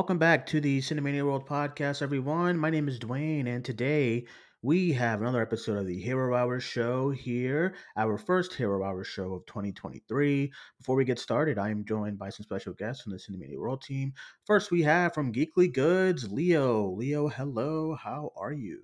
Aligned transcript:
Welcome 0.00 0.16
back 0.16 0.46
to 0.46 0.62
the 0.62 0.78
Cinemania 0.78 1.26
World 1.26 1.46
Podcast, 1.46 2.00
everyone. 2.00 2.56
My 2.56 2.70
name 2.70 2.88
is 2.88 2.98
Dwayne, 2.98 3.46
and 3.46 3.62
today 3.62 4.24
we 4.62 4.94
have 4.94 5.20
another 5.20 5.42
episode 5.42 5.76
of 5.76 5.86
the 5.86 6.00
Hero 6.00 6.34
Hour 6.34 6.58
Show 6.58 7.10
here, 7.10 7.74
our 7.98 8.16
first 8.16 8.54
Hero 8.54 8.82
Hour 8.82 9.04
Show 9.04 9.34
of 9.34 9.44
2023. 9.44 10.50
Before 10.78 10.96
we 10.96 11.04
get 11.04 11.18
started, 11.18 11.58
I 11.58 11.68
am 11.68 11.84
joined 11.84 12.18
by 12.18 12.30
some 12.30 12.44
special 12.44 12.72
guests 12.72 13.02
from 13.02 13.12
the 13.12 13.18
Cinemania 13.18 13.58
World 13.58 13.82
team. 13.82 14.14
First, 14.46 14.70
we 14.70 14.80
have 14.84 15.12
from 15.12 15.34
Geekly 15.34 15.70
Goods, 15.70 16.32
Leo. 16.32 16.92
Leo, 16.92 17.28
hello. 17.28 17.94
How 17.94 18.32
are 18.36 18.54
you? 18.54 18.80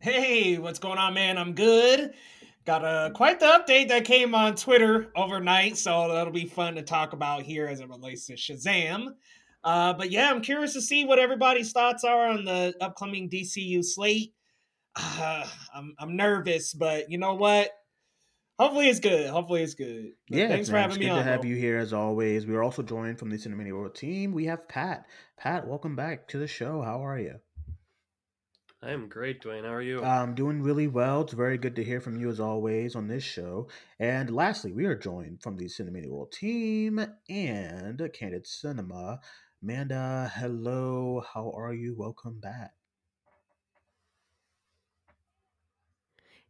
Hey, 0.00 0.58
what's 0.58 0.78
going 0.78 0.98
on, 0.98 1.14
man? 1.14 1.38
I'm 1.38 1.54
good. 1.54 2.12
Got 2.64 2.82
a 2.82 3.10
quite 3.14 3.40
the 3.40 3.46
update 3.46 3.88
that 3.88 4.06
came 4.06 4.34
on 4.34 4.54
Twitter 4.54 5.12
overnight, 5.14 5.76
so 5.76 6.10
that'll 6.10 6.32
be 6.32 6.46
fun 6.46 6.76
to 6.76 6.82
talk 6.82 7.12
about 7.12 7.42
here 7.42 7.66
as 7.66 7.80
it 7.80 7.88
relates 7.90 8.26
to 8.26 8.34
Shazam. 8.34 9.08
Uh, 9.62 9.92
but 9.92 10.10
yeah, 10.10 10.30
I'm 10.30 10.40
curious 10.40 10.72
to 10.72 10.80
see 10.80 11.04
what 11.04 11.18
everybody's 11.18 11.72
thoughts 11.72 12.04
are 12.04 12.28
on 12.28 12.46
the 12.46 12.74
upcoming 12.80 13.28
DCU 13.28 13.84
slate. 13.84 14.32
Uh, 14.96 15.46
I'm 15.74 15.94
I'm 15.98 16.16
nervous, 16.16 16.72
but 16.72 17.10
you 17.10 17.18
know 17.18 17.34
what? 17.34 17.70
Hopefully 18.58 18.88
it's 18.88 19.00
good. 19.00 19.28
Hopefully 19.28 19.62
it's 19.62 19.74
good. 19.74 20.12
But 20.30 20.38
yeah, 20.38 20.48
thanks 20.48 20.70
for 20.70 20.76
having 20.76 20.92
it's 20.92 21.00
me 21.00 21.06
good 21.06 21.12
on. 21.12 21.18
to 21.18 21.24
have 21.24 21.40
bro. 21.42 21.50
you 21.50 21.56
here 21.56 21.76
as 21.76 21.92
always. 21.92 22.46
We 22.46 22.54
are 22.54 22.62
also 22.62 22.82
joined 22.82 23.18
from 23.18 23.28
the 23.28 23.36
Cinemania 23.36 23.72
World 23.72 23.94
team. 23.94 24.32
We 24.32 24.46
have 24.46 24.68
Pat. 24.68 25.06
Pat, 25.36 25.66
welcome 25.66 25.96
back 25.96 26.28
to 26.28 26.38
the 26.38 26.46
show. 26.46 26.80
How 26.80 27.04
are 27.04 27.18
you? 27.18 27.40
I 28.84 28.90
am 28.90 29.08
great, 29.08 29.42
Dwayne. 29.42 29.64
How 29.64 29.72
are 29.72 29.80
you? 29.80 30.04
I'm 30.04 30.34
doing 30.34 30.62
really 30.62 30.88
well. 30.88 31.22
It's 31.22 31.32
very 31.32 31.56
good 31.56 31.74
to 31.76 31.84
hear 31.84 32.02
from 32.02 32.18
you 32.18 32.28
as 32.28 32.38
always 32.38 32.94
on 32.94 33.08
this 33.08 33.24
show. 33.24 33.68
And 33.98 34.28
lastly, 34.28 34.72
we 34.72 34.84
are 34.84 34.94
joined 34.94 35.40
from 35.40 35.56
the 35.56 35.64
Cinemania 35.66 36.10
World 36.10 36.32
team 36.32 36.98
and 37.30 38.10
Candid 38.12 38.46
Cinema. 38.46 39.20
Amanda, 39.62 40.30
hello. 40.34 41.24
How 41.32 41.50
are 41.56 41.72
you? 41.72 41.94
Welcome 41.96 42.40
back. 42.40 42.72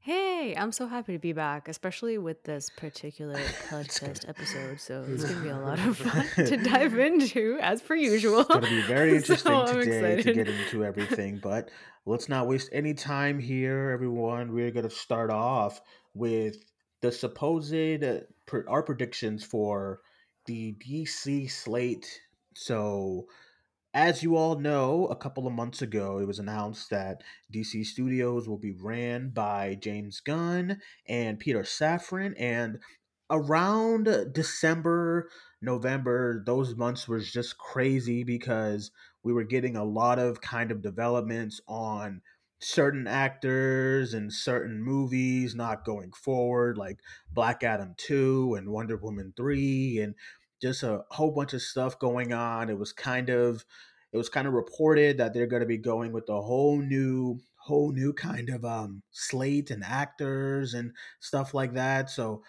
Hey, 0.05 0.55
I'm 0.55 0.71
so 0.71 0.87
happy 0.87 1.15
to 1.15 1.19
be 1.19 1.33
back, 1.33 1.67
especially 1.67 2.19
with 2.19 2.45
this 2.45 2.69
particular 2.69 3.37
podcast 3.71 4.29
episode. 4.29 4.79
So 4.79 5.03
it's 5.09 5.25
gonna 5.25 5.41
be 5.41 5.49
a 5.49 5.59
lot 5.59 5.79
of 5.79 5.97
fun 5.97 6.27
to 6.45 6.59
dive 6.59 6.99
into, 6.99 7.57
as 7.63 7.81
per 7.81 7.95
usual. 7.95 8.41
It's 8.41 8.49
going 8.51 8.65
to 8.65 8.69
be 8.69 8.83
very 8.83 9.17
interesting 9.17 9.67
So 9.67 9.81
today 9.81 10.21
to 10.21 10.33
get 10.35 10.47
into 10.47 10.85
everything, 10.85 11.41
but 11.43 11.71
let's 12.05 12.29
not 12.29 12.47
waste 12.47 12.69
any 12.71 12.93
time 12.93 13.39
here, 13.39 13.89
everyone. 13.93 14.53
We're 14.53 14.73
going 14.73 14.87
to 14.87 14.95
start 14.95 15.31
off 15.31 15.81
with 16.13 16.57
the 17.01 17.11
supposed 17.11 17.73
uh, 17.73 18.19
pre- 18.45 18.67
our 18.69 18.83
predictions 18.83 19.43
for 19.43 20.01
the 20.45 20.77
DC 20.87 21.51
slate. 21.51 22.21
So, 22.55 23.25
as 23.95 24.25
you 24.25 24.37
all 24.37 24.59
know, 24.59 25.07
a 25.07 25.15
couple 25.15 25.47
of 25.47 25.53
months 25.53 25.81
ago, 25.81 26.19
it 26.19 26.27
was 26.27 26.41
announced 26.41 26.91
that 26.91 27.23
DC 27.53 27.87
Studios 27.87 28.49
will 28.49 28.59
be 28.59 28.73
ran 28.73 29.31
by 29.31 29.77
James 29.81 30.19
Gunn 30.21 30.81
and 31.09 31.39
Peter 31.39 31.63
Safran, 31.63 32.35
and 32.37 32.81
around 33.31 34.33
December 34.33 35.31
November, 35.63 36.43
those 36.45 36.75
months 36.75 37.09
was 37.09 37.31
just 37.33 37.57
crazy 37.57 38.25
because 38.25 38.91
we 39.23 39.33
were 39.33 39.45
getting 39.45 39.77
a 39.77 39.85
lot 39.85 40.19
of 40.19 40.41
kind 40.41 40.73
of 40.73 40.83
developments 40.83 41.61
on 41.69 42.21
certain 42.61 43.07
actors 43.07 44.13
and 44.13 44.33
certain 44.33 44.83
movies 44.83 45.55
not 45.55 45.85
going 45.85 46.11
forward, 46.13 46.77
like 46.77 46.99
Black 47.33 47.63
Adam 47.63 47.95
2 47.97 48.57
and 48.57 48.71
Wonder 48.71 48.97
Woman 48.97 49.33
3, 49.37 50.01
and 50.01 50.15
just 50.65 50.83
a 50.83 51.05
whole 51.11 51.31
bunch 51.31 51.53
of 51.53 51.61
stuff 51.61 51.99
going 51.99 52.33
on. 52.33 52.71
It 52.71 52.79
was 52.79 52.93
kind 52.93 53.29
of 53.29 53.67
it 54.15 54.17
was 54.17 54.31
kind 54.31 54.49
of 54.49 54.55
reported 54.55 55.19
that 55.19 55.35
they're 55.35 55.47
going 55.47 55.61
to 55.61 55.67
be 55.67 55.77
going 55.77 56.13
with 56.13 56.27
a 56.31 56.41
whole 56.41 56.79
new 56.79 57.39
whole 57.57 57.93
new 57.93 58.15
kind 58.15 58.49
of 58.49 58.65
um 58.65 59.03
slate 59.11 59.71
and 59.71 59.85
actors 59.85 60.73
and 60.73 60.93
stuff 61.21 61.53
like 61.53 61.75
that. 61.75 62.09
So 62.09 62.43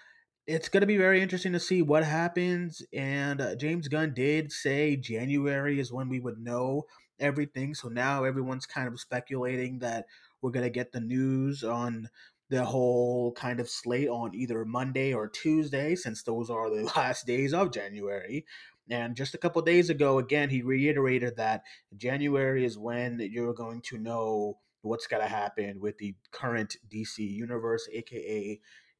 it's 0.47 0.69
going 0.69 0.81
to 0.81 0.87
be 0.87 0.97
very 0.97 1.21
interesting 1.21 1.51
to 1.53 1.59
see 1.59 1.81
what 1.81 2.05
happens. 2.05 2.81
And 2.93 3.41
uh, 3.41 3.55
James 3.55 3.89
Gunn 3.89 4.13
did 4.13 4.51
say 4.51 4.95
January 4.95 5.79
is 5.81 5.91
when 5.91 6.07
we 6.07 6.21
would 6.21 6.39
know 6.39 6.83
everything. 7.19 7.75
So 7.75 7.89
now 7.89 8.23
everyone's 8.23 8.65
kind 8.65 8.87
of 8.87 8.99
speculating 8.99 9.79
that 9.79 10.05
we're 10.41 10.51
going 10.51 10.65
to 10.65 10.69
get 10.69 10.93
the 10.93 11.01
news 11.01 11.63
on 11.65 12.07
the 12.49 12.65
whole 12.65 13.31
kind 13.33 13.59
of 13.59 13.69
slate 13.69 14.09
on 14.09 14.35
either 14.35 14.65
Monday 14.65 15.13
or 15.13 15.27
Tuesday, 15.27 15.95
since 15.95 16.23
those 16.23 16.49
are 16.49 16.69
the 16.69 16.83
last 16.95 17.25
days 17.25 17.53
of 17.53 17.71
January. 17.71 18.45
And 18.89 19.15
just 19.15 19.33
a 19.33 19.39
couple 19.39 19.61
days 19.63 19.89
ago, 19.89 20.19
again, 20.19 20.49
he 20.49 20.61
reiterated 20.61 21.37
that 21.37 21.63
January 21.97 22.65
is 22.65 22.77
when 22.77 23.19
you're 23.19 23.53
going 23.53 23.81
to 23.87 23.97
know 23.97 24.59
what's 24.81 25.07
going 25.07 25.23
to 25.23 25.27
happen 25.27 25.79
with 25.79 25.97
the 25.97 26.13
current 26.31 26.77
DC 26.93 27.17
universe, 27.17 27.89
aka 27.91 28.59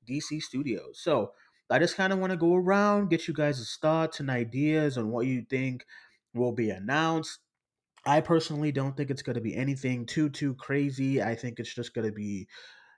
DC 0.10 0.42
Studios. 0.42 1.00
So 1.00 1.34
I 1.70 1.78
just 1.78 1.96
kind 1.96 2.12
of 2.12 2.20
want 2.20 2.32
to 2.32 2.38
go 2.38 2.56
around, 2.56 3.10
get 3.10 3.28
you 3.28 3.34
guys' 3.34 3.78
thoughts 3.80 4.20
and 4.20 4.30
ideas 4.30 4.98
on 4.98 5.10
what 5.12 5.28
you 5.28 5.44
think 5.48 5.86
will 6.34 6.52
be 6.52 6.72
announced. 6.72 7.40
I 8.06 8.22
personally 8.22 8.72
don't 8.72 8.96
think 8.96 9.10
it's 9.10 9.24
going 9.24 9.36
to 9.36 9.42
be 9.42 9.56
anything 9.56 10.06
too 10.06 10.30
too 10.30 10.54
crazy. 10.56 11.24
I 11.24 11.36
think 11.36 11.60
it's 11.60 11.74
just 11.74 11.94
going 11.94 12.08
to 12.08 12.14
be 12.14 12.48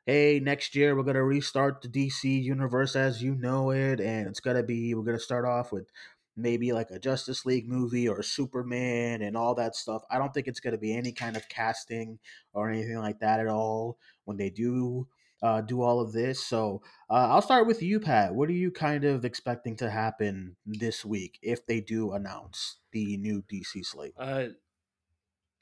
hey, 0.08 0.40
next 0.40 0.74
year 0.74 0.96
we're 0.96 1.04
gonna 1.04 1.24
restart 1.24 1.82
the 1.82 1.90
DC 1.90 2.42
universe 2.42 2.96
as 2.96 3.22
you 3.22 3.36
know 3.36 3.72
it, 3.72 4.00
and 4.00 4.28
it's 4.28 4.40
gonna 4.40 4.64
be 4.64 4.96
we're 4.96 5.04
gonna 5.04 5.20
start 5.20 5.46
off 5.46 5.72
with 5.74 5.92
maybe 6.38 6.72
like 6.72 6.90
a 6.92 6.98
Justice 7.00 7.46
League 7.46 7.68
movie 7.68 8.08
or 8.08 8.24
Superman 8.24 9.22
and 9.22 9.36
all 9.36 9.54
that 9.56 9.76
stuff. 9.76 10.04
I 10.10 10.18
don't 10.18 10.34
think 10.34 10.48
it's 10.48 10.62
gonna 10.62 10.78
be 10.78 10.96
any 10.96 11.12
kind 11.12 11.36
of 11.36 11.50
casting 11.50 12.20
or 12.54 12.72
anything 12.72 12.98
like 13.00 13.20
that 13.20 13.42
at 13.42 13.48
all 13.48 13.98
when 14.24 14.38
they 14.38 14.50
do 14.50 15.08
uh, 15.44 15.62
do 15.62 15.82
all 15.82 16.00
of 16.00 16.14
this. 16.14 16.44
So 16.44 16.82
uh, 17.10 17.28
I'll 17.30 17.42
start 17.42 17.68
with 17.68 17.84
you, 17.84 18.00
Pat. 18.00 18.34
What 18.34 18.50
are 18.50 18.54
you 18.54 18.72
kind 18.72 19.04
of 19.04 19.26
expecting 19.26 19.76
to 19.78 19.90
happen 19.90 20.56
this 20.66 21.06
week 21.06 21.38
if 21.42 21.66
they 21.66 21.82
do 21.82 22.14
announce 22.14 22.78
the 22.92 23.18
new 23.18 23.44
DC 23.44 23.86
slate? 23.86 24.14
Uh, 24.18 24.46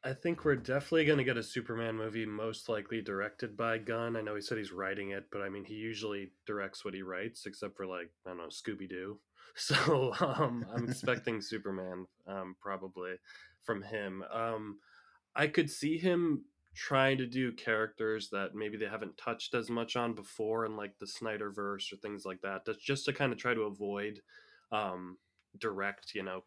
I 0.06 0.14
think 0.14 0.46
we're 0.46 0.56
definitely 0.56 1.06
going 1.06 1.18
to 1.18 1.24
get 1.24 1.36
a 1.36 1.42
Superman 1.42 1.96
movie, 1.96 2.28
most 2.28 2.70
likely 2.70 3.02
directed 3.02 3.58
by 3.58 3.80
Gunn. 3.80 4.16
I 4.16 4.22
know 4.22 4.36
he 4.36 4.42
said 4.42 4.60
he's 4.60 4.72
writing 4.72 5.10
it, 5.10 5.26
but 5.32 5.42
I 5.42 5.50
mean, 5.50 5.66
he 5.66 5.74
usually 5.74 6.32
directs 6.46 6.86
what 6.86 6.94
he 6.94 7.02
writes, 7.02 7.48
except 7.48 7.76
for 7.76 7.88
like 7.88 8.12
I 8.24 8.30
don't 8.30 8.38
know 8.38 8.48
Scooby 8.48 8.88
Doo. 8.88 9.20
So 9.58 10.14
um, 10.20 10.66
I'm 10.76 10.84
expecting 10.90 11.42
Superman 11.42 12.06
um, 12.28 12.58
probably 12.60 13.14
from 13.64 13.82
him. 13.82 14.22
Um, 14.30 14.80
I 15.34 15.48
could 15.48 15.70
see 15.70 15.98
him 15.98 16.44
trying 16.76 17.18
to 17.20 17.26
do 17.26 17.54
characters 17.54 18.30
that 18.32 18.54
maybe 18.54 18.76
they 18.76 18.88
haven't 18.88 19.18
touched 19.18 19.54
as 19.54 19.70
much 19.70 19.96
on 19.96 20.14
before 20.14 20.66
in 20.66 20.76
like 20.76 21.00
the 21.00 21.06
Snyderverse 21.06 21.94
or 21.94 21.96
things 22.02 22.26
like 22.26 22.42
that. 22.42 22.66
That's 22.66 22.84
just 22.84 23.06
to 23.06 23.14
kind 23.14 23.32
of 23.32 23.40
try 23.40 23.54
to 23.54 23.62
avoid 23.62 24.20
um, 24.74 25.18
direct, 25.58 26.14
you 26.14 26.24
know, 26.24 26.44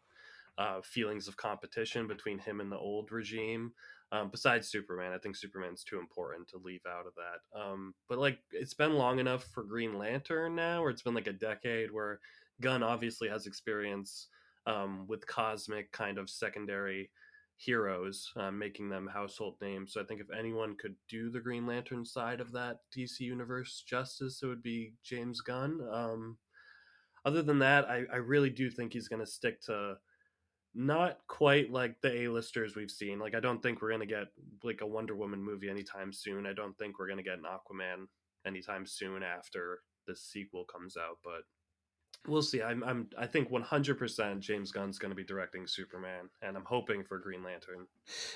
uh, 0.59 0.81
feelings 0.83 1.27
of 1.27 1.37
competition 1.37 2.05
between 2.05 2.37
him 2.37 2.59
and 2.59 2.71
the 2.71 2.77
old 2.77 3.11
regime. 3.11 3.71
Um, 4.11 4.29
besides 4.29 4.67
Superman, 4.67 5.13
I 5.13 5.17
think 5.17 5.35
Superman's 5.35 5.83
too 5.83 5.99
important 5.99 6.49
to 6.49 6.57
leave 6.57 6.81
out 6.85 7.05
of 7.07 7.13
that. 7.15 7.59
Um, 7.59 7.93
but 8.09 8.17
like, 8.19 8.39
it's 8.51 8.73
been 8.73 8.95
long 8.95 9.19
enough 9.19 9.45
for 9.45 9.63
Green 9.63 9.97
Lantern 9.97 10.55
now, 10.55 10.83
or 10.83 10.89
it's 10.89 11.03
been 11.03 11.13
like 11.13 11.27
a 11.27 11.33
decade 11.33 11.91
where 11.91 12.19
Gunn 12.59 12.83
obviously 12.83 13.29
has 13.29 13.45
experience 13.45 14.27
um, 14.67 15.05
with 15.07 15.25
cosmic 15.27 15.91
kind 15.93 16.17
of 16.17 16.29
secondary 16.29 17.09
heroes, 17.55 18.29
um, 18.35 18.57
making 18.57 18.89
them 18.89 19.07
household 19.07 19.55
names. 19.61 19.93
So 19.93 20.01
I 20.01 20.05
think 20.05 20.19
if 20.19 20.27
anyone 20.37 20.75
could 20.75 20.95
do 21.07 21.29
the 21.29 21.39
Green 21.39 21.65
Lantern 21.65 22.05
side 22.05 22.41
of 22.41 22.51
that 22.53 22.77
DC 22.97 23.21
universe 23.21 23.83
justice, 23.87 24.41
it 24.41 24.47
would 24.47 24.63
be 24.63 24.93
James 25.03 25.39
Gunn. 25.39 25.79
Um, 25.89 26.37
other 27.25 27.43
than 27.43 27.59
that, 27.59 27.85
I, 27.89 28.03
I 28.11 28.17
really 28.17 28.49
do 28.49 28.69
think 28.69 28.91
he's 28.91 29.07
going 29.07 29.23
to 29.23 29.31
stick 29.31 29.61
to 29.63 29.95
not 30.75 31.17
quite 31.27 31.71
like 31.71 31.99
the 32.01 32.23
A-listers 32.23 32.75
we've 32.75 32.91
seen. 32.91 33.19
Like 33.19 33.35
I 33.35 33.39
don't 33.39 33.61
think 33.61 33.81
we're 33.81 33.91
gonna 33.91 34.05
get 34.05 34.27
like 34.63 34.81
a 34.81 34.87
Wonder 34.87 35.15
Woman 35.15 35.43
movie 35.43 35.69
anytime 35.69 36.13
soon. 36.13 36.45
I 36.45 36.53
don't 36.53 36.77
think 36.77 36.99
we're 36.99 37.09
gonna 37.09 37.23
get 37.23 37.39
an 37.39 37.45
Aquaman 37.45 38.07
anytime 38.45 38.85
soon 38.85 39.23
after 39.23 39.81
the 40.07 40.15
sequel 40.15 40.65
comes 40.65 40.95
out. 40.95 41.17
But 41.23 41.43
we'll 42.27 42.41
see. 42.41 42.61
I'm, 42.61 42.83
I'm 42.83 43.07
I 43.17 43.25
think 43.25 43.49
100% 43.49 44.39
James 44.39 44.71
Gunn's 44.71 44.99
gonna 44.99 45.15
be 45.15 45.23
directing 45.23 45.65
Superman, 45.65 46.29
and 46.41 46.55
I'm 46.55 46.65
hoping 46.65 47.03
for 47.03 47.17
Green 47.17 47.43
Lantern. 47.43 47.87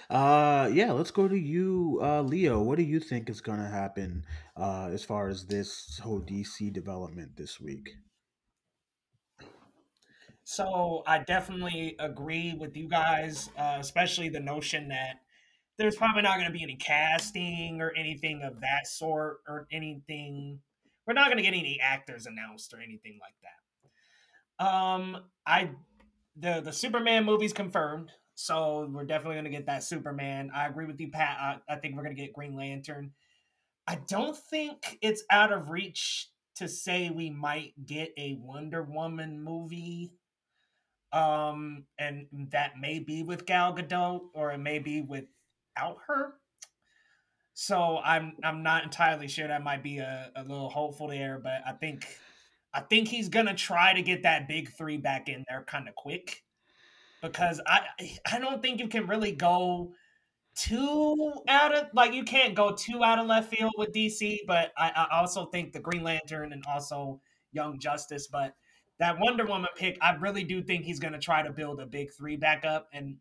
Uh, 0.10 0.70
yeah, 0.74 0.92
let's 0.92 1.12
go 1.12 1.28
to 1.28 1.38
you, 1.38 2.00
uh, 2.02 2.22
Leo. 2.22 2.62
What 2.62 2.78
do 2.78 2.84
you 2.84 3.00
think 3.00 3.30
is 3.30 3.42
going 3.42 3.60
to 3.60 3.68
happen 3.68 4.26
uh, 4.58 4.90
as 4.92 5.04
far 5.04 5.30
as 5.30 5.46
this 5.46 6.00
whole 6.00 6.22
DC 6.22 6.72
development 6.74 7.36
this 7.36 7.60
week? 7.60 7.96
So 10.44 11.04
I 11.08 11.20
definitely 11.20 11.96
agree 12.00 12.54
with 12.54 12.76
you 12.76 12.88
guys, 12.88 13.50
uh, 13.58 13.78
especially 13.80 14.30
the 14.30 14.40
notion 14.40 14.90
that 14.90 15.22
there's 15.78 15.96
probably 15.96 16.22
not 16.22 16.36
going 16.36 16.48
to 16.48 16.54
be 16.54 16.64
any 16.64 16.76
casting 16.76 17.82
or 17.82 17.94
anything 17.96 18.42
of 18.44 18.62
that 18.62 18.88
sort 18.88 19.38
or 19.48 19.68
anything. 19.72 20.60
We're 21.08 21.14
not 21.14 21.28
going 21.28 21.38
to 21.38 21.44
get 21.44 21.58
any 21.58 21.80
actors 21.82 22.26
announced 22.26 22.74
or 22.74 22.78
anything 22.82 23.20
like 23.22 23.36
that. 23.42 23.64
Um, 24.60 25.18
I 25.46 25.72
the 26.36 26.62
the 26.62 26.72
Superman 26.72 27.26
movie's 27.26 27.54
confirmed, 27.54 28.12
so 28.36 28.90
we're 28.92 29.06
definitely 29.06 29.36
gonna 29.36 29.50
get 29.50 29.66
that 29.66 29.84
Superman. 29.84 30.52
I 30.54 30.68
agree 30.68 30.86
with 30.86 31.00
you, 31.00 31.10
Pat. 31.10 31.38
I, 31.40 31.74
I 31.74 31.76
think 31.78 31.96
we're 31.96 32.04
gonna 32.04 32.16
get 32.16 32.34
Green 32.34 32.56
Lantern. 32.56 33.12
I 33.88 34.00
don't 34.08 34.38
think 34.38 34.98
it's 35.02 35.24
out 35.30 35.52
of 35.52 35.70
reach 35.70 36.30
to 36.56 36.68
say 36.68 37.10
we 37.10 37.30
might 37.30 37.74
get 37.86 38.14
a 38.18 38.38
Wonder 38.40 38.84
Woman 38.84 39.44
movie. 39.44 40.12
Um, 41.14 41.86
and 42.00 42.28
that 42.52 42.80
may 42.80 43.00
be 43.00 43.24
with 43.24 43.46
Gal 43.46 43.76
Gadot, 43.76 44.22
or 44.34 44.52
it 44.52 44.58
may 44.58 44.80
be 44.80 45.02
without 45.02 45.98
her. 46.08 46.34
So 47.54 48.00
I'm 48.04 48.34
I'm 48.44 48.64
not 48.64 48.84
entirely 48.84 49.28
sure. 49.28 49.48
That 49.48 49.64
might 49.64 49.84
be 49.84 50.00
a, 50.00 50.32
a 50.36 50.42
little 50.42 50.70
hopeful 50.70 51.10
there, 51.10 51.40
but 51.42 51.62
I 51.66 51.74
think 51.74 52.08
I 52.74 52.82
think 52.82 53.08
he's 53.08 53.30
gonna 53.30 53.54
try 53.54 53.94
to 53.94 54.02
get 54.02 54.24
that 54.24 54.48
big 54.48 54.72
three 54.72 54.98
back 54.98 55.30
in 55.30 55.46
there 55.48 55.64
kind 55.68 55.88
of 55.88 55.96
quick 55.96 56.44
because 57.22 57.62
I 57.68 57.82
I 58.32 58.40
don't 58.40 58.62
think 58.62 58.80
you 58.80 58.88
can 58.88 59.06
really 59.06 59.32
go 59.32 59.94
too 60.56 61.34
out 61.48 61.76
of 61.76 61.88
like 61.94 62.14
you 62.14 62.24
can't 62.24 62.56
go 62.56 62.72
too 62.74 63.04
out 63.04 63.20
of 63.20 63.28
left 63.28 63.54
field 63.54 63.74
with 63.78 63.94
DC, 63.94 64.40
but 64.48 64.72
I, 64.78 65.08
I 65.12 65.20
also 65.20 65.46
think 65.46 65.74
the 65.74 65.80
Green 65.80 66.04
Lantern 66.04 66.54
and 66.54 66.64
also 66.68 67.22
Young 67.52 67.80
Justice, 67.80 68.28
but 68.28 68.56
that 69.00 69.20
Wonder 69.20 69.46
Woman 69.46 69.70
pick, 69.76 69.98
I 70.02 70.14
really 70.14 70.44
do 70.44 70.62
think 70.62 70.86
he's 70.86 71.00
gonna 71.00 71.20
try 71.20 71.42
to 71.42 71.52
build 71.52 71.80
a 71.80 71.86
big 71.86 72.10
three 72.14 72.38
back 72.38 72.66
up 72.66 72.88
and 72.94 73.18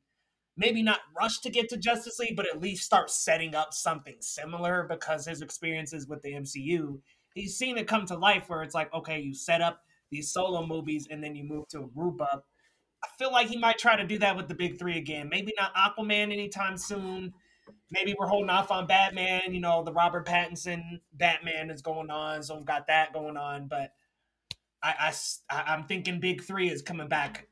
maybe 0.56 0.82
not 0.82 1.00
rush 1.18 1.38
to 1.40 1.50
get 1.50 1.68
to 1.70 1.76
Justice 1.76 2.18
League, 2.18 2.36
but 2.36 2.46
at 2.46 2.60
least 2.60 2.84
start 2.84 3.10
setting 3.10 3.54
up 3.54 3.72
something 3.72 4.16
similar 4.20 4.86
because 4.88 5.26
his 5.26 5.42
experiences 5.42 6.06
with 6.06 6.22
the 6.22 6.32
MCU, 6.32 7.00
he's 7.34 7.56
seen 7.56 7.78
it 7.78 7.88
come 7.88 8.06
to 8.06 8.16
life 8.16 8.44
where 8.48 8.62
it's 8.62 8.74
like, 8.74 8.92
okay, 8.92 9.20
you 9.20 9.34
set 9.34 9.60
up 9.60 9.80
these 10.10 10.32
solo 10.32 10.66
movies 10.66 11.08
and 11.10 11.24
then 11.24 11.34
you 11.34 11.44
move 11.44 11.66
to 11.68 11.80
a 11.80 11.88
group 11.88 12.20
up. 12.20 12.46
I 13.02 13.08
feel 13.18 13.32
like 13.32 13.48
he 13.48 13.56
might 13.56 13.78
try 13.78 13.96
to 13.96 14.06
do 14.06 14.18
that 14.18 14.36
with 14.36 14.48
the 14.48 14.54
big 14.54 14.78
three 14.78 14.96
again. 14.96 15.28
Maybe 15.28 15.52
not 15.58 15.74
Aquaman 15.74 16.32
anytime 16.32 16.76
soon. 16.76 17.32
Maybe 17.90 18.14
we're 18.18 18.28
holding 18.28 18.50
off 18.50 18.70
on 18.70 18.86
Batman. 18.86 19.52
You 19.52 19.60
know, 19.60 19.82
the 19.82 19.92
Robert 19.92 20.26
Pattinson 20.26 21.00
Batman 21.12 21.70
is 21.70 21.82
going 21.82 22.10
on, 22.10 22.42
so 22.42 22.56
we've 22.56 22.64
got 22.64 22.86
that 22.86 23.12
going 23.12 23.36
on. 23.36 23.66
But 23.66 23.92
I, 24.82 25.12
I, 25.50 25.62
I'm 25.72 25.84
thinking 25.84 26.20
Big 26.20 26.42
Three 26.42 26.70
is 26.70 26.82
coming 26.82 27.08
back 27.08 27.48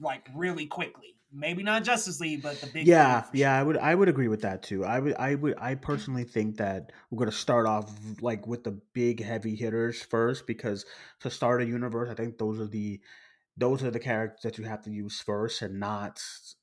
like 0.00 0.28
really 0.34 0.66
quickly 0.66 1.16
maybe 1.32 1.62
not 1.62 1.84
Justice 1.84 2.20
League, 2.20 2.42
but 2.42 2.60
the 2.60 2.66
big. 2.66 2.86
Yeah, 2.86 3.24
yeah, 3.32 3.58
I 3.58 3.62
would 3.62 3.76
I 3.76 3.94
would 3.94 4.08
agree 4.08 4.28
with 4.28 4.42
that 4.42 4.62
too. 4.62 4.84
I 4.84 4.98
would 4.98 5.14
I 5.16 5.34
would 5.34 5.54
I 5.58 5.74
personally 5.74 6.24
think 6.24 6.56
that 6.56 6.92
we're 7.10 7.18
gonna 7.18 7.32
start 7.32 7.66
off 7.66 7.90
like 8.20 8.46
with 8.46 8.64
the 8.64 8.80
big 8.94 9.22
heavy 9.22 9.54
hitters 9.54 10.02
first 10.02 10.46
because 10.46 10.86
to 11.20 11.30
start 11.30 11.62
a 11.62 11.66
universe, 11.66 12.10
I 12.10 12.14
think 12.14 12.38
those 12.38 12.60
are 12.60 12.66
the 12.66 13.00
those 13.56 13.82
are 13.82 13.90
the 13.90 13.98
characters 13.98 14.42
that 14.42 14.58
you 14.58 14.64
have 14.64 14.82
to 14.82 14.90
use 14.90 15.20
first 15.20 15.62
and 15.62 15.80
not 15.80 16.20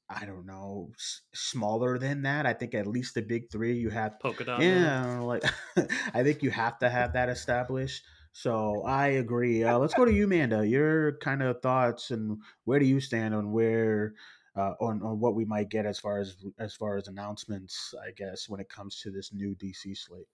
I 0.10 0.26
don't 0.26 0.46
know 0.46 0.92
s- 0.96 1.22
smaller 1.34 1.98
than 1.98 2.24
that. 2.24 2.46
I 2.46 2.54
think 2.54 2.76
at 2.76 2.88
least 2.88 3.16
the 3.16 3.22
big 3.22 3.52
three 3.52 3.74
you 3.74 3.90
have. 3.90 4.20
Polka 4.20 4.44
dot. 4.44 4.62
Yeah, 4.62 5.20
like 5.20 5.44
I 6.14 6.24
think 6.24 6.44
you 6.44 6.52
have 6.52 6.80
to 6.80 6.90
have 6.90 7.14
that 7.14 7.30
established. 7.30 8.04
So 8.34 8.82
I 8.84 9.08
agree. 9.10 9.64
Uh, 9.64 9.78
let's 9.78 9.94
go 9.94 10.06
to 10.06 10.12
you, 10.12 10.28
Manda. 10.28 10.68
Your 10.68 11.18
kind 11.20 11.42
of 11.44 11.62
thoughts 11.62 12.12
and 12.12 12.42
where 12.66 12.80
do 12.80 12.86
you 12.86 13.00
stand 13.00 13.34
on 13.36 13.52
where 13.52 14.16
uh, 14.56 14.74
on 14.82 15.02
on 15.04 15.20
what 15.20 15.36
we 15.36 15.46
might 15.46 15.70
get 15.70 15.86
as 15.86 16.00
far 16.00 16.20
as 16.20 16.36
as 16.60 16.74
far 16.76 16.98
as 16.98 17.08
announcements, 17.08 17.94
I 18.06 18.12
guess, 18.12 18.50
when 18.50 18.60
it 18.60 18.70
comes 18.70 19.00
to 19.02 19.12
this 19.12 19.34
new 19.34 19.56
DC 19.56 19.96
slate. 19.98 20.28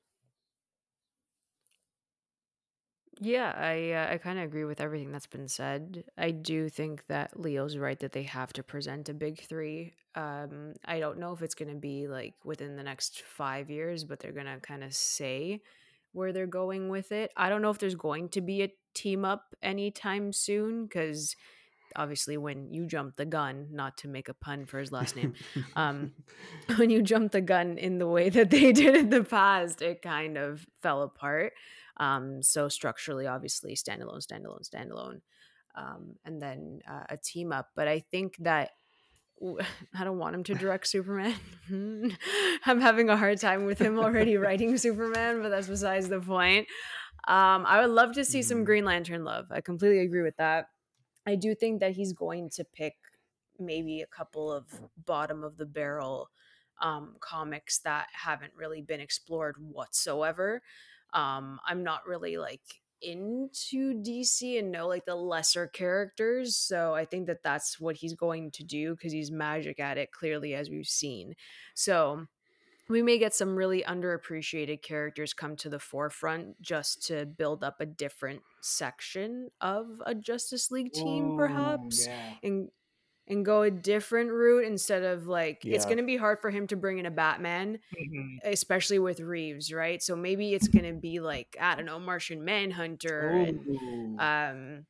Yeah, 3.21 3.53
I 3.55 3.91
uh, 3.91 4.13
I 4.13 4.17
kind 4.17 4.39
of 4.39 4.45
agree 4.45 4.63
with 4.63 4.79
everything 4.79 5.11
that's 5.11 5.27
been 5.27 5.49
said. 5.49 6.05
I 6.17 6.31
do 6.31 6.69
think 6.69 7.05
that 7.07 7.37
Leo's 7.37 7.75
right 7.77 7.99
that 7.99 8.13
they 8.13 8.23
have 8.23 8.53
to 8.53 8.63
present 8.63 9.09
a 9.09 9.13
big 9.13 9.41
three. 9.41 9.93
Um, 10.15 10.73
I 10.85 10.99
don't 10.99 11.19
know 11.19 11.33
if 11.33 11.41
it's 11.41 11.55
going 11.55 11.69
to 11.73 11.79
be 11.79 12.07
like 12.07 12.35
within 12.45 12.77
the 12.77 12.83
next 12.83 13.21
five 13.23 13.69
years, 13.69 14.05
but 14.05 14.19
they're 14.19 14.31
going 14.31 14.45
to 14.45 14.59
kind 14.61 14.83
of 14.85 14.93
say 14.95 15.61
where 16.11 16.33
they're 16.33 16.47
going 16.47 16.89
with 16.89 17.11
it. 17.11 17.31
I 17.37 17.49
don't 17.49 17.61
know 17.61 17.69
if 17.69 17.77
there's 17.77 17.95
going 17.95 18.29
to 18.29 18.41
be 18.41 18.63
a 18.63 18.73
team 18.93 19.25
up 19.25 19.55
anytime 19.61 20.33
soon 20.33 20.85
because 20.85 21.35
obviously 21.95 22.37
when 22.37 22.71
you 22.71 22.85
jump 22.85 23.15
the 23.15 23.25
gun, 23.25 23.67
not 23.71 23.97
to 23.97 24.07
make 24.07 24.29
a 24.29 24.33
pun 24.33 24.65
for 24.65 24.79
his 24.79 24.91
last 24.91 25.15
name, 25.15 25.33
um, 25.75 26.13
when 26.77 26.89
you 26.89 27.01
jump 27.01 27.31
the 27.31 27.41
gun 27.41 27.77
in 27.77 27.97
the 27.97 28.07
way 28.07 28.29
that 28.29 28.49
they 28.49 28.71
did 28.73 28.95
in 28.95 29.09
the 29.09 29.23
past, 29.23 29.81
it 29.81 30.01
kind 30.01 30.37
of 30.37 30.65
fell 30.81 31.03
apart. 31.03 31.53
Um, 31.97 32.41
so 32.41 32.69
structurally, 32.69 33.27
obviously, 33.27 33.75
standalone, 33.75 34.25
standalone, 34.25 34.67
standalone, 34.67 35.21
um, 35.75 36.15
and 36.23 36.41
then 36.41 36.79
uh, 36.89 37.03
a 37.09 37.17
team 37.17 37.51
up. 37.51 37.69
But 37.75 37.87
I 37.87 37.99
think 37.99 38.37
that 38.39 38.71
I 39.97 40.03
don't 40.03 40.17
want 40.17 40.35
him 40.35 40.43
to 40.45 40.55
direct 40.55 40.87
Superman. 40.87 41.35
I'm 42.65 42.81
having 42.81 43.09
a 43.09 43.17
hard 43.17 43.39
time 43.39 43.65
with 43.65 43.79
him 43.79 43.99
already 43.99 44.37
writing 44.37 44.77
Superman, 44.77 45.41
but 45.41 45.49
that's 45.49 45.67
besides 45.67 46.09
the 46.09 46.19
point. 46.19 46.67
Um, 47.27 47.65
I 47.65 47.81
would 47.81 47.91
love 47.91 48.13
to 48.13 48.25
see 48.25 48.41
some 48.41 48.59
mm-hmm. 48.59 48.65
Green 48.65 48.85
Lantern 48.85 49.23
love. 49.23 49.45
I 49.51 49.61
completely 49.61 49.99
agree 49.99 50.21
with 50.21 50.37
that. 50.37 50.67
I 51.25 51.35
do 51.35 51.53
think 51.53 51.81
that 51.81 51.91
he's 51.91 52.13
going 52.13 52.49
to 52.51 52.63
pick 52.63 52.95
maybe 53.59 54.01
a 54.01 54.07
couple 54.07 54.51
of 54.51 54.65
bottom 55.05 55.43
of 55.43 55.57
the 55.57 55.65
barrel 55.65 56.29
um, 56.81 57.15
comics 57.19 57.79
that 57.79 58.07
haven't 58.13 58.53
really 58.55 58.81
been 58.81 59.01
explored 59.01 59.55
whatsoever. 59.59 60.61
Um, 61.13 61.59
I'm 61.67 61.83
not 61.83 62.07
really 62.07 62.37
like 62.37 62.61
into 63.01 63.93
DC 64.01 64.57
and 64.59 64.71
know 64.71 64.87
like 64.87 65.05
the 65.05 65.15
lesser 65.15 65.67
characters. 65.67 66.55
So 66.55 66.93
I 66.93 67.05
think 67.05 67.27
that 67.27 67.43
that's 67.43 67.79
what 67.79 67.97
he's 67.97 68.13
going 68.13 68.51
to 68.51 68.63
do 68.63 68.95
because 68.95 69.11
he's 69.11 69.31
magic 69.31 69.79
at 69.79 69.97
it, 69.97 70.11
clearly, 70.11 70.53
as 70.53 70.69
we've 70.69 70.87
seen. 70.87 71.35
So 71.75 72.27
we 72.89 73.03
may 73.03 73.19
get 73.19 73.35
some 73.35 73.55
really 73.55 73.83
underappreciated 73.83 74.81
characters 74.81 75.33
come 75.33 75.55
to 75.57 75.69
the 75.69 75.79
forefront 75.79 76.59
just 76.61 77.05
to 77.07 77.25
build 77.25 77.63
up 77.63 77.79
a 77.79 77.85
different 77.85 78.41
section 78.61 79.49
of 79.61 80.01
a 80.05 80.15
Justice 80.15 80.71
League 80.71 80.91
team, 80.91 81.31
Ooh, 81.31 81.37
perhaps, 81.37 82.07
yeah. 82.07 82.33
and 82.41 82.69
and 83.29 83.45
go 83.45 83.61
a 83.61 83.71
different 83.71 84.31
route 84.31 84.65
instead 84.65 85.03
of 85.03 85.27
like 85.27 85.63
yeah. 85.63 85.75
it's 85.75 85.85
going 85.85 85.97
to 85.97 86.03
be 86.03 86.17
hard 86.17 86.39
for 86.41 86.49
him 86.49 86.67
to 86.67 86.75
bring 86.75 86.97
in 86.97 87.05
a 87.05 87.11
Batman, 87.11 87.79
mm-hmm. 87.95 88.37
especially 88.43 88.99
with 88.99 89.19
Reeves, 89.19 89.71
right? 89.71 90.01
So 90.01 90.15
maybe 90.15 90.53
it's 90.53 90.67
going 90.67 90.85
to 90.85 90.99
be 90.99 91.19
like 91.19 91.55
I 91.59 91.75
don't 91.75 91.85
know, 91.85 91.99
Martian 91.99 92.43
Manhunter, 92.43 93.31
Ooh. 93.31 93.43
and 93.43 94.19
um, 94.19 94.85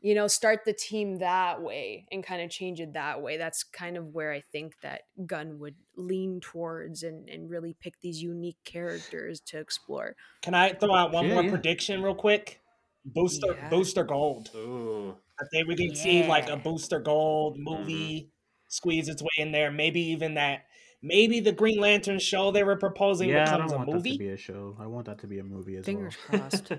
you 0.00 0.14
know, 0.14 0.28
start 0.28 0.64
the 0.64 0.72
team 0.72 1.18
that 1.18 1.60
way 1.60 2.06
and 2.12 2.22
kind 2.22 2.42
of 2.42 2.50
change 2.50 2.80
it 2.80 2.92
that 2.92 3.20
way. 3.20 3.36
That's 3.36 3.64
kind 3.64 3.96
of 3.96 4.14
where 4.14 4.32
I 4.32 4.42
think 4.52 4.74
that 4.82 5.02
Gunn 5.26 5.58
would 5.58 5.74
lean 5.96 6.40
towards 6.40 7.02
and, 7.02 7.28
and 7.28 7.50
really 7.50 7.74
pick 7.80 8.00
these 8.00 8.22
unique 8.22 8.58
characters 8.64 9.40
to 9.46 9.58
explore. 9.58 10.14
Can 10.42 10.54
I 10.54 10.72
throw 10.72 10.94
out 10.94 11.12
one 11.12 11.26
yeah, 11.26 11.34
more 11.34 11.42
yeah. 11.44 11.50
prediction 11.50 12.02
real 12.02 12.14
quick? 12.14 12.60
Booster 13.04 13.54
yeah. 13.54 13.68
Booster 13.70 14.04
Gold. 14.04 14.50
Ooh. 14.54 15.16
I 15.40 15.44
think 15.52 15.68
we 15.68 15.76
can 15.76 15.94
see 15.94 16.26
like 16.26 16.48
a 16.48 16.56
Booster 16.56 16.98
Gold 16.98 17.58
movie 17.58 18.20
mm-hmm. 18.20 18.28
squeeze 18.68 19.08
its 19.08 19.22
way 19.22 19.28
in 19.38 19.52
there. 19.52 19.70
Maybe 19.70 20.00
even 20.00 20.34
that 20.34 20.64
maybe 21.02 21.40
the 21.40 21.52
Green 21.52 21.80
Lantern 21.80 22.18
show 22.18 22.50
they 22.50 22.64
were 22.64 22.76
proposing 22.76 23.28
yeah, 23.30 23.44
becomes 23.44 23.72
I 23.72 23.76
don't 23.76 23.84
a 23.84 23.86
want 23.86 23.96
movie. 23.96 24.10
That 24.10 24.18
to 24.18 24.24
be 24.24 24.30
a 24.30 24.36
show. 24.36 24.76
I 24.80 24.86
want 24.86 25.06
that 25.06 25.18
to 25.20 25.26
be 25.26 25.38
a 25.38 25.44
movie 25.44 25.76
as 25.76 25.86
Fingers 25.86 26.16
well. 26.30 26.40
crossed. 26.40 26.72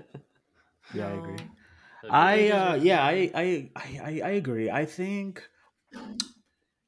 yeah. 0.94 1.08
I 1.08 1.10
agree. 1.10 1.36
I 2.08 2.48
uh 2.48 2.74
yeah, 2.74 3.04
I, 3.04 3.30
I 3.34 3.70
I 3.76 4.20
I 4.24 4.30
agree. 4.30 4.70
I 4.70 4.84
think 4.86 5.42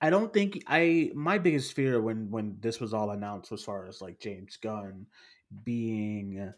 I 0.01 0.11
don't 0.11 0.33
think 0.33 0.63
I 0.67 1.11
my 1.15 1.39
biggest 1.39 1.75
fear 1.75 2.01
when 2.01 2.31
when 2.31 2.57
this 2.61 2.81
was 2.81 2.95
all 2.95 3.11
announced 3.11 3.53
as 3.53 3.63
far 3.63 3.87
as 3.87 4.01
like 4.01 4.19
James 4.21 4.57
Gunn 4.57 5.07
being 5.65 6.53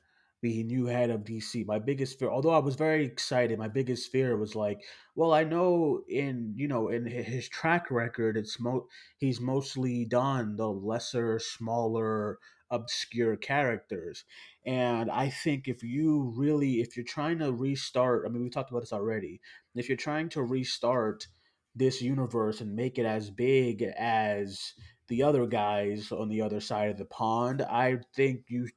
the 0.44 0.62
new 0.62 0.84
head 0.84 1.08
of 1.08 1.24
DC. 1.24 1.64
My 1.64 1.78
biggest 1.78 2.18
fear, 2.18 2.28
although 2.28 2.50
I 2.50 2.58
was 2.58 2.74
very 2.74 3.02
excited, 3.06 3.58
my 3.58 3.68
biggest 3.68 4.12
fear 4.12 4.36
was 4.36 4.54
like, 4.54 4.78
well, 5.14 5.32
I 5.32 5.42
know 5.42 6.02
in 6.06 6.52
you 6.54 6.68
know 6.68 6.88
in 6.88 7.06
his 7.06 7.48
track 7.48 7.90
record, 7.90 8.36
it's 8.36 8.60
mo 8.60 8.86
he's 9.16 9.40
mostly 9.40 10.04
done 10.04 10.56
the 10.56 10.68
lesser, 10.68 11.38
smaller, 11.38 12.38
obscure 12.70 13.36
characters, 13.36 14.24
and 14.66 15.10
I 15.10 15.30
think 15.30 15.66
if 15.66 15.82
you 15.82 16.34
really, 16.36 16.82
if 16.82 16.94
you're 16.94 17.06
trying 17.06 17.38
to 17.38 17.50
restart, 17.50 18.24
I 18.26 18.28
mean, 18.28 18.42
we 18.42 18.50
talked 18.50 18.70
about 18.70 18.80
this 18.80 18.92
already. 18.92 19.40
If 19.74 19.88
you're 19.88 19.96
trying 19.96 20.28
to 20.30 20.42
restart 20.42 21.26
this 21.74 22.02
universe 22.02 22.60
and 22.60 22.76
make 22.76 22.98
it 22.98 23.06
as 23.06 23.30
big 23.30 23.82
as 23.98 24.74
the 25.08 25.22
other 25.22 25.46
guys 25.46 26.12
on 26.12 26.28
the 26.28 26.42
other 26.42 26.60
side 26.60 26.90
of 26.90 26.98
the 26.98 27.06
pond, 27.06 27.62
I 27.62 28.00
think 28.14 28.42
you 28.48 28.68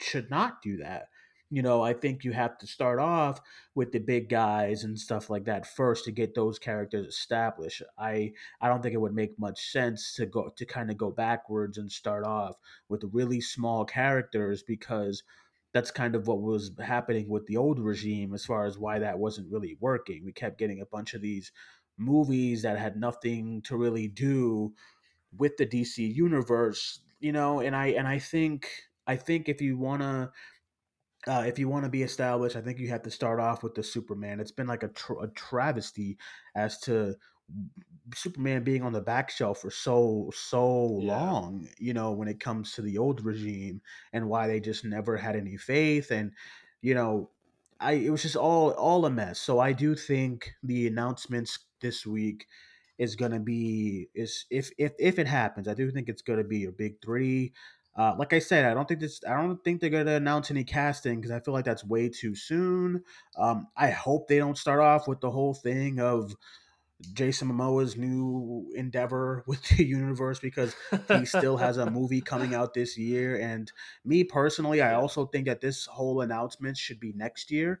should 0.00 0.28
not 0.28 0.60
do 0.60 0.76
that 0.78 1.08
you 1.50 1.62
know, 1.62 1.82
I 1.82 1.92
think 1.92 2.24
you 2.24 2.32
have 2.32 2.58
to 2.58 2.66
start 2.66 2.98
off 2.98 3.40
with 3.74 3.92
the 3.92 3.98
big 4.00 4.28
guys 4.28 4.84
and 4.84 4.98
stuff 4.98 5.30
like 5.30 5.44
that 5.44 5.66
first 5.66 6.04
to 6.04 6.12
get 6.12 6.34
those 6.34 6.58
characters 6.58 7.06
established. 7.06 7.82
I 7.98 8.32
I 8.60 8.68
don't 8.68 8.82
think 8.82 8.94
it 8.94 9.00
would 9.00 9.14
make 9.14 9.38
much 9.38 9.70
sense 9.70 10.14
to 10.16 10.26
go 10.26 10.50
to 10.56 10.66
kind 10.66 10.90
of 10.90 10.96
go 10.96 11.10
backwards 11.10 11.78
and 11.78 11.90
start 11.90 12.24
off 12.24 12.56
with 12.88 13.04
really 13.12 13.40
small 13.40 13.84
characters 13.84 14.62
because 14.62 15.22
that's 15.72 15.90
kind 15.90 16.14
of 16.14 16.28
what 16.28 16.40
was 16.40 16.70
happening 16.80 17.28
with 17.28 17.46
the 17.46 17.56
old 17.56 17.80
regime 17.80 18.32
as 18.32 18.44
far 18.46 18.64
as 18.64 18.78
why 18.78 18.98
that 19.00 19.18
wasn't 19.18 19.50
really 19.52 19.76
working. 19.80 20.24
We 20.24 20.32
kept 20.32 20.58
getting 20.58 20.80
a 20.80 20.86
bunch 20.86 21.14
of 21.14 21.20
these 21.20 21.50
movies 21.98 22.62
that 22.62 22.78
had 22.78 22.96
nothing 22.96 23.60
to 23.62 23.76
really 23.76 24.08
do 24.08 24.72
with 25.36 25.56
the 25.56 25.66
DC 25.66 26.14
universe, 26.14 27.00
you 27.20 27.32
know, 27.32 27.60
and 27.60 27.74
I 27.74 27.88
and 27.88 28.06
I 28.06 28.18
think 28.18 28.70
I 29.06 29.16
think 29.16 29.48
if 29.48 29.60
you 29.60 29.76
want 29.76 30.02
to 30.02 30.30
uh, 31.26 31.44
if 31.46 31.58
you 31.58 31.68
want 31.68 31.84
to 31.84 31.90
be 31.90 32.02
established, 32.02 32.56
I 32.56 32.60
think 32.60 32.78
you 32.78 32.88
have 32.88 33.02
to 33.02 33.10
start 33.10 33.40
off 33.40 33.62
with 33.62 33.74
the 33.74 33.82
Superman. 33.82 34.40
It's 34.40 34.52
been 34.52 34.66
like 34.66 34.82
a, 34.82 34.88
tra- 34.88 35.20
a 35.22 35.28
travesty 35.28 36.18
as 36.54 36.78
to 36.80 37.16
Superman 38.14 38.64
being 38.64 38.82
on 38.82 38.92
the 38.92 39.00
back 39.00 39.30
shelf 39.30 39.60
for 39.60 39.70
so 39.70 40.30
so 40.34 40.76
Yeah. 40.96 41.34
long, 41.36 41.68
you 41.78 41.94
know, 41.94 42.12
when 42.12 42.28
it 42.28 42.40
comes 42.40 42.72
to 42.72 42.82
the 42.82 42.98
old 42.98 43.24
regime 43.24 43.80
and 44.12 44.28
why 44.28 44.46
they 44.46 44.60
just 44.60 44.84
never 44.84 45.16
had 45.16 45.36
any 45.36 45.56
faith 45.56 46.10
and 46.10 46.32
you 46.82 46.94
know, 46.94 47.30
I 47.80 47.92
it 47.92 48.10
was 48.10 48.22
just 48.22 48.36
all 48.36 48.72
all 48.72 49.06
a 49.06 49.10
mess. 49.10 49.40
So 49.40 49.58
I 49.58 49.72
do 49.72 49.94
think 49.94 50.52
the 50.62 50.86
announcements 50.86 51.58
this 51.80 52.06
week 52.06 52.46
is 52.98 53.16
going 53.16 53.32
to 53.32 53.40
be 53.40 54.10
is 54.14 54.44
if 54.50 54.70
if 54.78 54.92
if 54.98 55.18
it 55.18 55.26
happens, 55.26 55.66
I 55.66 55.74
do 55.74 55.90
think 55.90 56.08
it's 56.08 56.22
going 56.22 56.38
to 56.38 56.44
be 56.48 56.64
a 56.66 56.72
big 56.72 57.00
3. 57.02 57.52
Uh, 57.96 58.14
like 58.18 58.32
I 58.32 58.40
said, 58.40 58.64
I 58.64 58.74
don't 58.74 58.88
think 58.88 59.00
this. 59.00 59.20
I 59.28 59.34
don't 59.34 59.62
think 59.62 59.80
they're 59.80 59.90
going 59.90 60.06
to 60.06 60.14
announce 60.14 60.50
any 60.50 60.64
casting 60.64 61.20
because 61.20 61.30
I 61.30 61.40
feel 61.40 61.54
like 61.54 61.64
that's 61.64 61.84
way 61.84 62.08
too 62.08 62.34
soon. 62.34 63.04
Um, 63.36 63.68
I 63.76 63.90
hope 63.90 64.26
they 64.26 64.38
don't 64.38 64.58
start 64.58 64.80
off 64.80 65.06
with 65.06 65.20
the 65.20 65.30
whole 65.30 65.54
thing 65.54 66.00
of 66.00 66.34
Jason 67.12 67.48
Momoa's 67.48 67.96
new 67.96 68.72
endeavor 68.74 69.44
with 69.46 69.62
the 69.68 69.84
universe 69.84 70.38
because 70.40 70.74
he 71.08 71.24
still 71.24 71.56
has 71.56 71.76
a 71.76 71.90
movie 71.90 72.20
coming 72.20 72.54
out 72.54 72.74
this 72.74 72.98
year. 72.98 73.38
And 73.38 73.70
me 74.04 74.24
personally, 74.24 74.82
I 74.82 74.94
also 74.94 75.26
think 75.26 75.46
that 75.46 75.60
this 75.60 75.86
whole 75.86 76.20
announcement 76.20 76.76
should 76.76 77.00
be 77.00 77.12
next 77.12 77.50
year 77.50 77.80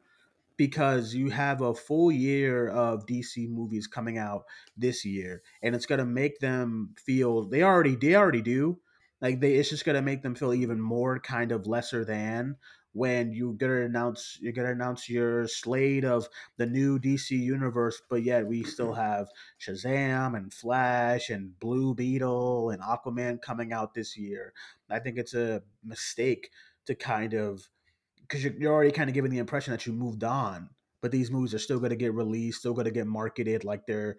because 0.56 1.14
you 1.14 1.30
have 1.30 1.60
a 1.60 1.74
full 1.74 2.12
year 2.12 2.68
of 2.68 3.06
DC 3.06 3.48
movies 3.48 3.86
coming 3.88 4.18
out 4.18 4.44
this 4.76 5.04
year, 5.04 5.42
and 5.62 5.74
it's 5.74 5.86
gonna 5.86 6.04
make 6.04 6.38
them 6.38 6.94
feel 6.96 7.44
they 7.44 7.62
already 7.62 7.96
they 7.96 8.14
already 8.14 8.42
do 8.42 8.78
like 9.20 9.40
they 9.40 9.54
it's 9.54 9.70
just 9.70 9.84
gonna 9.84 10.02
make 10.02 10.22
them 10.22 10.34
feel 10.34 10.54
even 10.54 10.80
more 10.80 11.18
kind 11.18 11.52
of 11.52 11.66
lesser 11.66 12.04
than 12.04 12.56
when 12.94 13.32
you 13.32 13.54
gonna 13.58 13.82
announce 13.82 14.38
you're 14.40 14.52
gonna 14.52 14.70
announce 14.70 15.08
your 15.08 15.48
slate 15.48 16.04
of 16.04 16.28
the 16.56 16.66
new 16.66 16.98
DC 16.98 17.30
universe, 17.30 18.00
but 18.08 18.22
yet 18.22 18.46
we 18.46 18.62
still 18.62 18.92
mm-hmm. 18.92 19.00
have 19.00 19.28
Shazam 19.60 20.36
and 20.36 20.52
Flash 20.52 21.28
and 21.28 21.58
Blue 21.58 21.94
Beetle 21.94 22.70
and 22.70 22.80
Aquaman 22.80 23.42
coming 23.42 23.72
out 23.72 23.94
this 23.94 24.16
year. 24.16 24.52
I 24.88 25.00
think 25.00 25.18
it's 25.18 25.34
a 25.34 25.62
mistake 25.84 26.50
to 26.86 26.94
kind 26.94 27.34
of 27.34 27.68
because 28.20 28.44
you're, 28.44 28.54
you're 28.54 28.72
already 28.72 28.92
kind 28.92 29.10
of 29.10 29.14
giving 29.14 29.30
the 29.30 29.38
impression 29.38 29.72
that 29.72 29.86
you 29.86 29.92
moved 29.92 30.24
on, 30.24 30.70
but 31.02 31.10
these 31.10 31.30
movies 31.30 31.54
are 31.54 31.58
still 31.58 31.78
going 31.78 31.90
to 31.90 31.96
get 31.96 32.14
released, 32.14 32.60
still 32.60 32.74
going 32.74 32.86
to 32.86 32.90
get 32.90 33.06
marketed 33.06 33.64
like 33.64 33.86
they're. 33.86 34.16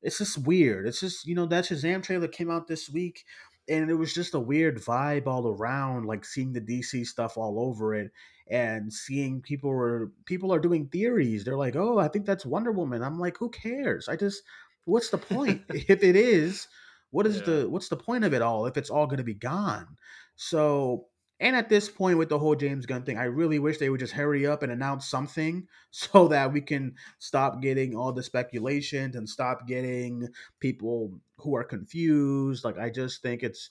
It's 0.00 0.18
just 0.18 0.38
weird. 0.46 0.86
It's 0.86 1.00
just 1.00 1.26
you 1.26 1.34
know 1.34 1.46
that 1.46 1.64
Shazam 1.64 2.02
trailer 2.02 2.28
came 2.28 2.50
out 2.50 2.68
this 2.68 2.88
week, 2.88 3.24
and 3.68 3.90
it 3.90 3.94
was 3.94 4.14
just 4.14 4.34
a 4.34 4.40
weird 4.40 4.78
vibe 4.78 5.26
all 5.26 5.46
around. 5.48 6.06
Like 6.06 6.24
seeing 6.24 6.52
the 6.52 6.60
DC 6.60 7.04
stuff 7.04 7.36
all 7.36 7.60
over 7.60 7.94
it, 7.94 8.12
and 8.48 8.92
seeing 8.92 9.42
people 9.42 9.70
were 9.70 10.12
people 10.26 10.52
are 10.52 10.60
doing 10.60 10.88
theories. 10.88 11.44
They're 11.44 11.56
like, 11.56 11.76
"Oh, 11.76 11.98
I 11.98 12.08
think 12.08 12.26
that's 12.26 12.46
Wonder 12.46 12.72
Woman." 12.72 13.02
I'm 13.02 13.18
like, 13.18 13.38
"Who 13.38 13.50
cares? 13.50 14.08
I 14.08 14.16
just 14.16 14.42
what's 14.84 15.10
the 15.10 15.18
point 15.18 15.66
if 15.72 16.02
it 16.02 16.16
is?" 16.16 16.68
What 17.10 17.26
is 17.26 17.42
Yeah. 17.42 17.42
the 17.42 17.68
what's 17.70 17.88
the 17.88 17.96
point 17.96 18.24
of 18.24 18.34
it 18.34 18.42
all 18.42 18.66
if 18.66 18.76
it's 18.76 18.90
all 18.90 19.06
going 19.06 19.18
to 19.18 19.24
be 19.24 19.34
gone? 19.34 19.96
So 20.36 21.08
and 21.40 21.54
at 21.54 21.68
this 21.68 21.88
point, 21.88 22.18
with 22.18 22.28
the 22.28 22.38
whole 22.38 22.56
James 22.56 22.86
Gunn 22.86 23.04
thing, 23.04 23.16
I 23.16 23.24
really 23.24 23.58
wish 23.58 23.78
they 23.78 23.90
would 23.90 24.00
just 24.00 24.12
hurry 24.12 24.46
up 24.46 24.62
and 24.62 24.72
announce 24.72 25.06
something 25.06 25.68
so 25.90 26.28
that 26.28 26.52
we 26.52 26.60
can 26.60 26.94
stop 27.18 27.62
getting 27.62 27.94
all 27.94 28.12
the 28.12 28.22
speculations 28.22 29.14
and 29.14 29.28
stop 29.28 29.66
getting 29.68 30.28
people 30.60 31.20
who 31.36 31.54
are 31.54 31.64
confused. 31.64 32.64
Like, 32.64 32.78
I 32.78 32.90
just 32.90 33.22
think 33.22 33.42
it's, 33.42 33.70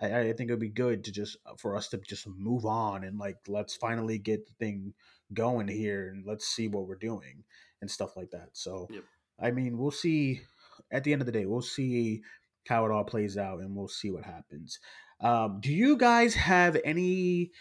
I, 0.00 0.20
I 0.20 0.32
think 0.32 0.50
it'd 0.50 0.58
be 0.58 0.70
good 0.70 1.04
to 1.04 1.12
just 1.12 1.36
uh, 1.44 1.54
for 1.58 1.76
us 1.76 1.88
to 1.88 1.98
just 1.98 2.26
move 2.26 2.64
on 2.64 3.04
and 3.04 3.18
like 3.18 3.36
let's 3.46 3.76
finally 3.76 4.18
get 4.18 4.46
the 4.46 4.52
thing 4.54 4.94
going 5.34 5.68
here 5.68 6.08
and 6.08 6.24
let's 6.26 6.46
see 6.46 6.66
what 6.68 6.86
we're 6.86 6.96
doing 6.96 7.44
and 7.82 7.90
stuff 7.90 8.16
like 8.16 8.30
that. 8.30 8.48
So, 8.52 8.88
Yep. 8.90 9.04
I 9.40 9.50
mean, 9.50 9.76
we'll 9.76 9.90
see. 9.90 10.42
At 10.90 11.04
the 11.04 11.12
end 11.12 11.20
of 11.20 11.26
the 11.26 11.32
day, 11.32 11.46
we'll 11.46 11.62
see 11.62 12.22
how 12.68 12.84
it 12.86 12.90
all 12.92 13.04
plays 13.04 13.36
out 13.36 13.60
and 13.60 13.74
we'll 13.74 13.88
see 13.88 14.10
what 14.10 14.24
happens. 14.24 14.78
Um, 15.22 15.60
do 15.60 15.72
you 15.72 15.96
guys 15.96 16.34
have 16.34 16.76
any? 16.84 17.52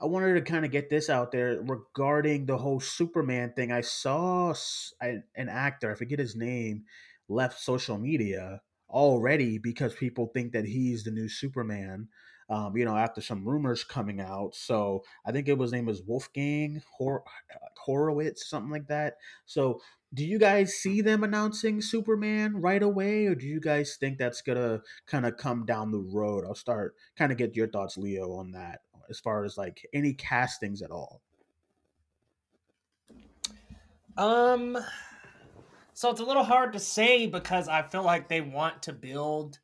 I 0.00 0.06
wanted 0.06 0.34
to 0.34 0.42
kind 0.42 0.64
of 0.64 0.70
get 0.70 0.90
this 0.90 1.08
out 1.08 1.32
there 1.32 1.62
regarding 1.62 2.46
the 2.46 2.58
whole 2.58 2.80
Superman 2.80 3.52
thing. 3.54 3.72
I 3.72 3.80
saw 3.80 4.54
an 5.00 5.48
actor, 5.48 5.90
I 5.90 5.94
forget 5.94 6.18
his 6.18 6.36
name, 6.36 6.84
left 7.28 7.60
social 7.60 7.98
media 7.98 8.60
already 8.90 9.58
because 9.58 9.94
people 9.94 10.30
think 10.34 10.52
that 10.52 10.66
he's 10.66 11.04
the 11.04 11.10
new 11.10 11.28
Superman. 11.28 12.08
Um, 12.50 12.76
you 12.76 12.84
know, 12.84 12.96
after 12.96 13.22
some 13.22 13.48
rumors 13.48 13.82
coming 13.82 14.20
out. 14.20 14.54
So 14.54 15.04
I 15.24 15.32
think 15.32 15.48
it 15.48 15.56
was 15.56 15.72
name 15.72 15.86
was 15.86 16.02
Wolfgang 16.02 16.82
Hor- 16.98 17.24
Horowitz, 17.78 18.50
something 18.50 18.70
like 18.70 18.88
that. 18.88 19.14
So 19.46 19.80
do 20.14 20.24
you 20.24 20.38
guys 20.38 20.74
see 20.74 21.00
them 21.00 21.24
announcing 21.24 21.80
Superman 21.80 22.60
right 22.60 22.82
away, 22.82 23.26
or 23.26 23.34
do 23.34 23.46
you 23.46 23.60
guys 23.60 23.96
think 23.98 24.18
that's 24.18 24.42
gonna 24.42 24.82
kind 25.06 25.26
of 25.26 25.36
come 25.36 25.64
down 25.64 25.90
the 25.90 25.98
road? 25.98 26.44
I'll 26.46 26.54
start 26.54 26.94
kind 27.16 27.32
of 27.32 27.38
get 27.38 27.56
your 27.56 27.68
thoughts, 27.68 27.96
Leo, 27.96 28.32
on 28.32 28.52
that 28.52 28.80
as 29.08 29.20
far 29.20 29.44
as 29.44 29.56
like 29.56 29.86
any 29.92 30.12
castings 30.12 30.82
at 30.82 30.90
all. 30.90 31.22
Um, 34.16 34.78
so 35.94 36.10
it's 36.10 36.20
a 36.20 36.24
little 36.24 36.44
hard 36.44 36.74
to 36.74 36.78
say 36.78 37.26
because 37.26 37.68
I 37.68 37.82
feel 37.82 38.02
like 38.02 38.28
they 38.28 38.40
want 38.40 38.82
to 38.82 38.92
build 38.92 39.58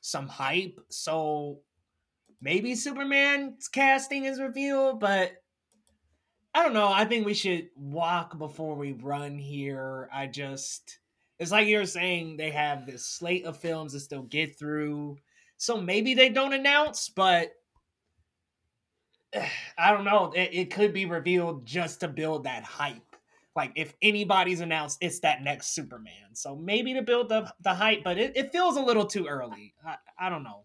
some 0.00 0.26
hype. 0.26 0.80
So 0.88 1.60
maybe 2.40 2.74
Superman's 2.74 3.68
casting 3.68 4.24
is 4.24 4.40
revealed, 4.40 5.00
but 5.00 5.32
I 6.56 6.62
don't 6.62 6.72
know. 6.72 6.90
I 6.90 7.04
think 7.04 7.26
we 7.26 7.34
should 7.34 7.68
walk 7.76 8.38
before 8.38 8.76
we 8.76 8.92
run 8.92 9.36
here. 9.36 10.08
I 10.10 10.26
just, 10.26 11.00
it's 11.38 11.50
like 11.50 11.68
you're 11.68 11.84
saying, 11.84 12.38
they 12.38 12.48
have 12.48 12.86
this 12.86 13.04
slate 13.04 13.44
of 13.44 13.58
films 13.58 13.92
to 13.92 14.00
still 14.00 14.22
get 14.22 14.58
through. 14.58 15.18
So 15.58 15.78
maybe 15.78 16.14
they 16.14 16.30
don't 16.30 16.54
announce, 16.54 17.10
but 17.10 17.52
I 19.78 19.92
don't 19.92 20.04
know. 20.04 20.32
It, 20.34 20.48
it 20.54 20.70
could 20.70 20.94
be 20.94 21.04
revealed 21.04 21.66
just 21.66 22.00
to 22.00 22.08
build 22.08 22.44
that 22.44 22.62
hype. 22.64 23.02
Like 23.54 23.72
if 23.74 23.92
anybody's 24.00 24.62
announced, 24.62 24.96
it's 25.02 25.20
that 25.20 25.42
next 25.42 25.74
Superman. 25.74 26.32
So 26.32 26.56
maybe 26.56 26.94
to 26.94 27.02
build 27.02 27.28
the 27.28 27.52
the 27.60 27.74
hype, 27.74 28.02
but 28.02 28.16
it, 28.16 28.34
it 28.34 28.50
feels 28.50 28.78
a 28.78 28.82
little 28.82 29.04
too 29.04 29.26
early. 29.26 29.74
I, 29.86 29.96
I 30.18 30.30
don't 30.30 30.42
know. 30.42 30.64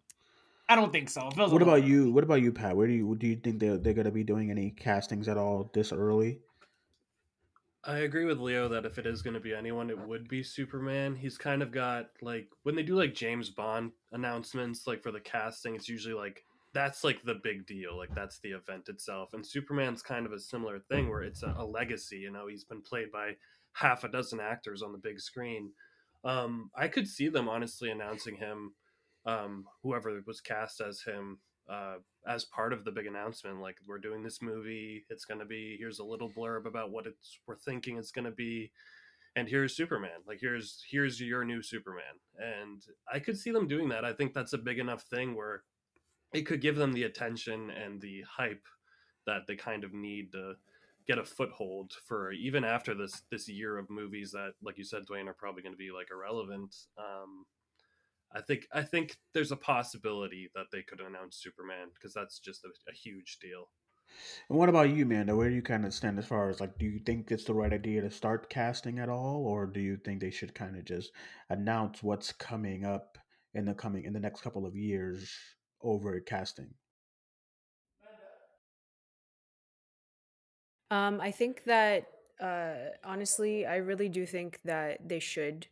I 0.71 0.75
don't 0.75 0.91
think 0.91 1.09
so. 1.09 1.27
It 1.27 1.33
feels 1.35 1.51
a 1.51 1.53
What 1.53 1.61
about 1.61 1.79
early. 1.79 1.87
you? 1.87 2.11
What 2.11 2.23
about 2.23 2.41
you, 2.41 2.51
Pat? 2.53 2.75
Where 2.77 2.87
do 2.87 2.93
you 2.93 3.15
do 3.15 3.27
you 3.27 3.35
think 3.35 3.59
they're 3.59 3.77
they're 3.77 3.93
gonna 3.93 4.11
be 4.11 4.23
doing 4.23 4.51
any 4.51 4.71
castings 4.71 5.27
at 5.27 5.37
all 5.37 5.69
this 5.73 5.91
early? 5.91 6.39
I 7.83 7.99
agree 7.99 8.25
with 8.25 8.39
Leo 8.39 8.67
that 8.69 8.85
if 8.85 8.99
it 8.99 9.07
is 9.07 9.23
going 9.23 9.33
to 9.33 9.39
be 9.39 9.55
anyone, 9.55 9.89
it 9.89 9.97
would 9.97 10.27
be 10.27 10.43
Superman. 10.43 11.15
He's 11.15 11.37
kind 11.37 11.63
of 11.63 11.71
got 11.71 12.09
like 12.21 12.47
when 12.63 12.75
they 12.75 12.83
do 12.83 12.95
like 12.95 13.15
James 13.15 13.49
Bond 13.49 13.91
announcements, 14.11 14.85
like 14.85 15.01
for 15.01 15.11
the 15.11 15.19
casting, 15.19 15.75
it's 15.75 15.89
usually 15.89 16.13
like 16.13 16.45
that's 16.73 17.03
like 17.03 17.23
the 17.23 17.39
big 17.43 17.65
deal, 17.65 17.97
like 17.97 18.13
that's 18.13 18.39
the 18.39 18.51
event 18.51 18.87
itself. 18.87 19.33
And 19.33 19.45
Superman's 19.45 20.03
kind 20.03 20.25
of 20.27 20.31
a 20.31 20.39
similar 20.39 20.79
thing 20.79 21.09
where 21.09 21.23
it's 21.23 21.43
a, 21.43 21.55
a 21.57 21.65
legacy. 21.65 22.17
You 22.17 22.31
know, 22.31 22.47
he's 22.47 22.63
been 22.63 22.81
played 22.81 23.11
by 23.11 23.31
half 23.73 24.03
a 24.03 24.09
dozen 24.09 24.39
actors 24.39 24.83
on 24.83 24.91
the 24.91 24.99
big 24.99 25.19
screen. 25.19 25.71
Um, 26.23 26.69
I 26.77 26.87
could 26.87 27.07
see 27.07 27.29
them 27.29 27.49
honestly 27.49 27.89
announcing 27.89 28.35
him, 28.35 28.73
um, 29.25 29.65
whoever 29.83 30.21
was 30.25 30.41
cast 30.41 30.81
as 30.81 31.01
him, 31.01 31.39
uh, 31.69 31.95
as 32.27 32.45
part 32.45 32.73
of 32.73 32.83
the 32.83 32.91
big 32.91 33.07
announcement 33.07 33.61
like 33.61 33.77
we're 33.87 33.97
doing 33.97 34.21
this 34.21 34.41
movie 34.41 35.05
it's 35.09 35.25
going 35.25 35.39
to 35.39 35.45
be 35.45 35.75
here's 35.79 35.99
a 35.99 36.03
little 36.03 36.29
blurb 36.29 36.65
about 36.65 36.91
what 36.91 37.07
it's 37.07 37.39
we're 37.47 37.55
thinking 37.55 37.97
it's 37.97 38.11
going 38.11 38.25
to 38.25 38.31
be 38.31 38.71
and 39.35 39.47
here's 39.47 39.75
superman 39.75 40.21
like 40.27 40.39
here's 40.39 40.83
here's 40.89 41.19
your 41.19 41.43
new 41.43 41.61
superman. 41.61 42.19
And 42.37 42.81
i 43.11 43.19
could 43.19 43.37
see 43.37 43.51
them 43.51 43.67
doing 43.67 43.89
that 43.89 44.05
i 44.05 44.13
think 44.13 44.33
that's 44.33 44.53
a 44.53 44.57
big 44.57 44.79
enough 44.79 45.03
thing 45.03 45.35
where 45.35 45.63
it 46.33 46.43
could 46.43 46.61
give 46.61 46.75
them 46.75 46.93
the 46.93 47.03
attention 47.03 47.71
and 47.71 48.01
the 48.01 48.23
hype 48.29 48.65
that 49.25 49.47
they 49.47 49.55
kind 49.55 49.83
of 49.83 49.93
need 49.93 50.31
to 50.33 50.53
get 51.07 51.17
a 51.17 51.23
foothold 51.23 51.93
for 52.07 52.31
even 52.31 52.63
after 52.63 52.93
this 52.93 53.23
this 53.31 53.47
year 53.47 53.77
of 53.77 53.89
movies 53.89 54.31
that 54.31 54.53
like 54.61 54.77
you 54.77 54.83
said 54.83 55.03
dwayne 55.09 55.27
are 55.27 55.33
probably 55.33 55.63
going 55.63 55.73
to 55.73 55.77
be 55.77 55.91
like 55.91 56.09
irrelevant 56.11 56.75
um 56.99 57.45
I 58.33 58.41
think 58.41 58.67
I 58.73 58.81
think 58.83 59.17
there's 59.33 59.51
a 59.51 59.57
possibility 59.57 60.49
that 60.55 60.67
they 60.71 60.81
could 60.81 61.01
announce 61.01 61.37
Superman 61.37 61.89
because 61.93 62.13
that's 62.13 62.39
just 62.39 62.63
a, 62.63 62.69
a 62.89 62.93
huge 62.93 63.39
deal. 63.41 63.69
And 64.49 64.57
what 64.57 64.69
about 64.69 64.89
you, 64.89 65.05
Manda? 65.05 65.35
Where 65.35 65.49
do 65.49 65.55
you 65.55 65.61
kind 65.61 65.85
of 65.85 65.93
stand 65.93 66.19
as 66.19 66.25
far 66.25 66.49
as 66.49 66.59
like, 66.59 66.77
do 66.77 66.85
you 66.85 66.99
think 66.99 67.31
it's 67.31 67.45
the 67.45 67.53
right 67.53 67.71
idea 67.71 68.01
to 68.01 68.11
start 68.11 68.49
casting 68.49 68.99
at 68.99 69.09
all, 69.09 69.45
or 69.45 69.65
do 69.65 69.79
you 69.79 69.97
think 69.97 70.19
they 70.19 70.31
should 70.31 70.53
kind 70.53 70.75
of 70.75 70.85
just 70.85 71.11
announce 71.49 72.03
what's 72.03 72.31
coming 72.33 72.85
up 72.85 73.17
in 73.53 73.65
the 73.65 73.73
coming 73.73 74.03
in 74.03 74.13
the 74.13 74.19
next 74.19 74.41
couple 74.41 74.65
of 74.65 74.75
years 74.75 75.31
over 75.81 76.19
casting? 76.19 76.73
Um, 80.89 81.21
I 81.21 81.31
think 81.31 81.63
that 81.65 82.07
uh, 82.41 82.73
honestly, 83.03 83.65
I 83.65 83.77
really 83.77 84.09
do 84.09 84.25
think 84.25 84.59
that 84.65 85.07
they 85.07 85.19
should 85.19 85.67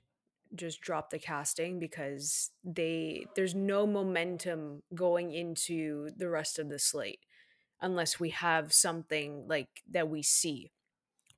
just 0.55 0.81
drop 0.81 1.09
the 1.09 1.19
casting 1.19 1.79
because 1.79 2.51
they 2.63 3.25
there's 3.35 3.55
no 3.55 3.85
momentum 3.85 4.81
going 4.93 5.33
into 5.33 6.09
the 6.17 6.29
rest 6.29 6.59
of 6.59 6.69
the 6.69 6.79
slate 6.79 7.19
unless 7.81 8.19
we 8.19 8.29
have 8.29 8.73
something 8.73 9.45
like 9.47 9.83
that 9.89 10.09
we 10.09 10.21
see. 10.21 10.71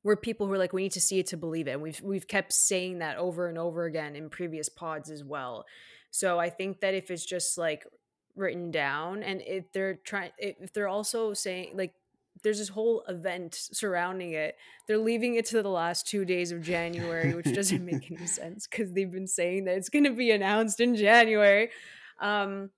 We're 0.04 0.16
people 0.16 0.48
who 0.48 0.54
are 0.54 0.58
like 0.58 0.74
we 0.74 0.84
need 0.84 0.94
to 0.94 1.02
see 1.02 1.20
it 1.20 1.28
to 1.28 1.38
believe 1.38 1.68
it 1.68 1.72
and 1.72 1.82
we've 1.82 2.02
we've 2.02 2.28
kept 2.28 2.54
saying 2.54 3.00
that 3.00 3.18
over 3.18 3.48
and 3.48 3.58
over 3.58 3.86
again 3.86 4.16
in 4.16 4.30
previous 4.30 4.70
pods 4.70 5.12
as 5.12 5.24
well. 5.24 5.66
So 6.10 6.40
i 6.40 6.50
think 6.50 6.82
that 6.82 6.94
if 6.94 7.12
it's 7.12 7.26
just 7.26 7.58
like 7.58 7.86
written 8.36 8.72
down 8.72 9.24
and 9.24 9.42
if 9.46 9.72
they're 9.72 9.96
trying 9.96 10.32
if 10.38 10.74
they're 10.74 10.88
also 10.88 11.34
saying 11.34 11.72
like 11.76 11.94
there's 12.44 12.60
this 12.60 12.70
whole 12.70 13.04
event 13.08 13.54
surrounding 13.56 14.34
it 14.34 14.56
they're 14.88 14.98
leaving 14.98 15.36
it 15.36 15.46
to 15.46 15.62
the 15.62 15.70
last 15.70 16.08
two 16.08 16.26
days 16.26 16.52
of 16.52 16.62
january 16.62 17.34
which 17.34 17.54
doesn't 17.56 17.86
make 17.86 18.12
any 18.12 18.28
sense 18.28 18.68
because 18.68 18.92
they've 18.94 19.12
been 19.12 19.28
saying 19.28 19.66
that 19.66 19.78
it's 19.78 19.90
going 19.90 20.04
to 20.04 20.12
be 20.12 20.32
announced 20.32 20.80
in 20.80 20.96
january 20.96 21.70
um 22.20 22.70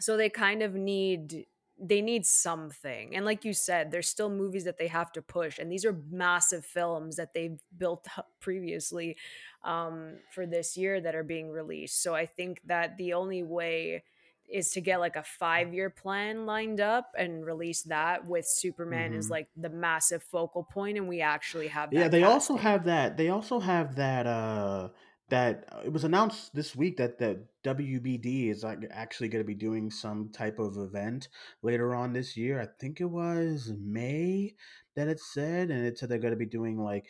so 0.00 0.16
they 0.16 0.28
kind 0.28 0.62
of 0.62 0.74
need 0.74 1.46
they 1.84 2.00
need 2.00 2.24
something. 2.24 3.14
And 3.16 3.24
like 3.24 3.44
you 3.44 3.52
said, 3.52 3.90
there's 3.90 4.08
still 4.08 4.30
movies 4.30 4.64
that 4.64 4.78
they 4.78 4.86
have 4.86 5.10
to 5.12 5.22
push, 5.22 5.58
and 5.58 5.70
these 5.70 5.84
are 5.84 5.98
massive 6.10 6.64
films 6.64 7.16
that 7.16 7.34
they've 7.34 7.58
built 7.76 8.06
up 8.16 8.30
previously 8.40 9.16
um, 9.64 10.18
for 10.32 10.46
this 10.46 10.76
year 10.76 11.00
that 11.00 11.16
are 11.16 11.24
being 11.24 11.50
released. 11.50 12.00
So 12.00 12.14
I 12.14 12.26
think 12.26 12.60
that 12.66 12.96
the 12.96 13.14
only 13.14 13.42
way 13.42 14.04
is 14.52 14.70
to 14.72 14.80
get 14.80 15.00
like 15.00 15.16
a 15.16 15.22
five 15.22 15.72
year 15.72 15.90
plan 15.90 16.46
lined 16.46 16.80
up 16.80 17.12
and 17.16 17.44
release 17.44 17.82
that 17.84 18.26
with 18.26 18.46
Superman 18.46 19.10
mm-hmm. 19.10 19.18
is 19.18 19.30
like 19.30 19.48
the 19.56 19.70
massive 19.70 20.22
focal 20.22 20.62
point, 20.62 20.98
and 20.98 21.08
we 21.08 21.20
actually 21.20 21.68
have. 21.68 21.92
yeah, 21.92 22.08
they 22.08 22.20
casting. 22.20 22.32
also 22.32 22.56
have 22.56 22.84
that. 22.84 23.16
They 23.16 23.28
also 23.28 23.60
have 23.60 23.96
that. 23.96 24.26
uh 24.26 24.88
that 25.32 25.64
uh, 25.72 25.78
it 25.86 25.90
was 25.90 26.04
announced 26.04 26.54
this 26.54 26.76
week 26.76 26.98
that 26.98 27.18
the 27.18 27.42
WBD 27.64 28.50
is 28.50 28.62
like 28.62 28.80
actually 28.90 29.28
going 29.28 29.42
to 29.42 29.46
be 29.46 29.54
doing 29.54 29.90
some 29.90 30.28
type 30.28 30.58
of 30.58 30.76
event 30.76 31.28
later 31.62 31.94
on 31.94 32.12
this 32.12 32.36
year. 32.36 32.60
I 32.60 32.68
think 32.78 33.00
it 33.00 33.06
was 33.06 33.72
May 33.80 34.54
that 34.94 35.08
it 35.08 35.18
said, 35.18 35.70
and 35.70 35.86
it 35.86 35.96
said 35.96 36.10
they're 36.10 36.18
going 36.18 36.34
to 36.34 36.36
be 36.36 36.44
doing 36.44 36.78
like 36.78 37.06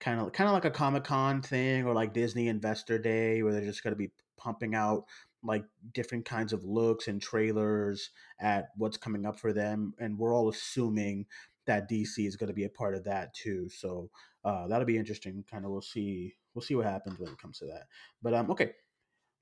kind 0.00 0.20
of 0.20 0.32
kind 0.32 0.48
of 0.48 0.52
like 0.52 0.66
a 0.66 0.70
Comic 0.70 1.04
Con 1.04 1.40
thing 1.40 1.86
or 1.86 1.94
like 1.94 2.12
Disney 2.12 2.48
Investor 2.48 2.98
Day, 2.98 3.42
where 3.42 3.54
they're 3.54 3.64
just 3.64 3.82
going 3.82 3.94
to 3.94 3.98
be 3.98 4.10
pumping 4.36 4.74
out 4.74 5.04
like 5.42 5.64
different 5.92 6.24
kinds 6.24 6.52
of 6.52 6.64
looks 6.64 7.08
and 7.08 7.20
trailers 7.20 8.10
at 8.40 8.68
what's 8.76 8.96
coming 8.96 9.26
up 9.26 9.38
for 9.38 9.52
them, 9.52 9.94
and 9.98 10.18
we're 10.18 10.34
all 10.34 10.48
assuming 10.48 11.26
that 11.66 11.88
DC 11.88 12.26
is 12.26 12.36
going 12.36 12.48
to 12.48 12.54
be 12.54 12.64
a 12.64 12.68
part 12.68 12.94
of 12.94 13.04
that 13.04 13.34
too. 13.34 13.68
So 13.68 14.10
uh, 14.44 14.66
that'll 14.68 14.86
be 14.86 14.98
interesting. 14.98 15.44
Kind 15.50 15.64
of, 15.64 15.70
we'll 15.70 15.80
see 15.80 16.34
we'll 16.54 16.62
see 16.62 16.74
what 16.74 16.86
happens 16.86 17.18
when 17.18 17.30
it 17.30 17.38
comes 17.38 17.58
to 17.58 17.66
that. 17.66 17.84
But 18.22 18.34
um, 18.34 18.50
okay, 18.50 18.72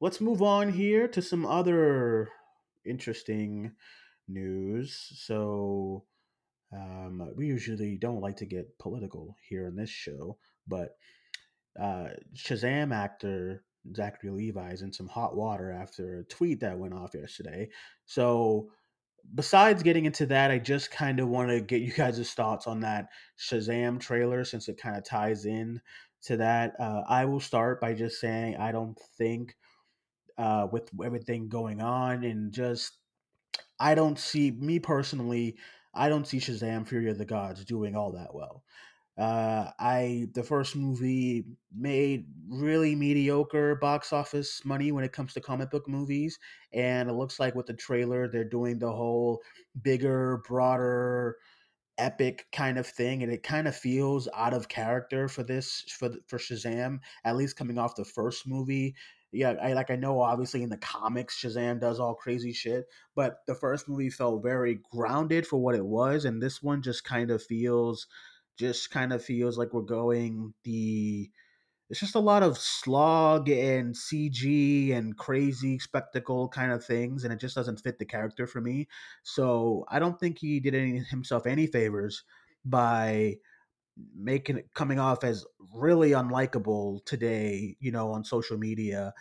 let's 0.00 0.20
move 0.20 0.42
on 0.42 0.72
here 0.72 1.08
to 1.08 1.22
some 1.22 1.46
other 1.46 2.28
interesting 2.84 3.72
news. 4.28 5.12
So 5.16 6.04
um, 6.72 7.32
we 7.36 7.46
usually 7.46 7.96
don't 7.96 8.20
like 8.20 8.36
to 8.36 8.46
get 8.46 8.78
political 8.78 9.36
here 9.48 9.66
in 9.66 9.76
this 9.76 9.90
show, 9.90 10.38
but 10.66 10.96
uh, 11.80 12.08
Shazam 12.34 12.94
actor 12.94 13.64
Zachary 13.94 14.30
Levi's 14.30 14.82
in 14.82 14.92
some 14.92 15.08
hot 15.08 15.36
water 15.36 15.72
after 15.72 16.20
a 16.20 16.24
tweet 16.24 16.60
that 16.60 16.78
went 16.78 16.94
off 16.94 17.14
yesterday. 17.14 17.68
So 18.06 18.70
besides 19.34 19.82
getting 19.82 20.04
into 20.04 20.26
that, 20.26 20.50
I 20.50 20.58
just 20.58 20.90
kind 20.90 21.20
of 21.20 21.28
want 21.28 21.50
to 21.50 21.60
get 21.60 21.82
you 21.82 21.92
guys' 21.92 22.32
thoughts 22.32 22.66
on 22.66 22.80
that 22.80 23.08
Shazam 23.38 24.00
trailer 24.00 24.44
since 24.44 24.68
it 24.68 24.80
kind 24.80 24.96
of 24.96 25.04
ties 25.04 25.44
in 25.44 25.80
to 26.22 26.36
that. 26.38 26.74
Uh, 26.78 27.02
I 27.08 27.24
will 27.24 27.40
start 27.40 27.80
by 27.80 27.94
just 27.94 28.20
saying 28.20 28.56
I 28.56 28.72
don't 28.72 28.98
think, 29.16 29.56
uh, 30.38 30.68
with 30.70 30.90
everything 31.04 31.48
going 31.48 31.80
on 31.80 32.24
and 32.24 32.52
just, 32.52 32.98
I 33.78 33.94
don't 33.94 34.18
see 34.18 34.50
me 34.50 34.78
personally. 34.78 35.56
I 35.92 36.08
don't 36.08 36.26
see 36.26 36.38
Shazam: 36.38 36.86
Fury 36.86 37.10
of 37.10 37.18
the 37.18 37.24
Gods 37.24 37.64
doing 37.64 37.96
all 37.96 38.12
that 38.12 38.34
well. 38.34 38.62
Uh, 39.20 39.70
I 39.78 40.28
the 40.34 40.42
first 40.42 40.76
movie 40.76 41.44
made 41.76 42.26
really 42.48 42.96
mediocre 42.96 43.74
box 43.76 44.14
office 44.14 44.64
money 44.64 44.92
when 44.92 45.04
it 45.04 45.12
comes 45.12 45.34
to 45.34 45.42
comic 45.42 45.70
book 45.70 45.86
movies, 45.88 46.38
and 46.72 47.10
it 47.10 47.12
looks 47.12 47.38
like 47.38 47.54
with 47.54 47.66
the 47.66 47.74
trailer 47.74 48.28
they're 48.28 48.44
doing 48.44 48.78
the 48.78 48.90
whole 48.92 49.42
bigger, 49.82 50.42
broader 50.48 51.36
epic 51.98 52.46
kind 52.52 52.78
of 52.78 52.86
thing 52.86 53.22
and 53.22 53.30
it 53.32 53.42
kind 53.42 53.68
of 53.68 53.76
feels 53.76 54.28
out 54.34 54.54
of 54.54 54.68
character 54.68 55.28
for 55.28 55.42
this 55.42 55.84
for 55.98 56.10
for 56.26 56.38
Shazam 56.38 57.00
at 57.24 57.36
least 57.36 57.56
coming 57.56 57.78
off 57.78 57.94
the 57.96 58.04
first 58.06 58.46
movie. 58.48 58.94
Yeah 59.32 59.54
I 59.62 59.74
like 59.74 59.90
I 59.90 59.96
know 59.96 60.20
obviously 60.22 60.62
in 60.62 60.70
the 60.70 60.78
comics 60.78 61.38
Shazam 61.40 61.80
does 61.80 62.00
all 62.00 62.14
crazy 62.14 62.52
shit 62.54 62.86
but 63.14 63.40
the 63.46 63.54
first 63.54 63.88
movie 63.88 64.10
felt 64.10 64.42
very 64.42 64.80
grounded 64.90 65.46
for 65.46 65.58
what 65.58 65.74
it 65.74 65.84
was 65.84 66.24
and 66.24 66.42
this 66.42 66.62
one 66.62 66.82
just 66.82 67.04
kind 67.04 67.30
of 67.30 67.42
feels 67.42 68.06
just 68.60 68.90
kind 68.90 69.12
of 69.12 69.24
feels 69.24 69.56
like 69.56 69.72
we're 69.72 69.80
going 69.80 70.52
the 70.64 71.30
it's 71.88 72.00
just 72.00 72.14
a 72.14 72.20
lot 72.20 72.44
of 72.44 72.58
slog 72.58 73.48
and 73.48 73.96
CG 73.96 74.92
and 74.92 75.16
crazy 75.16 75.78
spectacle 75.78 76.48
kind 76.48 76.72
of 76.72 76.84
things, 76.84 77.24
and 77.24 77.32
it 77.32 77.40
just 77.40 77.56
doesn't 77.56 77.80
fit 77.80 77.98
the 77.98 78.04
character 78.04 78.46
for 78.46 78.60
me. 78.60 78.88
So 79.24 79.84
I 79.88 79.98
don't 79.98 80.18
think 80.20 80.38
he 80.38 80.60
did 80.60 80.74
any, 80.74 80.98
himself 81.00 81.46
any 81.46 81.66
favors 81.66 82.22
by 82.64 83.36
making 84.14 84.62
coming 84.74 84.98
off 84.98 85.24
as 85.24 85.44
really 85.74 86.10
unlikable 86.10 87.04
today, 87.06 87.76
you 87.80 87.92
know, 87.92 88.10
on 88.12 88.24
social 88.24 88.58
media. 88.58 89.14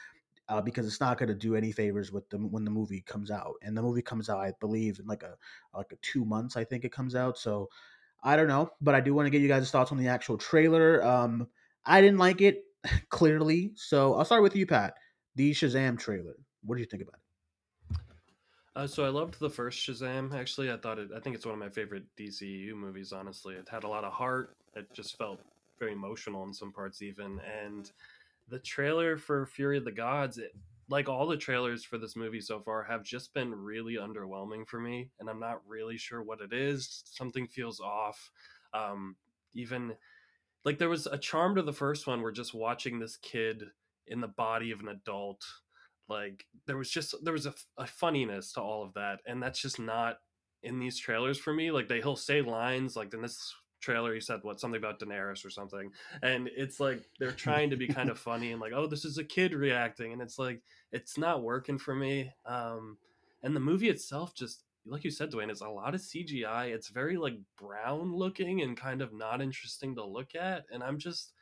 Uh, 0.50 0.62
because 0.62 0.88
it's 0.88 1.00
not 1.00 1.20
going 1.20 1.30
to 1.30 1.36
do 1.36 1.56
any 1.56 1.72
favors 1.72 2.12
with 2.12 2.30
them 2.32 2.52
when 2.52 2.66
the 2.66 2.72
movie 2.72 3.02
comes 3.02 3.32
out, 3.32 3.54
and 3.62 3.78
the 3.78 3.84
movie 3.84 4.02
comes 4.02 4.30
out, 4.30 4.40
I 4.40 4.52
believe, 4.60 5.00
in 5.00 5.06
like 5.06 5.24
a 5.24 5.36
like 5.76 5.92
a 5.92 5.98
two 6.02 6.26
months. 6.26 6.58
I 6.58 6.64
think 6.64 6.84
it 6.84 6.92
comes 6.92 7.16
out. 7.16 7.38
So 7.38 7.70
I 8.24 8.36
don't 8.36 8.48
know, 8.48 8.72
but 8.82 8.96
I 8.96 9.02
do 9.02 9.14
want 9.14 9.28
to 9.28 9.30
get 9.30 9.42
you 9.42 9.48
guys' 9.48 9.72
thoughts 9.72 9.92
on 9.92 9.98
the 9.98 10.08
actual 10.08 10.38
trailer. 10.38 11.04
Um, 11.04 11.48
I 11.86 12.02
didn't 12.02 12.18
like 12.18 12.42
it 12.42 12.64
clearly. 13.10 13.72
So 13.76 14.16
I'll 14.16 14.26
start 14.26 14.44
with 14.44 14.56
you, 14.56 14.66
Pat. 14.66 14.96
The 15.36 15.52
Shazam 15.52 15.98
trailer. 15.98 16.36
What 16.64 16.76
do 16.76 16.82
you 16.82 16.88
think 16.88 17.04
about 17.04 17.16
it? 17.16 17.20
Uh, 18.76 18.88
so 18.88 19.04
I 19.04 19.10
loved 19.10 19.40
the 19.40 19.50
first 19.50 19.80
Shazam. 19.80 20.34
Actually, 20.34 20.72
I 20.72 20.78
thought 20.78 21.00
it. 21.00 21.10
I 21.16 21.20
think 21.20 21.36
it's 21.36 21.46
one 21.46 21.54
of 21.54 21.60
my 21.60 21.70
favorite 21.70 22.04
DCU 22.18 22.74
movies. 22.74 23.12
Honestly, 23.12 23.56
it 23.56 23.68
had 23.70 23.84
a 23.84 23.88
lot 23.88 24.04
of 24.04 24.14
heart. 24.14 24.56
It 24.76 24.94
just 24.94 25.18
felt 25.18 25.40
very 25.80 25.94
emotional 25.94 26.44
in 26.44 26.54
some 26.54 26.72
parts, 26.72 27.02
even. 27.02 27.42
And 27.64 27.90
the 28.50 28.60
trailer 28.60 29.18
for 29.18 29.46
Fury 29.46 29.78
of 29.78 29.86
the 29.86 29.92
Gods, 29.92 30.38
it, 30.38 30.56
like 30.90 31.08
all 31.08 31.28
the 31.28 31.38
trailers 31.38 31.84
for 31.84 31.98
this 31.98 32.16
movie 32.16 32.42
so 32.42 32.60
far, 32.60 32.84
have 32.84 33.04
just 33.04 33.34
been 33.34 33.54
really 33.54 33.96
underwhelming 33.96 34.68
for 34.68 34.80
me. 34.80 35.10
And 35.20 35.30
I'm 35.30 35.40
not 35.40 35.62
really 35.68 35.98
sure 35.98 36.24
what 36.24 36.42
it 36.42 36.52
is. 36.52 37.04
Something 37.06 37.48
feels 37.48 37.80
off. 37.80 38.32
Um, 38.74 39.16
even 39.54 39.94
like 40.66 40.78
there 40.78 40.90
was 40.90 41.08
a 41.08 41.18
charm 41.18 41.56
to 41.56 41.62
the 41.62 41.74
first 41.74 42.08
one 42.08 42.22
where 42.22 42.32
just 42.32 42.54
watching 42.54 43.00
this 43.00 43.18
kid 43.18 43.64
in 44.08 44.22
the 44.22 44.28
body 44.28 44.72
of 44.72 44.80
an 44.80 44.90
adult 44.90 45.44
like 46.08 46.46
there 46.66 46.78
was 46.78 46.90
just 46.90 47.14
there 47.24 47.34
was 47.34 47.46
a, 47.46 47.54
a 47.78 47.86
funniness 47.86 48.54
to 48.54 48.62
all 48.62 48.84
of 48.84 48.94
that 48.94 49.20
and 49.26 49.42
that's 49.42 49.62
just 49.62 49.80
not 49.80 50.18
in 50.64 50.80
these 50.80 50.98
trailers 50.98 51.38
for 51.38 51.54
me 51.54 51.72
like 51.72 51.88
they 51.88 52.02
he'll 52.02 52.16
say 52.16 52.42
lines 52.42 52.96
like 52.96 53.14
in 53.14 53.22
this 53.22 53.54
trailer 53.80 54.14
he 54.14 54.20
said 54.20 54.40
what 54.44 54.60
something 54.60 54.78
about 54.78 55.00
Daenerys 55.00 55.46
or 55.46 55.50
something 55.50 55.92
and 56.22 56.50
it's 56.56 56.80
like 56.80 57.02
they're 57.20 57.32
trying 57.32 57.70
to 57.70 57.78
be 57.78 57.88
kind 57.88 58.10
of 58.10 58.20
funny 58.20 58.52
and 58.52 58.62
like 58.62 58.74
oh 58.74 58.88
this 58.88 59.06
is 59.06 59.18
a 59.18 59.24
kid 59.24 59.54
reacting 59.54 60.14
and 60.14 60.22
it's 60.22 60.38
like 60.38 60.62
it's 60.92 61.18
not 61.18 61.44
working 61.44 61.78
for 61.78 61.96
me 61.96 62.32
um 62.46 62.98
and 63.44 63.56
the 63.56 63.60
movie 63.60 63.90
itself 63.90 64.34
just 64.36 64.64
like 64.90 65.04
you 65.04 65.12
said, 65.12 65.32
Dwayne, 65.32 65.50
it's 65.50 65.62
a 65.62 65.70
lot 65.70 65.94
of 65.94 66.02
CGI. 66.02 66.68
It's 66.68 66.90
very 66.90 67.18
like 67.18 67.38
brown 67.58 68.14
looking 68.14 68.62
and 68.62 68.76
kind 68.76 69.02
of 69.02 69.14
not 69.14 69.42
interesting 69.42 69.96
to 69.96 70.06
look 70.06 70.36
at. 70.36 70.66
And 70.72 70.84
I'm 70.84 70.98
just 70.98 71.34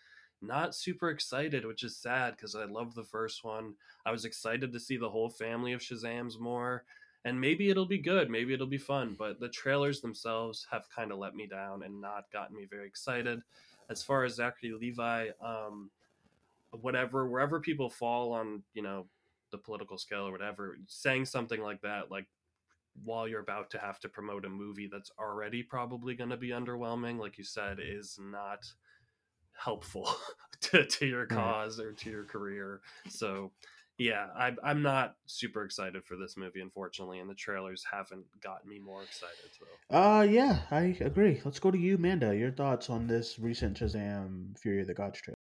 not 0.42 0.76
super 0.76 1.10
excited, 1.10 1.66
which 1.66 1.84
is 1.84 1.98
sad 1.98 2.36
because 2.36 2.56
I 2.56 2.66
love 2.66 2.94
the 2.94 3.04
first 3.04 3.44
one. 3.44 3.74
I 4.06 4.12
was 4.12 4.26
excited 4.26 4.72
to 4.72 4.80
see 4.80 4.98
the 4.98 5.10
whole 5.10 5.30
family 5.30 5.74
of 5.74 5.82
Shazams 5.82 6.40
more. 6.40 6.84
And 7.28 7.42
maybe 7.42 7.70
it'll 7.70 7.86
be 7.86 7.98
good, 7.98 8.30
maybe 8.30 8.54
it'll 8.54 8.68
be 8.68 8.78
fun, 8.78 9.14
but 9.20 9.42
the 9.42 9.50
trailers 9.50 10.00
themselves 10.00 10.66
have 10.72 10.90
kind 10.90 11.12
of 11.12 11.18
let 11.18 11.36
me 11.36 11.46
down 11.46 11.84
and 11.84 12.00
not 12.00 12.32
gotten 12.32 12.56
me 12.56 12.64
very 12.64 12.88
excited. 12.88 13.42
As 13.90 14.02
far 14.02 14.24
as 14.24 14.36
Zachary 14.36 14.72
Levi, 14.72 15.32
um, 15.44 15.92
whatever, 16.72 17.28
wherever 17.28 17.60
people 17.60 17.90
fall 17.90 18.32
on, 18.32 18.64
you 18.74 18.82
know, 18.82 19.08
the 19.52 19.58
political 19.58 19.98
scale 19.98 20.26
or 20.26 20.32
whatever, 20.32 20.78
saying 20.88 21.26
something 21.26 21.62
like 21.62 21.82
that, 21.82 22.10
like 22.10 22.28
while 23.04 23.28
you're 23.28 23.42
about 23.42 23.70
to 23.72 23.78
have 23.78 24.00
to 24.00 24.08
promote 24.08 24.46
a 24.46 24.50
movie 24.50 24.88
that's 24.90 25.12
already 25.20 25.62
probably 25.62 26.16
going 26.16 26.30
to 26.30 26.38
be 26.38 26.52
underwhelming, 26.52 27.20
like 27.20 27.38
you 27.38 27.44
said, 27.44 27.80
is 27.86 28.18
not 28.22 28.72
helpful 29.52 30.10
to, 30.62 30.86
to 30.86 31.06
your 31.06 31.26
cause 31.26 31.78
or 31.78 31.92
to 31.92 32.10
your 32.10 32.24
career. 32.24 32.80
So, 33.10 33.52
yeah, 33.98 34.28
I, 34.36 34.52
I'm 34.64 34.82
not 34.82 35.16
super 35.26 35.64
excited 35.64 36.04
for 36.06 36.16
this 36.16 36.38
movie, 36.38 36.62
unfortunately, 36.62 37.20
and 37.20 37.30
the 37.30 37.36
trailers 37.36 37.84
haven't 37.90 38.26
gotten 38.42 38.70
me 38.70 38.80
more 38.80 39.04
excited. 39.04 39.50
So. 39.58 39.96
Uh, 39.96 40.22
yeah, 40.22 40.60
I 40.70 40.98
agree. 41.02 41.42
Let's 41.44 41.60
go 41.60 41.72
to 41.72 41.78
you, 41.78 41.98
Manda. 41.98 42.36
Your 42.36 42.52
thoughts 42.52 42.90
on 42.90 43.08
this 43.08 43.40
recent 43.40 43.80
Shazam 43.80 44.58
Fury 44.60 44.82
of 44.82 44.88
the 44.88 44.94
Gods 44.94 45.22
trailer? 45.22 45.37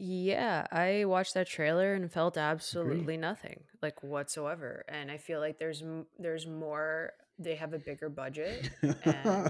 Yeah, 0.00 0.66
I 0.70 1.04
watched 1.06 1.34
that 1.34 1.48
trailer 1.48 1.92
and 1.94 2.10
felt 2.12 2.36
absolutely 2.36 3.16
nothing, 3.16 3.60
like 3.82 4.02
whatsoever. 4.02 4.84
And 4.88 5.10
I 5.10 5.16
feel 5.18 5.40
like 5.40 5.58
there's 5.58 5.82
there's 6.18 6.46
more. 6.46 7.12
They 7.40 7.54
have 7.54 7.72
a 7.72 7.78
bigger 7.78 8.08
budget, 8.08 8.70
and 8.82 8.96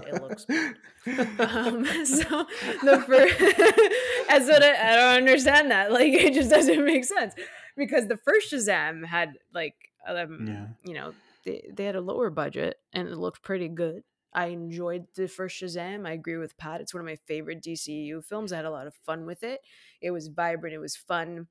it 0.07 0.21
looks 0.21 0.45
bad. 0.45 0.75
Um, 1.39 1.85
so 2.05 2.45
the 2.83 3.03
first, 3.07 3.41
and 4.29 4.43
so 4.45 4.59
that- 4.59 4.85
I 4.85 4.95
don't 4.95 5.17
understand 5.17 5.71
that. 5.71 5.91
Like, 5.91 6.13
it 6.13 6.33
just 6.35 6.49
doesn't 6.51 6.83
make 6.85 7.03
sense 7.05 7.33
because 7.77 8.07
the 8.07 8.17
first 8.17 8.51
Shazam 8.53 9.05
had 9.05 9.33
like, 9.53 9.73
um, 10.07 10.45
Yeah. 10.47 10.65
you 10.83 10.93
know, 10.93 11.13
they 11.45 11.63
they 11.73 11.85
had 11.85 11.95
a 11.95 12.01
lower 12.01 12.29
budget 12.29 12.77
and 12.93 13.07
it 13.07 13.17
looked 13.17 13.41
pretty 13.41 13.69
good. 13.69 14.03
I 14.33 14.47
enjoyed 14.47 15.07
the 15.15 15.27
first 15.27 15.61
Shazam. 15.61 16.07
I 16.07 16.11
agree 16.11 16.37
with 16.37 16.57
Pat. 16.57 16.81
It's 16.81 16.93
one 16.93 17.01
of 17.01 17.05
my 17.07 17.15
favorite 17.27 17.61
DCU 17.61 18.21
films. 18.21 18.53
I 18.53 18.57
had 18.57 18.65
a 18.65 18.71
lot 18.71 18.87
of 18.87 18.95
fun 18.95 19.25
with 19.25 19.43
it. 19.43 19.61
It 20.01 20.11
was 20.11 20.27
vibrant, 20.27 20.75
it 20.75 20.79
was 20.79 20.95
fun. 20.95 21.47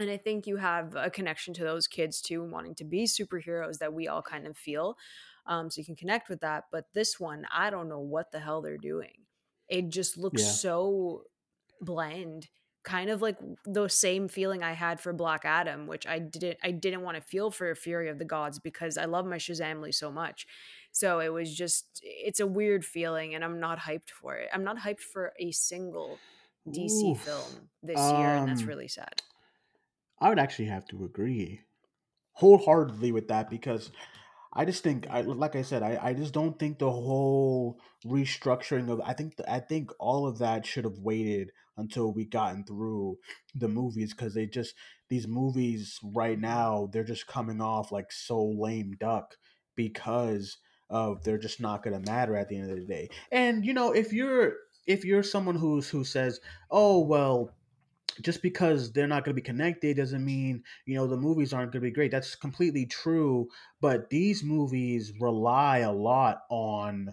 And 0.00 0.10
I 0.10 0.16
think 0.16 0.46
you 0.46 0.56
have 0.56 0.96
a 0.96 1.10
connection 1.10 1.54
to 1.54 1.64
those 1.64 1.86
kids 1.86 2.20
too, 2.20 2.42
wanting 2.42 2.74
to 2.76 2.84
be 2.84 3.04
superheroes 3.04 3.78
that 3.78 3.92
we 3.94 4.08
all 4.08 4.22
kind 4.22 4.46
of 4.46 4.56
feel. 4.56 4.96
Um, 5.46 5.70
so 5.70 5.80
you 5.80 5.84
can 5.84 5.96
connect 5.96 6.28
with 6.28 6.40
that. 6.40 6.64
But 6.72 6.86
this 6.94 7.20
one, 7.20 7.46
I 7.52 7.70
don't 7.70 7.88
know 7.88 8.00
what 8.00 8.32
the 8.32 8.40
hell 8.40 8.60
they're 8.62 8.78
doing. 8.78 9.26
It 9.68 9.90
just 9.90 10.16
looks 10.16 10.42
Yeah. 10.42 10.48
so 10.50 11.24
bland 11.80 12.48
kind 12.84 13.08
of 13.10 13.22
like 13.22 13.38
the 13.64 13.88
same 13.88 14.28
feeling 14.28 14.62
I 14.62 14.72
had 14.72 15.00
for 15.00 15.12
Black 15.14 15.44
Adam, 15.44 15.86
which 15.86 16.06
I 16.06 16.18
didn't 16.18 16.58
I 16.62 16.70
didn't 16.70 17.00
want 17.02 17.16
to 17.16 17.22
feel 17.22 17.50
for 17.50 17.74
Fury 17.74 18.10
of 18.10 18.18
the 18.18 18.26
Gods 18.26 18.58
because 18.58 18.98
I 18.98 19.06
love 19.06 19.24
my 19.26 19.36
Shazamily 19.38 19.94
so 19.94 20.10
much. 20.12 20.46
So 20.94 21.20
it 21.20 21.30
was 21.32 21.54
just 21.54 22.00
it's 22.02 22.40
a 22.40 22.46
weird 22.46 22.84
feeling 22.86 23.34
and 23.34 23.44
I'm 23.44 23.60
not 23.60 23.80
hyped 23.80 24.10
for 24.10 24.36
it. 24.36 24.48
I'm 24.54 24.64
not 24.64 24.78
hyped 24.78 25.00
for 25.00 25.34
a 25.40 25.52
single 25.52 26.22
DC 26.70 27.14
Oof. 27.14 27.24
film 27.26 27.70
this 27.82 28.12
year 28.12 28.34
and 28.34 28.46
that's 28.46 28.66
Um, 28.66 28.68
really 28.68 28.88
sad. 28.88 29.22
I 30.18 30.28
would 30.28 30.38
actually 30.40 30.66
have 30.66 30.86
to 30.88 31.04
agree 31.04 31.60
wholeheartedly 32.34 33.12
with 33.12 33.28
that 33.28 33.50
because 33.50 33.92
I 34.54 34.64
just 34.66 34.82
think, 34.84 35.06
I 35.10 35.22
like 35.22 35.56
I 35.56 35.62
said, 35.62 35.82
I, 35.82 35.98
I 36.10 36.14
just 36.14 36.34
don't 36.34 36.58
think 36.58 36.78
the 36.78 36.90
whole 36.92 37.80
restructuring 38.06 38.90
of 38.90 39.00
I 39.02 39.14
think 39.14 39.34
I 39.48 39.60
think 39.60 39.90
all 40.00 40.26
of 40.26 40.38
that 40.38 40.66
should 40.66 40.84
have 40.84 40.98
waited 41.00 41.52
until 41.76 42.12
we 42.14 42.26
gotten 42.26 42.64
through 42.64 43.18
the 43.54 43.68
movies 43.68 44.12
because 44.14 44.34
they 44.34 44.46
just 44.46 44.74
these 45.10 45.28
movies 45.28 45.98
right 46.02 46.38
now 46.38 46.88
they're 46.92 47.04
just 47.04 47.26
coming 47.26 47.60
off 47.60 47.92
like 47.92 48.12
so 48.12 48.44
lame 48.44 48.92
duck 49.00 49.36
because 49.76 50.58
of 50.90 51.22
they're 51.24 51.38
just 51.38 51.60
not 51.60 51.82
gonna 51.82 52.00
matter 52.00 52.36
at 52.36 52.48
the 52.48 52.56
end 52.56 52.70
of 52.70 52.76
the 52.76 52.84
day. 52.84 53.08
And 53.32 53.64
you 53.64 53.72
know 53.74 53.92
if 53.92 54.12
you're 54.12 54.54
if 54.86 55.04
you're 55.04 55.22
someone 55.22 55.56
who's 55.56 55.88
who 55.88 56.04
says, 56.04 56.40
oh 56.70 57.00
well 57.00 57.50
just 58.20 58.42
because 58.42 58.92
they're 58.92 59.08
not 59.08 59.24
going 59.24 59.34
to 59.34 59.40
be 59.40 59.44
connected 59.44 59.96
doesn't 59.96 60.24
mean 60.24 60.62
you 60.86 60.94
know 60.94 61.06
the 61.06 61.16
movies 61.16 61.52
aren't 61.52 61.72
going 61.72 61.82
to 61.82 61.88
be 61.88 61.92
great 61.92 62.12
that's 62.12 62.36
completely 62.36 62.86
true 62.86 63.48
but 63.80 64.08
these 64.08 64.44
movies 64.44 65.12
rely 65.20 65.78
a 65.78 65.90
lot 65.90 66.42
on 66.48 67.12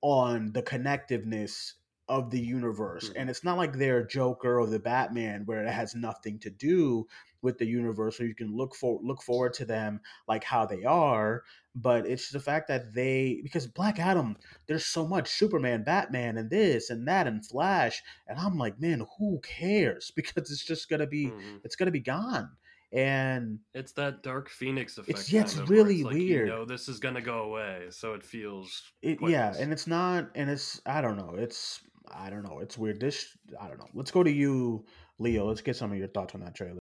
on 0.00 0.52
the 0.52 0.62
connectiveness 0.62 1.72
of 2.08 2.30
the 2.30 2.38
universe 2.40 3.08
Mhm. 3.08 3.12
and 3.16 3.30
it's 3.30 3.42
not 3.44 3.56
like 3.56 3.72
they're 3.74 4.04
joker 4.06 4.60
or 4.60 4.66
the 4.66 4.78
batman 4.78 5.42
where 5.46 5.64
it 5.64 5.70
has 5.70 5.94
nothing 5.94 6.38
to 6.40 6.50
do 6.50 7.06
with 7.42 7.58
the 7.58 7.66
universe 7.66 8.16
so 8.16 8.24
you 8.24 8.34
can 8.34 8.56
look 8.56 8.74
for 8.74 8.98
look 9.02 9.22
forward 9.22 9.52
to 9.52 9.64
them 9.64 10.00
like 10.28 10.44
how 10.44 10.64
they 10.64 10.84
are 10.84 11.42
but 11.74 12.06
it's 12.06 12.30
the 12.30 12.40
fact 12.40 12.68
that 12.68 12.94
they 12.94 13.40
because 13.42 13.66
black 13.66 13.98
adam 13.98 14.36
there's 14.66 14.84
so 14.86 15.06
much 15.06 15.28
superman 15.28 15.82
batman 15.84 16.38
and 16.38 16.50
this 16.50 16.90
and 16.90 17.06
that 17.08 17.26
and 17.26 17.44
flash 17.46 18.02
and 18.28 18.38
i'm 18.38 18.56
like 18.58 18.80
man 18.80 19.04
who 19.18 19.40
cares 19.42 20.10
because 20.16 20.50
it's 20.50 20.64
just 20.64 20.88
gonna 20.88 21.06
be 21.06 21.26
Mhm. 21.26 21.60
it's 21.64 21.76
gonna 21.76 21.90
be 21.90 22.00
gone 22.00 22.50
and 22.92 23.58
It's 23.72 23.92
that 23.92 24.22
Dark 24.22 24.50
Phoenix 24.50 24.98
effect. 24.98 25.32
yeah, 25.32 25.40
it's 25.40 25.56
of, 25.56 25.66
where 25.70 25.78
really 25.78 26.02
like, 26.02 26.12
weird. 26.14 26.48
You 26.48 26.54
know, 26.54 26.64
this 26.66 26.88
is 26.88 27.00
gonna 27.00 27.22
go 27.22 27.44
away, 27.44 27.86
so 27.88 28.12
it 28.12 28.22
feels. 28.22 28.92
it, 29.00 29.18
yeah 29.22 29.46
pointless. 29.46 29.58
and 29.60 29.72
it's 29.72 29.86
not 29.86 30.28
and 30.34 30.50
it's 30.50 30.80
i 30.84 31.00
don't 31.00 31.16
know 31.16 31.34
it's 31.38 31.80
i 32.12 32.28
don't 32.28 32.42
know 32.42 32.58
it's 32.58 32.76
weird 32.76 33.00
this 33.00 33.36
i 33.60 33.66
don't 33.66 33.78
know 33.78 33.88
let's 33.94 34.10
go 34.10 34.22
to 34.22 34.30
you 34.30 34.84
leo 35.18 35.46
let's 35.46 35.62
get 35.62 35.74
some 35.76 35.90
of 35.90 35.96
your 35.98 36.08
thoughts 36.08 36.34
on 36.34 36.40
that 36.42 36.54
trailer 36.54 36.81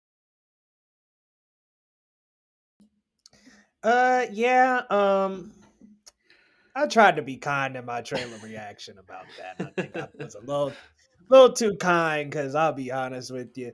Uh, 3.82 4.26
yeah. 4.32 4.82
Um, 4.90 5.52
I 6.74 6.86
tried 6.86 7.16
to 7.16 7.22
be 7.22 7.36
kind 7.36 7.76
in 7.76 7.84
my 7.84 8.00
trailer 8.00 8.36
reaction 8.42 8.98
about 8.98 9.26
that. 9.38 9.66
I 9.66 9.80
think 9.80 9.96
I 9.96 10.08
was 10.18 10.34
a 10.34 10.40
little, 10.40 10.72
little 11.28 11.52
too 11.52 11.76
kind 11.76 12.30
because 12.30 12.54
I'll 12.54 12.72
be 12.72 12.92
honest 12.92 13.30
with 13.30 13.56
you. 13.56 13.72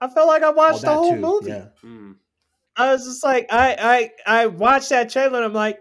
I 0.00 0.08
felt 0.08 0.26
like 0.26 0.42
I 0.42 0.48
oh 0.48 0.52
watched 0.52 0.82
the 0.82 0.92
whole 0.92 1.14
too 1.14 1.20
movie. 1.20 1.62
Mm. 1.84 2.16
I 2.76 2.92
was 2.92 3.04
just 3.06 3.24
like, 3.24 3.46
I, 3.50 4.10
I, 4.26 4.42
I 4.42 4.46
watched 4.46 4.90
that 4.90 5.10
trailer 5.10 5.36
and 5.36 5.44
I'm 5.46 5.54
like, 5.54 5.80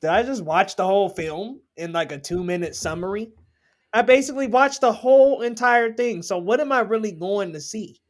did 0.00 0.10
I 0.10 0.24
just 0.24 0.42
watch 0.42 0.74
the 0.74 0.84
whole 0.84 1.08
film 1.08 1.60
in 1.76 1.92
like 1.92 2.10
a 2.10 2.18
two 2.18 2.42
minute 2.42 2.74
summary? 2.74 3.30
I 3.92 4.02
basically 4.02 4.48
watched 4.48 4.80
the 4.80 4.92
whole 4.92 5.42
entire 5.42 5.92
thing. 5.92 6.22
So 6.22 6.38
what 6.38 6.60
am 6.60 6.72
I 6.72 6.80
really 6.80 7.12
going 7.12 7.52
to 7.52 7.60
see? 7.60 8.00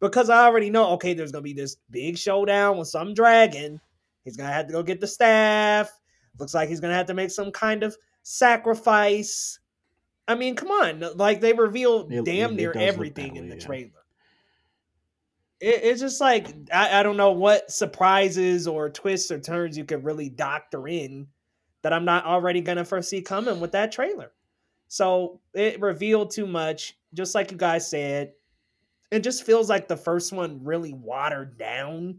Because 0.00 0.30
I 0.30 0.44
already 0.44 0.70
know, 0.70 0.90
okay, 0.90 1.14
there's 1.14 1.32
gonna 1.32 1.42
be 1.42 1.52
this 1.52 1.76
big 1.90 2.18
showdown 2.18 2.76
with 2.76 2.88
some 2.88 3.14
dragon. 3.14 3.80
He's 4.24 4.36
gonna 4.36 4.52
have 4.52 4.66
to 4.66 4.72
go 4.72 4.82
get 4.82 5.00
the 5.00 5.06
staff. 5.06 5.90
Looks 6.38 6.54
like 6.54 6.68
he's 6.68 6.80
gonna 6.80 6.94
have 6.94 7.06
to 7.06 7.14
make 7.14 7.30
some 7.30 7.50
kind 7.50 7.82
of 7.82 7.96
sacrifice. 8.22 9.58
I 10.28 10.34
mean, 10.34 10.54
come 10.54 10.70
on, 10.70 11.04
like 11.16 11.40
they 11.40 11.52
revealed 11.52 12.12
It- 12.12 12.24
damn 12.24 12.56
near 12.56 12.72
everything 12.72 13.34
that 13.34 13.40
in 13.40 13.48
the 13.48 13.56
yeah. 13.56 13.64
trailer. 13.66 13.90
It, 15.60 15.80
it's 15.84 16.00
just 16.00 16.20
like 16.20 16.48
I, 16.72 17.00
I 17.00 17.02
don't 17.02 17.16
know 17.16 17.32
what 17.32 17.70
surprises 17.70 18.66
or 18.66 18.90
twists 18.90 19.30
or 19.30 19.40
turns 19.40 19.76
you 19.76 19.84
could 19.84 20.04
really 20.04 20.28
doctor 20.28 20.86
in 20.88 21.26
that 21.82 21.92
I'm 21.92 22.04
not 22.04 22.24
already 22.24 22.60
gonna 22.60 22.84
foresee 22.84 23.22
coming 23.22 23.60
with 23.60 23.72
that 23.72 23.92
trailer. 23.92 24.32
So 24.88 25.40
it 25.54 25.80
revealed 25.80 26.30
too 26.30 26.46
much, 26.46 26.98
just 27.14 27.34
like 27.34 27.50
you 27.50 27.56
guys 27.56 27.88
said. 27.88 28.32
It 29.10 29.20
just 29.22 29.44
feels 29.44 29.68
like 29.68 29.88
the 29.88 29.96
first 29.96 30.32
one 30.32 30.64
really 30.64 30.94
watered 30.94 31.58
down. 31.58 32.18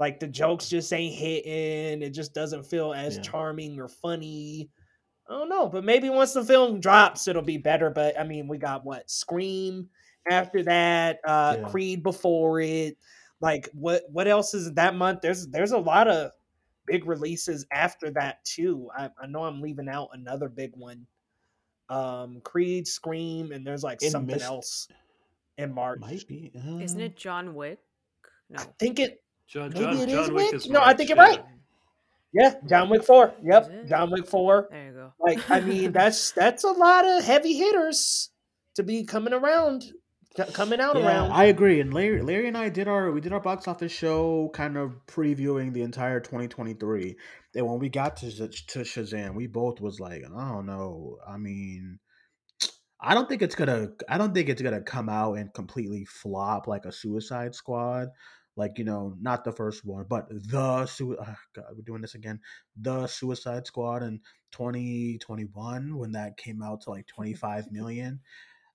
Like 0.00 0.18
the 0.20 0.26
jokes 0.26 0.68
just 0.68 0.92
ain't 0.92 1.14
hitting. 1.14 2.02
It 2.02 2.10
just 2.10 2.34
doesn't 2.34 2.64
feel 2.64 2.92
as 2.92 3.16
Yeah. 3.16 3.22
charming 3.22 3.78
or 3.80 3.88
funny. 3.88 4.70
I 5.28 5.32
don't 5.32 5.48
know, 5.48 5.68
but 5.68 5.84
maybe 5.84 6.10
once 6.10 6.32
the 6.34 6.44
film 6.44 6.80
drops, 6.80 7.28
it'll 7.28 7.42
be 7.42 7.58
better. 7.58 7.90
But 7.90 8.18
I 8.18 8.24
mean, 8.24 8.48
we 8.48 8.58
got 8.58 8.84
what 8.84 9.08
Scream 9.10 9.88
after 10.30 10.62
that, 10.64 11.20
uh, 11.26 11.56
Yeah. 11.60 11.68
Creed 11.68 12.02
before 12.02 12.60
it. 12.60 12.96
Like 13.40 13.68
what? 13.72 14.02
What 14.10 14.26
else 14.28 14.52
is 14.54 14.72
that 14.74 14.94
month? 14.94 15.20
There's 15.22 15.46
there's 15.48 15.72
a 15.72 15.78
lot 15.78 16.08
of 16.08 16.32
big 16.86 17.06
releases 17.06 17.66
after 17.72 18.10
that 18.10 18.44
too. 18.44 18.90
I, 18.96 19.10
I 19.20 19.26
know 19.26 19.44
I'm 19.44 19.60
leaving 19.62 19.88
out 19.88 20.08
another 20.12 20.48
big 20.48 20.72
one. 20.76 21.06
Um, 21.88 22.40
Creed, 22.42 22.86
Scream, 22.86 23.52
and 23.52 23.66
there's 23.66 23.82
like 23.84 24.02
It 24.02 24.10
something 24.10 24.34
missed- 24.34 24.44
else 24.46 24.88
in 25.58 25.72
March. 25.74 26.00
might 26.00 26.26
be 26.26 26.50
Isn't 26.54 27.00
uh, 27.00 27.04
it 27.04 27.16
John 27.16 27.54
Wick? 27.54 27.78
No. 28.50 28.60
I 28.60 28.64
think 28.78 28.98
it. 28.98 29.22
John, 29.54 29.70
Maybe 29.72 29.84
John, 29.84 29.96
it 30.00 30.08
John 30.10 30.24
is 30.24 30.30
Wick 30.30 30.52
Wick? 30.52 30.54
is 30.54 30.68
No, 30.68 30.80
I 30.82 30.94
think 30.94 31.08
you're 31.10 31.18
yeah. 31.18 31.24
right. 31.24 31.44
Yeah, 32.32 32.54
John 32.68 32.90
Wick 32.90 33.04
four. 33.04 33.32
Yep, 33.44 33.70
it? 33.70 33.88
John 33.88 34.10
Wick 34.10 34.26
four. 34.26 34.68
There 34.70 34.86
you 34.86 34.92
go. 34.92 35.12
Like, 35.20 35.48
I 35.50 35.60
mean, 35.60 35.92
that's 35.92 36.32
that's 36.32 36.64
a 36.64 36.70
lot 36.72 37.06
of 37.06 37.24
heavy 37.24 37.54
hitters 37.54 38.30
to 38.74 38.82
be 38.82 39.04
coming 39.04 39.32
around, 39.32 39.84
coming 40.52 40.80
out 40.80 40.96
Yeah, 40.96 41.06
around. 41.06 41.30
I 41.30 41.44
agree. 41.44 41.80
And 41.80 41.94
Larry, 41.94 42.22
Larry 42.22 42.48
and 42.48 42.58
I 42.58 42.68
did 42.70 42.88
our 42.88 43.12
we 43.12 43.20
did 43.20 43.32
our 43.32 43.40
box 43.40 43.68
office 43.68 43.92
show, 43.92 44.50
kind 44.52 44.76
of 44.76 44.94
previewing 45.06 45.72
the 45.72 45.82
entire 45.82 46.18
2023. 46.18 47.16
And 47.54 47.66
when 47.68 47.78
we 47.78 47.88
got 47.88 48.16
to 48.18 48.30
to 48.48 48.78
Shazam, 48.80 49.36
we 49.36 49.46
both 49.46 49.80
was 49.80 50.00
like, 50.00 50.24
I 50.36 50.48
don't 50.50 50.66
know. 50.66 51.18
I 51.28 51.36
mean, 51.36 52.00
I 53.00 53.14
don't 53.14 53.28
think 53.28 53.42
it's 53.42 53.54
gonna. 53.54 53.90
I 54.08 54.18
don't 54.18 54.34
think 54.34 54.48
it's 54.48 54.62
gonna 54.62 54.82
come 54.82 55.08
out 55.08 55.34
and 55.34 55.54
completely 55.54 56.04
flop 56.06 56.66
like 56.66 56.84
a 56.84 56.90
Suicide 56.90 57.54
Squad. 57.54 58.08
Like 58.56 58.78
you 58.78 58.84
know, 58.84 59.16
not 59.20 59.44
the 59.44 59.52
first 59.52 59.84
one, 59.84 60.06
but 60.08 60.28
the 60.30 60.86
sui- 60.86 61.18
uh, 61.18 61.34
God, 61.54 61.64
we're 61.74 61.82
doing 61.82 62.02
this 62.02 62.14
again. 62.14 62.40
The 62.80 63.06
Suicide 63.06 63.66
Squad 63.66 64.02
in 64.02 64.20
2021 64.52 65.96
when 65.96 66.12
that 66.12 66.36
came 66.36 66.62
out 66.62 66.82
to 66.82 66.90
like 66.90 67.06
25 67.08 67.72
million. 67.72 68.20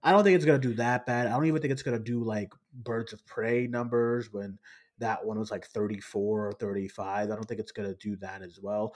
I 0.04 0.12
don't 0.12 0.24
think 0.24 0.36
it's 0.36 0.46
gonna 0.46 0.60
do 0.60 0.74
that 0.76 1.06
bad. 1.06 1.28
I 1.28 1.32
don't 1.32 1.46
even 1.46 1.62
think 1.62 1.72
it's 1.72 1.84
gonna 1.84 2.00
do 2.00 2.24
like 2.24 2.54
Birds 2.74 3.14
of 3.14 3.26
Prey 3.26 3.68
numbers 3.68 4.32
when 4.32 4.58
that 5.00 5.26
one 5.26 5.40
was 5.40 5.52
like 5.52 5.66
34 5.68 6.48
or 6.48 6.52
35. 6.54 7.32
I 7.32 7.36
don't 7.36 7.46
think 7.46 7.60
it's 7.60 7.72
gonna 7.72 7.96
do 7.96 8.16
that 8.18 8.42
as 8.42 8.60
well. 8.62 8.94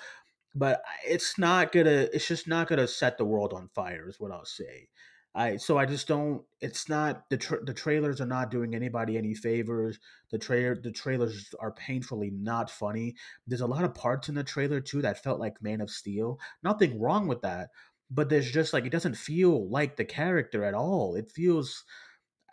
But 0.56 0.84
it's 1.06 1.38
not 1.40 1.72
gonna. 1.72 2.08
It's 2.14 2.28
just 2.28 2.48
not 2.48 2.68
gonna 2.68 2.88
set 2.88 3.18
the 3.18 3.26
world 3.26 3.54
on 3.54 3.70
fire. 3.74 4.08
Is 4.10 4.20
what 4.20 4.32
I'll 4.32 4.46
say. 4.46 4.90
I 5.36 5.58
so 5.58 5.78
I 5.78 5.86
just 5.86 6.08
don't. 6.08 6.44
It's 6.62 6.88
not 6.88 7.28
the 7.30 7.38
tra- 7.38 7.64
the 7.64 7.74
trailers 7.74 8.22
are 8.22 8.26
not 8.26 8.52
doing 8.52 8.76
anybody 8.76 9.18
any 9.18 9.34
favors. 9.34 9.98
The 10.32 10.38
trailer 10.38 10.76
the 10.76 10.92
trailers 10.92 11.54
are 11.60 11.72
painfully 11.72 12.30
not 12.30 12.70
funny. 12.70 13.16
There's 13.48 13.62
a 13.62 13.68
lot 13.68 13.84
of 13.84 13.96
parts 13.96 14.30
in 14.30 14.36
the 14.36 14.44
trailer 14.44 14.80
too 14.80 15.02
that 15.02 15.24
felt 15.24 15.40
like 15.40 15.62
Man 15.62 15.82
of 15.82 15.90
Steel. 15.90 16.40
Nothing 16.64 17.00
wrong 17.00 17.28
with 17.28 17.42
that, 17.42 17.70
but 18.12 18.30
there's 18.30 18.52
just 18.52 18.74
like 18.74 18.86
it 18.86 18.92
doesn't 18.92 19.18
feel 19.18 19.70
like 19.70 19.96
the 19.96 20.06
character 20.06 20.64
at 20.64 20.76
all. 20.76 21.16
It 21.16 21.32
feels. 21.32 21.84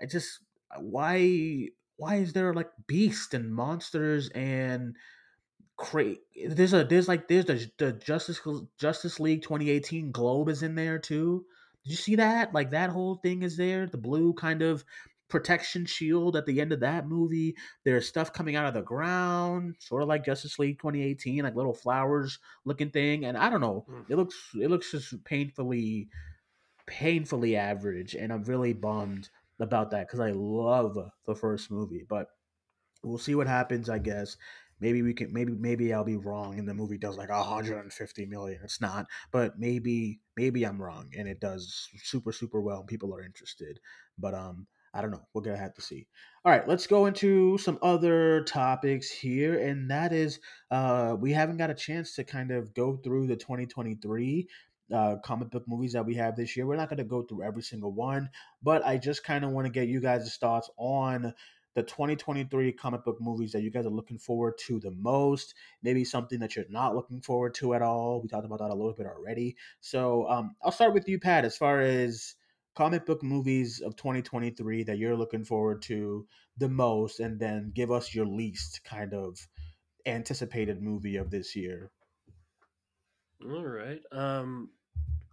I 0.00 0.06
just 0.06 0.40
why 0.78 1.68
why 1.96 2.16
is 2.16 2.32
there 2.32 2.54
like 2.54 2.70
beast 2.86 3.34
and 3.34 3.54
monsters 3.54 4.30
and 4.30 4.96
cra 5.76 6.14
There's 6.48 6.72
a 6.72 6.84
there's 6.84 7.08
like 7.08 7.28
there's 7.28 7.44
the 7.44 7.70
the 7.78 7.92
Justice 7.92 8.40
Justice 8.78 9.20
League 9.20 9.42
2018 9.42 10.12
globe 10.12 10.48
is 10.48 10.62
in 10.62 10.74
there 10.76 10.98
too. 10.98 11.44
Did 11.84 11.90
you 11.90 11.96
see 11.96 12.16
that? 12.16 12.52
Like 12.54 12.70
that 12.70 12.90
whole 12.90 13.16
thing 13.16 13.42
is 13.42 13.56
there. 13.56 13.86
The 13.86 13.96
blue 13.98 14.32
kind 14.34 14.62
of 14.62 14.84
protection 15.28 15.86
shield 15.86 16.36
at 16.36 16.44
the 16.44 16.60
end 16.60 16.72
of 16.72 16.80
that 16.80 17.06
movie. 17.06 17.54
There's 17.84 18.08
stuff 18.08 18.32
coming 18.32 18.56
out 18.56 18.66
of 18.66 18.74
the 18.74 18.82
ground, 18.82 19.76
sort 19.78 20.02
of 20.02 20.08
like 20.08 20.24
Justice 20.24 20.58
League 20.58 20.78
2018, 20.80 21.44
like 21.44 21.54
little 21.54 21.72
flowers 21.72 22.38
looking 22.64 22.90
thing. 22.90 23.24
And 23.24 23.38
I 23.38 23.48
don't 23.48 23.60
know, 23.60 23.86
Mm. 23.88 24.04
it 24.10 24.16
looks 24.16 24.36
it 24.60 24.68
looks 24.70 24.90
just 24.90 25.22
painfully 25.24 26.08
painfully 26.86 27.56
average, 27.56 28.14
and 28.14 28.32
I'm 28.32 28.42
really 28.44 28.72
bummed 28.72 29.30
about 29.60 29.90
that 29.92 30.06
because 30.08 30.20
I 30.20 30.32
love 30.32 30.98
the 31.26 31.34
first 31.34 31.70
movie. 31.70 32.04
But 32.08 32.26
we'll 33.02 33.18
see 33.18 33.34
what 33.34 33.46
happens, 33.46 33.88
I 33.88 33.98
guess. 33.98 34.36
Maybe 34.80 35.02
we 35.02 35.14
can 35.14 35.32
maybe 35.32 35.52
maybe 35.52 35.92
I'll 35.92 36.04
be 36.04 36.16
wrong 36.16 36.58
and 36.58 36.68
the 36.68 36.74
movie 36.74 36.98
does 36.98 37.16
like 37.16 37.28
150 37.28 38.26
million. 38.26 38.60
It's 38.64 38.80
not, 38.80 39.06
but 39.30 39.58
maybe 39.58 40.20
maybe 40.36 40.64
I'm 40.64 40.80
wrong 40.80 41.10
and 41.16 41.28
it 41.28 41.40
does 41.40 41.88
super 42.02 42.32
super 42.32 42.60
well 42.60 42.80
and 42.80 42.88
people 42.88 43.14
are 43.14 43.22
interested. 43.22 43.80
But 44.18 44.34
um 44.34 44.66
I 44.92 45.02
don't 45.02 45.12
know. 45.12 45.22
We're 45.34 45.42
gonna 45.42 45.56
have 45.56 45.74
to 45.74 45.82
see. 45.82 46.06
All 46.44 46.50
right, 46.50 46.66
let's 46.66 46.86
go 46.86 47.06
into 47.06 47.58
some 47.58 47.78
other 47.80 48.42
topics 48.42 49.08
here, 49.10 49.60
and 49.60 49.90
that 49.90 50.12
is 50.12 50.40
uh 50.70 51.16
we 51.18 51.32
haven't 51.32 51.58
got 51.58 51.70
a 51.70 51.74
chance 51.74 52.14
to 52.16 52.24
kind 52.24 52.50
of 52.50 52.74
go 52.74 52.96
through 52.96 53.28
the 53.28 53.36
2023 53.36 54.48
uh, 54.92 55.16
comic 55.24 55.50
book 55.50 55.64
movies 55.68 55.92
that 55.92 56.04
we 56.04 56.14
have 56.16 56.36
this 56.36 56.56
year. 56.56 56.66
We're 56.66 56.76
not 56.76 56.88
going 56.88 56.98
to 56.98 57.04
go 57.04 57.22
through 57.22 57.44
every 57.44 57.62
single 57.62 57.92
one, 57.92 58.28
but 58.62 58.84
I 58.84 58.96
just 58.96 59.24
kind 59.24 59.44
of 59.44 59.50
want 59.50 59.66
to 59.66 59.72
get 59.72 59.88
you 59.88 60.00
guys' 60.00 60.36
thoughts 60.36 60.68
on 60.76 61.32
the 61.74 61.82
2023 61.82 62.72
comic 62.72 63.04
book 63.04 63.18
movies 63.20 63.52
that 63.52 63.62
you 63.62 63.70
guys 63.70 63.86
are 63.86 63.90
looking 63.90 64.18
forward 64.18 64.54
to 64.66 64.80
the 64.80 64.90
most. 64.90 65.54
Maybe 65.82 66.04
something 66.04 66.40
that 66.40 66.56
you're 66.56 66.64
not 66.68 66.94
looking 66.94 67.20
forward 67.20 67.54
to 67.54 67.74
at 67.74 67.82
all. 67.82 68.20
We 68.20 68.28
talked 68.28 68.44
about 68.46 68.58
that 68.58 68.70
a 68.70 68.74
little 68.74 68.92
bit 68.92 69.06
already. 69.06 69.56
So 69.80 70.28
um, 70.28 70.56
I'll 70.62 70.72
start 70.72 70.94
with 70.94 71.08
you, 71.08 71.18
Pat, 71.18 71.44
as 71.44 71.56
far 71.56 71.80
as 71.80 72.34
comic 72.74 73.06
book 73.06 73.22
movies 73.22 73.80
of 73.80 73.96
2023 73.96 74.84
that 74.84 74.98
you're 74.98 75.16
looking 75.16 75.44
forward 75.44 75.82
to 75.82 76.26
the 76.58 76.68
most, 76.68 77.20
and 77.20 77.38
then 77.38 77.72
give 77.74 77.90
us 77.90 78.14
your 78.14 78.26
least 78.26 78.82
kind 78.84 79.14
of 79.14 79.38
anticipated 80.06 80.82
movie 80.82 81.16
of 81.16 81.30
this 81.30 81.54
year. 81.56 81.90
All 83.44 83.64
right. 83.64 84.00
Um, 84.12 84.70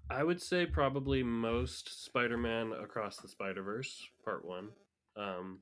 I 0.09 0.23
would 0.23 0.41
say 0.41 0.65
probably 0.65 1.23
most 1.23 2.05
Spider-Man 2.05 2.71
Across 2.71 3.17
the 3.17 3.27
Spider-Verse 3.27 4.07
Part 4.23 4.45
One. 4.45 4.69
Um, 5.17 5.59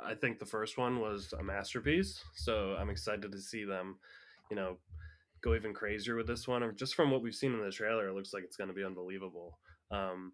I 0.00 0.14
think 0.14 0.38
the 0.38 0.46
first 0.46 0.78
one 0.78 1.00
was 1.00 1.32
a 1.38 1.42
masterpiece, 1.42 2.22
so 2.34 2.76
I'm 2.78 2.90
excited 2.90 3.32
to 3.32 3.40
see 3.40 3.64
them, 3.64 3.98
you 4.50 4.56
know, 4.56 4.78
go 5.40 5.54
even 5.54 5.74
crazier 5.74 6.16
with 6.16 6.26
this 6.26 6.48
one. 6.48 6.62
Or 6.62 6.72
just 6.72 6.94
from 6.94 7.10
what 7.10 7.22
we've 7.22 7.34
seen 7.34 7.52
in 7.52 7.60
the 7.60 7.70
trailer, 7.70 8.08
it 8.08 8.14
looks 8.14 8.32
like 8.32 8.44
it's 8.44 8.56
going 8.56 8.68
to 8.68 8.74
be 8.74 8.84
unbelievable. 8.84 9.58
Um, 9.90 10.32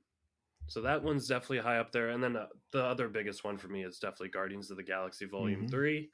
so 0.67 0.81
that 0.81 1.03
one's 1.03 1.29
definitely 1.29 1.59
high 1.59 1.79
up 1.79 1.93
there. 1.93 2.11
And 2.11 2.23
then 2.23 2.37
uh, 2.37 2.47
the 2.73 2.85
other 2.85 3.09
biggest 3.09 3.45
one 3.45 3.59
for 3.59 3.69
me 3.69 3.85
is 3.85 3.99
definitely 3.99 4.31
Guardians 4.31 4.71
of 4.71 4.77
the 4.77 4.83
Galaxy 4.83 5.27
Volume 5.27 5.65
Mhm. 5.65 5.71
Three. 5.71 6.11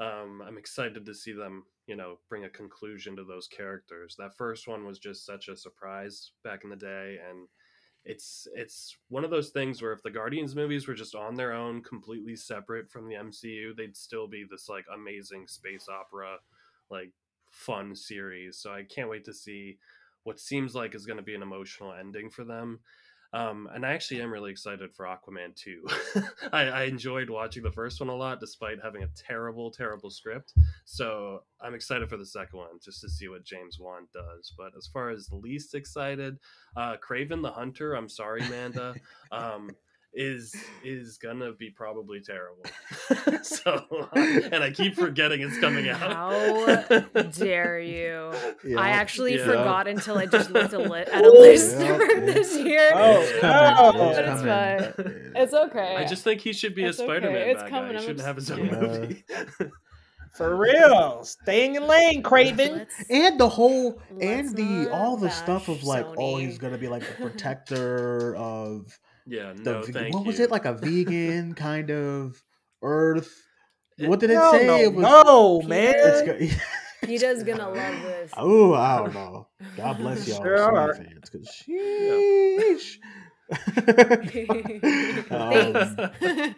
Um, 0.00 0.42
I'm 0.44 0.58
excited 0.58 1.06
to 1.06 1.14
see 1.14 1.32
them, 1.32 1.64
you 1.86 1.94
know, 1.94 2.18
bring 2.28 2.44
a 2.44 2.50
conclusion 2.50 3.14
to 3.16 3.24
those 3.24 3.46
characters. 3.46 4.16
That 4.18 4.36
first 4.36 4.66
one 4.66 4.84
was 4.84 4.98
just 4.98 5.24
such 5.24 5.48
a 5.48 5.56
surprise 5.56 6.32
back 6.42 6.64
in 6.64 6.70
the 6.70 6.76
day, 6.76 7.18
and 7.28 7.46
it's 8.04 8.48
it's 8.54 8.96
one 9.08 9.24
of 9.24 9.30
those 9.30 9.50
things 9.50 9.80
where 9.80 9.92
if 9.92 10.02
the 10.02 10.10
Guardians 10.10 10.56
movies 10.56 10.88
were 10.88 10.94
just 10.94 11.14
on 11.14 11.34
their 11.34 11.52
own, 11.52 11.82
completely 11.82 12.34
separate 12.34 12.90
from 12.90 13.08
the 13.08 13.14
MCU, 13.14 13.76
they'd 13.76 13.96
still 13.96 14.26
be 14.26 14.44
this 14.50 14.68
like 14.68 14.84
amazing 14.92 15.46
space 15.46 15.86
opera, 15.88 16.36
like 16.90 17.12
fun 17.50 17.94
series. 17.94 18.58
So 18.58 18.72
I 18.72 18.82
can't 18.82 19.10
wait 19.10 19.24
to 19.26 19.32
see 19.32 19.78
what 20.24 20.40
seems 20.40 20.74
like 20.74 20.94
is 20.94 21.06
going 21.06 21.16
to 21.16 21.22
be 21.22 21.34
an 21.34 21.42
emotional 21.42 21.92
ending 21.92 22.30
for 22.30 22.44
them. 22.44 22.80
Um, 23.34 23.68
and 23.74 23.86
I 23.86 23.92
actually 23.92 24.20
am 24.20 24.30
really 24.30 24.50
excited 24.50 24.94
for 24.94 25.06
Aquaman 25.06 25.56
2. 25.56 25.86
I, 26.52 26.62
I 26.62 26.82
enjoyed 26.84 27.30
watching 27.30 27.62
the 27.62 27.72
first 27.72 27.98
one 28.00 28.10
a 28.10 28.14
lot, 28.14 28.40
despite 28.40 28.82
having 28.82 29.04
a 29.04 29.08
terrible, 29.16 29.70
terrible 29.70 30.10
script. 30.10 30.52
So 30.84 31.44
I'm 31.60 31.74
excited 31.74 32.10
for 32.10 32.18
the 32.18 32.26
second 32.26 32.58
one 32.58 32.78
just 32.84 33.00
to 33.00 33.08
see 33.08 33.28
what 33.28 33.44
James 33.44 33.78
Wan 33.78 34.06
does. 34.12 34.52
But 34.56 34.72
as 34.76 34.86
far 34.86 35.08
as 35.08 35.26
the 35.26 35.36
least 35.36 35.74
excited, 35.74 36.38
uh, 36.76 36.96
Kraven 36.96 37.42
the 37.42 37.50
Hunter, 37.50 37.94
I'm 37.94 38.08
sorry, 38.08 38.42
Manda, 38.48 38.94
um, 39.32 39.70
is 40.14 40.54
is 40.84 41.16
gonna 41.18 41.52
be 41.52 41.70
probably 41.70 42.20
terrible. 42.20 42.62
so, 43.42 44.08
and 44.14 44.62
I 44.62 44.70
keep 44.70 44.94
forgetting 44.94 45.40
it's 45.40 45.58
coming 45.58 45.88
out. 45.88 45.98
How 45.98 47.00
dare 47.30 47.80
you? 47.80 48.32
I 48.78 48.90
actually 48.90 49.36
Yeah. 49.38 49.44
forgot 49.44 49.88
until 49.88 50.18
I 50.18 50.26
just 50.26 50.50
looked 50.50 50.72
a 50.74 50.78
li- 50.78 51.00
at 51.10 51.24
a 51.24 51.30
list 51.30 51.78
Yep, 51.78 52.00
from 52.00 52.26
this 52.26 52.56
year. 52.58 52.90
Oh, 52.94 53.20
It's 53.22 53.42
no. 53.42 53.50
coming. 53.50 53.98
But 54.14 54.24
it's 54.24 54.42
coming. 54.42 55.32
Oh, 55.34 55.42
it's 55.42 55.54
okay. 55.54 55.96
I 55.96 56.04
just 56.04 56.24
think 56.24 56.40
he 56.42 56.52
should 56.52 56.74
be 56.74 56.84
It's 56.84 56.98
a 56.98 57.04
Spider-Man 57.04 57.48
it's 57.48 57.62
coming, 57.70 57.92
guy. 57.92 57.98
He 58.00 58.06
shouldn't 58.06 58.26
have 58.26 58.36
his 58.36 58.50
own 58.50 58.66
Yeah. 58.66 58.80
movie. 58.80 59.24
For 60.34 60.56
real. 60.56 61.24
staying 61.24 61.74
in 61.74 61.86
lane, 61.86 62.22
Kraven. 62.22 62.72
Let's- 62.78 63.04
and 63.10 63.38
the 63.38 63.48
whole 63.48 64.00
and 64.20 64.54
the 64.56 64.90
all 64.90 65.16
the 65.16 65.28
stuff 65.30 65.68
of 65.68 65.76
bash 65.78 65.84
like 65.84 66.06
oh 66.16 66.36
he's 66.38 66.56
gonna 66.58 66.78
be 66.78 66.88
like 66.88 67.02
the 67.06 67.14
protector 67.14 68.34
of 68.36 68.98
yeah, 69.26 69.52
no, 69.56 69.82
ve- 69.82 69.92
thank 69.92 70.14
what 70.14 70.24
was 70.26 70.40
it 70.40 70.50
like 70.50 70.64
a 70.64 70.72
vegan 70.74 71.54
kind 71.54 71.90
of 71.90 72.42
earth 72.82 73.32
It- 73.98 74.08
what 74.08 74.20
did 74.20 74.30
it 74.30 74.34
Hell 74.34 74.52
say 74.52 74.66
no, 74.66 74.76
it 74.76 74.92
was 74.94 75.02
no, 75.02 75.58
Peter. 75.60 75.68
man. 75.68 75.94
it's 75.96 76.22
go- 76.54 76.58
Peter's 77.06 77.42
gonna 77.42 77.68
love 77.68 78.02
this. 78.02 78.30
oh 78.36 78.74
i 78.74 78.98
don't 78.98 79.14
know 79.20 79.48
god 79.76 79.98
bless 79.98 80.26
y'all 80.28 80.42
Sure. 80.42 80.58
Sony 80.58 80.96
fans 80.96 81.30
because 81.30 81.48
sheesh 81.48 82.98
Um, 85.30 85.72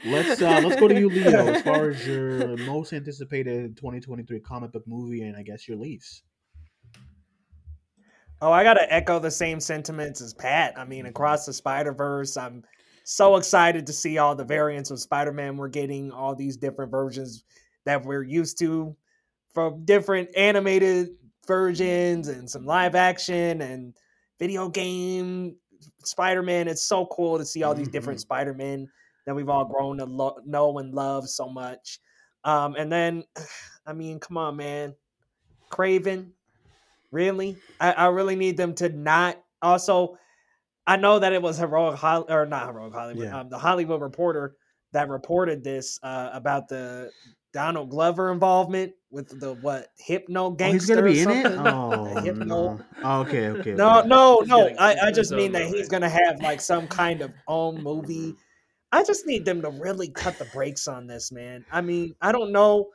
let's 0.05 0.40
uh 0.42 0.61
let's 0.62 0.79
go 0.81 0.87
to 0.88 0.98
you 0.98 1.09
leo 1.11 1.46
as 1.55 1.62
far 1.62 1.90
as 1.90 2.07
your 2.07 2.57
most 2.59 2.92
anticipated 2.92 3.77
2023 3.77 4.38
comic 4.40 4.70
book 4.72 4.85
movie 4.87 5.22
and 5.22 5.37
i 5.37 5.42
guess 5.42 5.66
your 5.66 5.77
least 5.77 6.22
Oh, 8.44 8.52
I 8.52 8.62
gotta 8.62 8.92
echo 8.92 9.18
the 9.18 9.30
same 9.30 9.59
sentiments 9.59 10.20
as 10.20 10.35
Pat. 10.35 10.78
I 10.78 10.85
mean, 10.85 11.07
across 11.07 11.46
the 11.46 11.52
Spider 11.54 11.94
Verse, 11.94 12.37
I'm 12.37 12.62
so 13.04 13.37
excited 13.37 13.87
to 13.87 13.92
see 13.94 14.18
all 14.18 14.35
the 14.35 14.44
variants 14.44 14.90
of 14.90 15.00
Spider 15.00 15.33
Man 15.33 15.57
we're 15.57 15.68
getting, 15.68 16.12
all 16.12 16.35
these 16.35 16.59
different 16.59 16.90
versions 16.90 17.42
that 17.87 18.04
we're 18.04 18.22
used 18.22 18.59
to 18.59 18.94
from 19.54 19.87
different 19.87 20.28
animated 20.37 21.16
versions 21.46 22.28
and 22.28 22.50
some 22.50 22.66
live 22.66 22.94
action 22.94 23.62
and 23.62 23.96
video 24.38 24.68
game 24.68 25.57
Spider 26.04 26.42
Man. 26.42 26.68
It's 26.68 26.83
so 26.83 27.07
cool 27.07 27.38
to 27.38 27.46
see 27.46 27.62
all 27.62 27.74
these 27.74 27.88
different 27.88 28.18
Mhm. 28.18 28.24
Spider 28.24 28.52
Men 28.52 28.90
that 29.24 29.35
we've 29.35 29.48
all 29.48 29.64
grown 29.64 29.96
to 29.96 30.04
lo- 30.04 30.37
know 30.44 30.76
and 30.80 30.94
love 30.94 31.30
so 31.30 31.48
much. 31.48 31.98
Um, 32.44 32.74
and 32.76 32.92
then, 32.92 33.24
I 33.87 33.94
mean, 33.94 34.20
come 34.20 34.37
on, 34.37 34.57
man, 34.57 34.94
Kraven. 35.70 36.33
Really? 37.14 37.57
I, 37.81 37.92
I 37.92 38.07
really 38.09 38.37
need 38.37 38.57
them 38.57 38.74
to 38.77 38.88
not. 38.88 39.40
Also, 39.62 40.18
I 40.87 40.96
know 40.96 41.20
that 41.20 41.33
it 41.33 41.40
was 41.40 41.57
heroic 41.57 41.96
Hol- 41.96 42.27
or 42.29 42.44
not 42.44 42.66
heroic 42.66 42.92
Hollywood, 42.92 43.24
Yeah. 43.24 43.40
um, 43.40 43.48
the 43.48 43.59
Hollywood 43.59 44.00
Reporter 44.03 44.57
that 44.92 45.09
reported 45.09 45.64
this 45.64 45.98
uh, 46.03 46.31
about 46.33 46.68
the 46.68 47.11
Donald 47.53 47.88
Glover 47.90 48.33
involvement 48.33 48.92
with 49.11 49.38
the 49.40 49.55
what 49.55 49.87
hypno 49.96 50.46
oh 50.46 50.50
gangster. 50.50 51.07
he's 51.09 51.24
gonna 51.24 51.37
be 51.37 51.40
in 51.46 51.46
it 51.46 51.59
oh 51.72 52.16
Hypno- 52.20 52.44
no 52.44 52.81
oh, 53.05 53.20
okay 53.20 53.48
okay 53.50 53.72
No, 53.74 54.00
okay. 54.00 54.09
no, 54.09 54.40
He's 54.40 54.48
no. 54.48 54.59
getting- 54.64 54.79
I, 54.79 54.96
I 55.07 55.11
just 55.12 55.31
mean 55.31 55.53
that 55.53 55.68
he's 55.68 55.88
gonna 55.88 56.09
have 56.09 56.40
like 56.42 56.61
some 56.61 56.88
kind 56.88 57.22
of 57.22 57.33
own 57.46 57.81
movie. 57.83 58.35
I 58.90 59.05
just 59.05 59.24
need 59.27 59.44
them 59.44 59.62
to 59.62 59.70
really 59.70 60.09
cut 60.11 60.38
the 60.38 60.44
brakes 60.46 60.87
on 60.88 61.07
this, 61.07 61.31
man. 61.33 61.64
I 61.72 61.81
mean, 61.81 62.14
I 62.20 62.33
don't 62.33 62.50
know. 62.53 62.90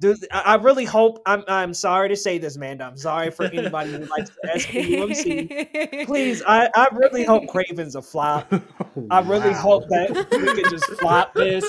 Dude, 0.00 0.16
I 0.30 0.40
I 0.40 0.54
really 0.56 0.84
hope. 0.84 1.20
I'm. 1.26 1.42
I'm 1.48 1.74
sorry 1.74 2.08
to 2.10 2.16
say 2.16 2.38
this, 2.38 2.56
man. 2.56 2.80
I'm 2.80 2.96
sorry 2.96 3.30
for 3.32 3.44
anybody 3.52 3.90
who 3.92 3.98
likes 4.06 4.30
the 4.42 4.48
SPUMC. 4.58 6.06
Please, 6.06 6.42
I, 6.46 6.70
I 6.74 6.88
really 6.92 7.24
hope 7.24 7.44
Kraven's 7.46 7.96
a 7.96 8.02
flop. 8.02 8.52
I 9.10 9.20
really 9.20 9.50
Wow. 9.50 9.54
hope 9.54 9.88
that 9.88 10.28
we 10.30 10.62
can 10.62 10.70
just 10.70 10.84
flop 11.00 11.34
this 11.34 11.64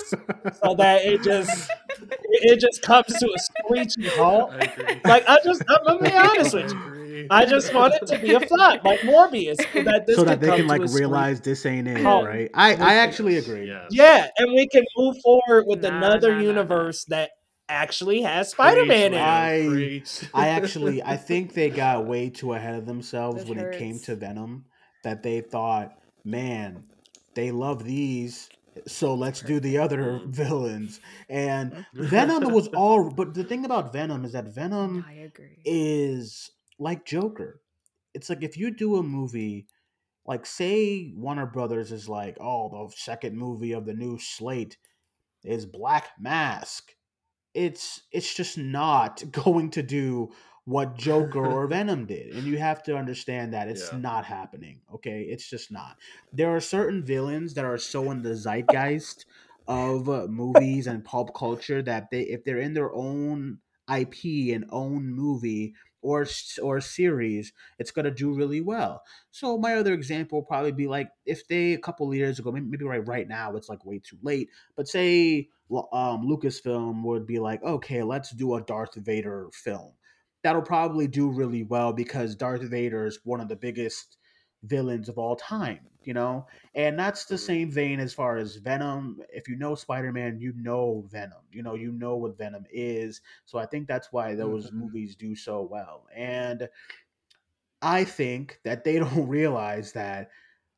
so 0.64 0.76
that 0.76 1.06
it 1.06 1.24
just 1.24 1.72
it 2.32 2.60
just 2.60 2.82
comes 2.84 3.08
to 3.08 3.26
a 3.36 3.40
screeching 3.40 4.12
halt. 4.16 4.52
I. 4.54 5.00
Like 5.06 5.28
I 5.28 5.40
just, 5.44 5.64
I'm 5.68 5.84
gonna 5.88 6.00
be 6.10 6.16
honest 6.16 6.54
with 6.54 6.72
you. 6.72 7.28
I 7.32 7.46
just 7.46 7.74
want 7.74 7.96
it 7.96 8.06
to 8.08 8.20
be 8.20 8.34
a 8.34 8.40
flop, 8.40 8.84
like 8.84 9.00
Morbius, 9.02 9.58
so 9.74 9.84
that 9.84 10.06
this 10.08 10.16
so 10.16 10.24
that 10.24 10.40
they 10.40 10.48
come 10.48 10.58
can 10.58 10.68
like 10.68 10.82
a 10.84 10.88
screech- 10.88 11.00
realize 11.02 11.42
this 11.42 11.66
ain't 11.66 11.88
it, 11.88 12.02
halt. 12.04 12.26
right? 12.28 12.50
I 12.54 12.76
I 12.76 12.94
actually 12.96 13.38
agree. 13.38 13.68
Yes. 13.68 13.88
Yeah, 13.92 14.28
and 14.38 14.52
we 14.54 14.68
can 14.68 14.86
move 14.96 15.16
forward 15.24 15.66
with 15.68 15.82
Nah, 15.82 15.90
another 15.98 16.30
nah, 16.30 16.36
nah, 16.36 16.42
nah. 16.42 16.48
universe 16.48 17.06
that 17.06 17.32
actually 17.70 18.22
has 18.24 18.50
Spider-Man 18.50 19.14
in 19.14 19.20
it. 19.20 19.22
I- 19.22 20.04
I 20.34 20.48
actually 20.50 21.02
I 21.04 21.16
think 21.30 21.54
they 21.54 21.70
got 21.70 22.06
way 22.06 22.30
too 22.30 22.54
ahead 22.54 22.76
of 22.76 22.86
themselves 22.86 23.42
This 23.42 23.50
when 23.50 23.60
it 23.60 23.78
came 23.78 24.00
to 24.00 24.16
Venom 24.16 24.66
that 25.04 25.24
they 25.24 25.42
thought, 25.42 25.98
man, 26.26 26.84
they 27.36 27.52
love 27.52 27.84
these. 27.86 28.50
So 28.88 29.14
let's 29.14 29.42
do 29.42 29.60
the 29.60 29.78
other 29.78 30.20
Mm. 30.20 30.28
villains. 30.30 31.00
And 31.30 31.86
Venom 31.94 32.52
was 32.54 32.68
all 32.70 33.10
but 33.10 33.34
the 33.34 33.44
thing 33.44 33.66
about 33.66 33.92
Venom 33.94 34.26
is 34.26 34.32
that 34.34 34.46
Venom 34.54 35.06
I 35.08 35.14
agree. 35.14 35.58
is 35.66 36.52
like 36.78 37.06
Joker. 37.06 37.62
It's 38.14 38.30
like 38.30 38.42
if 38.44 38.58
you 38.58 38.72
do 38.72 38.96
a 38.98 39.04
movie 39.04 39.68
like 40.26 40.46
say 40.46 41.12
Warner 41.16 41.46
Brothers 41.48 41.92
is 41.92 42.08
like, 42.08 42.38
oh, 42.40 42.70
the 42.88 42.96
second 42.96 43.36
movie 43.38 43.72
of 43.72 43.86
the 43.86 43.94
new 43.94 44.18
slate 44.20 44.78
is 45.44 45.66
Black 45.66 46.10
Mask. 46.20 46.94
It's 47.66 48.04
it's 48.12 48.34
just 48.34 48.58
not 48.58 49.24
going 49.32 49.72
to 49.72 49.84
do 49.84 50.30
what 50.66 50.98
Joker 50.98 51.40
or 51.64 51.68
Venom 51.68 52.06
did. 52.06 52.36
And 52.36 52.48
you 52.48 52.58
have 52.58 52.84
to 52.84 52.96
understand 52.96 53.54
that 53.54 53.68
it's 53.68 53.92
Yeah. 53.92 54.00
not 54.00 54.26
happening. 54.26 54.82
Okay? 54.94 55.22
It's 55.24 55.50
just 55.50 55.72
not. 55.72 55.98
There 56.32 56.56
are 56.56 56.62
certain 56.62 57.04
villains 57.04 57.56
that 57.56 57.66
are 57.66 57.78
so 57.78 58.12
in 58.12 58.22
the 58.22 58.36
zeitgeist 58.36 59.26
of 59.68 60.10
uh, 60.10 60.28
movies 60.28 60.88
and 60.88 61.04
pop 61.04 61.34
culture 61.36 61.82
that 61.84 62.10
they 62.12 62.22
if 62.22 62.44
they're 62.44 62.60
in 62.60 62.74
their 62.74 62.94
own 62.94 63.60
IP 63.88 64.52
and 64.54 64.66
own 64.70 65.08
movie 65.14 65.74
or 66.02 66.26
or 66.62 66.82
series, 66.82 67.54
it's 67.78 67.92
gonna 67.92 68.12
do 68.12 68.34
really 68.34 68.62
well. 68.62 69.02
So 69.32 69.58
my 69.58 69.76
other 69.76 69.94
example 69.94 70.40
would 70.40 70.48
probably 70.48 70.72
be 70.72 70.88
like 70.88 71.10
if 71.26 71.48
they 71.48 71.74
a 71.74 71.80
couple 71.80 72.14
years 72.14 72.40
ago, 72.40 72.52
maybe 72.52 72.86
right 72.86 73.06
right 73.08 73.28
now, 73.28 73.56
it's 73.56 73.70
like 73.70 73.86
way 73.86 74.00
too 74.00 74.18
late. 74.22 74.50
But 74.76 74.88
say 74.88 75.50
um, 75.72 76.28
Lucasfilm 76.28 77.04
would 77.04 77.26
be 77.28 77.40
like, 77.40 77.62
okay, 77.64 78.04
let's 78.04 78.32
do 78.32 78.56
a 78.56 78.62
Darth 78.62 78.96
Vader 78.96 79.50
film. 79.54 79.92
That'll 80.44 80.62
probably 80.62 81.08
do 81.08 81.30
really 81.30 81.64
well 81.64 81.94
because 81.94 82.36
Darth 82.36 82.62
Vader 82.62 83.06
is 83.06 83.20
one 83.24 83.42
of 83.42 83.50
the 83.50 83.56
biggest 83.56 84.18
villains 84.64 85.10
of 85.10 85.18
all 85.18 85.36
time, 85.36 85.80
you 86.10 86.16
know? 86.16 86.48
And 86.76 87.00
that's 87.00 87.26
the 87.26 87.38
same 87.38 87.72
vein 87.72 88.02
as 88.02 88.16
far 88.16 88.38
as 88.38 88.58
Venom. 88.58 89.22
If 89.32 89.48
you 89.48 89.58
know 89.58 89.76
Spider 89.76 90.12
Man, 90.12 90.40
you 90.42 90.54
know 90.56 91.06
Venom. 91.08 91.44
You 91.54 91.64
know, 91.64 91.76
you 91.76 91.92
know 91.94 92.18
what 92.18 92.38
Venom 92.38 92.66
is. 92.72 93.22
So 93.46 93.60
I 93.60 93.68
think 93.68 93.88
that's 93.88 94.12
why 94.12 94.36
those 94.36 94.72
Mhm. 94.72 94.74
movies 94.74 95.16
do 95.16 95.36
so 95.36 95.62
well. 95.62 96.08
And 96.16 96.70
I 97.82 98.04
think 98.06 98.60
that 98.64 98.84
they 98.84 99.00
don't 99.00 99.28
realize 99.28 99.94
that 99.94 100.30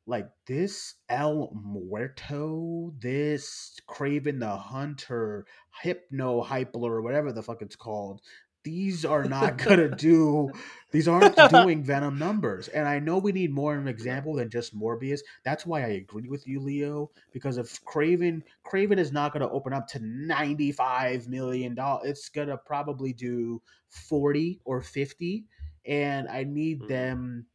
like 0.06 0.28
this 0.46 0.96
El 1.08 1.52
Muerto, 1.54 2.92
this 2.98 3.80
Kraven 3.88 4.40
the 4.40 4.56
Hunter, 4.56 5.46
Hypno 5.82 6.42
Hypler, 6.44 7.02
whatever 7.02 7.32
the 7.32 7.42
fuck 7.42 7.62
it's 7.62 7.76
called, 7.76 8.22
these 8.64 9.04
are 9.04 9.24
not 9.24 9.58
gonna 9.58 9.88
do 9.94 10.52
these 10.90 11.08
aren't 11.08 11.48
doing 11.48 11.82
Venom 11.82 12.18
numbers. 12.18 12.68
And 12.68 12.86
I 12.86 12.98
know 12.98 13.18
we 13.18 13.32
need 13.32 13.52
more 13.52 13.74
of 13.74 13.82
an 13.82 13.88
example 13.88 14.34
than 14.34 14.50
just 14.50 14.76
Morbius. 14.78 15.20
That's 15.44 15.64
why 15.66 15.80
I 15.82 15.88
agree 15.88 16.28
with 16.28 16.46
you, 16.46 16.60
Leo, 16.60 17.10
because 17.32 17.58
if 17.58 17.82
Kraven 17.84 18.42
Kraven 18.66 18.98
is 18.98 19.12
not 19.12 19.32
gonna 19.32 19.48
open 19.50 19.72
up 19.72 19.88
to 19.88 20.00
$95 20.00 21.28
million, 21.28 21.74
it's 22.04 22.28
gonna 22.28 22.56
probably 22.58 23.12
do 23.12 23.62
40 23.88 24.60
or 24.64 24.82
50. 24.82 25.46
And 25.86 26.28
I 26.28 26.44
need 26.44 26.80
Mhm. 26.80 26.88
them 26.88 27.46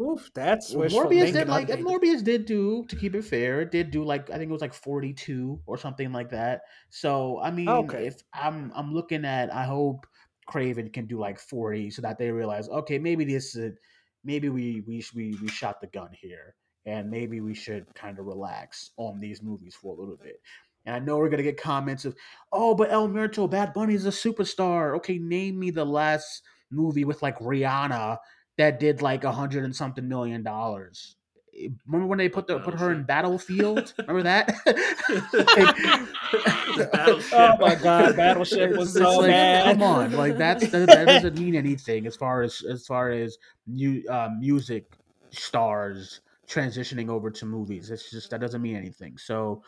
Oof, 0.00 0.30
that's 0.34 0.74
Morbius 0.74 1.32
did 1.32 1.48
like 1.48 1.68
and. 1.70 1.84
Morbius 1.86 2.24
did 2.24 2.46
do 2.46 2.84
to 2.88 2.96
keep 2.96 3.14
it 3.14 3.22
fair. 3.22 3.60
It 3.60 3.70
did 3.70 3.90
do 3.90 4.04
like 4.04 4.30
I 4.30 4.38
think 4.38 4.48
it 4.48 4.52
was 4.52 4.60
like 4.62 4.74
forty 4.74 5.12
two 5.12 5.60
or 5.66 5.76
something 5.78 6.12
like 6.12 6.30
that. 6.30 6.62
So 6.90 7.40
I 7.40 7.50
mean, 7.50 7.90
Okay. 7.90 8.06
if 8.06 8.16
I'm 8.34 8.72
I'm 8.74 8.92
looking 8.92 9.24
at, 9.24 9.52
I 9.52 9.64
hope 9.64 10.06
Kraven 10.52 10.92
can 10.92 11.06
do 11.06 11.18
like 11.18 11.38
forty 11.38 11.90
so 11.90 12.02
that 12.02 12.18
they 12.18 12.30
realize 12.30 12.68
okay 12.68 12.98
maybe 12.98 13.24
this 13.24 13.54
is 13.56 13.72
maybe 14.24 14.48
we 14.48 14.82
we 14.86 15.04
we 15.14 15.36
we 15.40 15.48
shot 15.48 15.80
the 15.80 15.86
gun 15.88 16.10
here 16.12 16.54
and 16.86 17.10
maybe 17.10 17.40
we 17.40 17.54
should 17.54 17.86
kind 17.94 18.18
of 18.18 18.26
relax 18.26 18.90
on 18.96 19.20
these 19.20 19.42
movies 19.42 19.76
for 19.80 19.94
a 19.94 20.00
little 20.00 20.16
bit. 20.16 20.40
And 20.84 20.96
I 20.96 20.98
know 20.98 21.16
we're 21.18 21.28
gonna 21.28 21.42
get 21.44 21.60
comments 21.60 22.04
of, 22.04 22.16
oh, 22.50 22.74
but 22.74 22.90
El 22.90 23.08
Muerto, 23.08 23.46
Bad 23.46 23.72
Bunny 23.72 23.94
is 23.94 24.06
a 24.06 24.10
superstar. 24.10 24.96
Okay, 24.96 25.18
name 25.18 25.58
me 25.58 25.70
the 25.70 25.84
last 25.84 26.42
movie 26.70 27.04
with 27.04 27.22
like 27.22 27.38
Rihanna 27.38 28.18
that 28.58 28.80
did 28.80 29.00
like 29.00 29.24
a 29.24 29.32
hundred 29.32 29.64
and 29.64 29.74
something 29.74 30.08
million 30.08 30.42
dollars. 30.42 31.16
Remember 31.86 32.06
when 32.06 32.18
they 32.18 32.28
put 32.28 32.46
the 32.46 32.58
put 32.60 32.74
her 32.74 32.92
in 32.92 33.02
Battlefield? 33.04 33.92
Remember 33.98 34.22
that? 34.22 34.54
Oh 37.34 37.56
my 37.60 37.74
god, 37.74 38.16
Battleship 38.16 38.70
It's- 38.70 38.78
was 38.78 38.96
it's 38.96 39.04
so 39.04 39.18
like, 39.18 39.28
bad. 39.30 39.72
Come 39.72 39.82
on, 39.82 40.12
like 40.12 40.38
that's 40.38 40.70
that, 40.70 40.86
that 40.86 41.04
doesn't 41.06 41.38
mean 41.38 41.54
anything 41.54 42.06
as 42.06 42.16
far 42.16 42.42
as 42.42 42.62
as 42.68 42.86
far 42.86 43.10
as 43.10 43.36
mu- 43.66 44.02
uh, 44.08 44.30
music 44.38 44.86
stars 45.30 46.20
transitioning 46.48 47.08
over 47.08 47.30
to 47.30 47.46
movies. 47.46 47.90
It's 47.90 48.10
just 48.10 48.30
that 48.30 48.40
doesn't 48.40 48.62
mean 48.62 48.76
anything. 48.76 49.18
So 49.18 49.62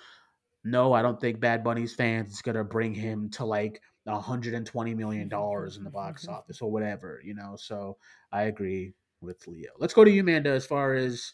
no, 0.64 0.92
I 0.94 1.02
don't 1.02 1.20
think 1.20 1.40
Bad 1.40 1.62
Bunny's 1.62 1.94
fans 1.94 2.32
is 2.32 2.42
gonna 2.42 2.64
bring 2.64 2.94
him 2.94 3.28
to 3.30 3.44
like 3.44 3.80
120 4.04 4.94
million 4.94 5.28
dollars 5.28 5.76
in 5.76 5.84
the 5.84 5.90
box 5.90 6.26
office 6.28 6.60
or 6.62 6.70
whatever, 6.70 7.20
you 7.22 7.34
know. 7.34 7.56
So 7.56 7.96
I 8.32 8.44
agree 8.44 8.94
with 9.20 9.46
Leo. 9.46 9.70
Let's 9.78 9.94
go 9.94 10.04
to 10.04 10.10
you, 10.10 10.20
Amanda, 10.22 10.50
as 10.50 10.64
far 10.66 10.94
as 10.94 11.32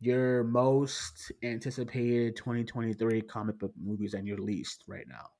your 0.00 0.44
most 0.44 1.32
anticipated 1.42 2.36
2023 2.36 3.22
comic 3.22 3.58
book 3.58 3.72
movies 3.82 4.14
and 4.14 4.26
your 4.26 4.38
least 4.38 4.84
right 4.86 5.06
now. 5.08 5.30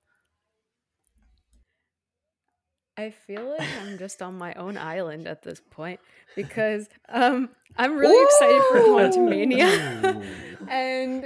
I 2.99 3.11
feel 3.11 3.51
like 3.59 3.69
I'm 3.83 3.99
just 3.99 4.23
on 4.23 4.39
my 4.39 4.55
own 4.55 4.77
island 4.77 5.27
at 5.27 5.43
this 5.43 5.61
point 5.71 6.01
because 6.35 6.89
um, 7.09 7.51
I'm 7.77 7.97
really 7.97 8.25
excited 8.25 8.63
for 8.71 8.79
Quantumania. 8.89 10.17
Ooh. 10.17 10.67
and 10.71 11.25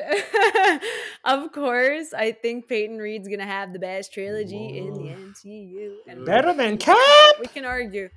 of 1.25 1.53
course, 1.53 2.13
I 2.13 2.33
think 2.33 2.69
Peyton 2.69 2.99
Reed's 2.99 3.29
going 3.29 3.41
to 3.41 3.47
have 3.47 3.73
the 3.73 3.79
best 3.79 4.13
trilogy 4.13 4.79
in 4.79 4.93
the 4.95 5.01
Whoa. 5.01 5.33
MCU. 5.33 5.95
And 6.09 6.27
Better 6.27 6.53
than 6.53 6.77
Cap. 6.77 6.97
we 7.39 7.47
can 7.47 7.65
argue. 7.65 8.09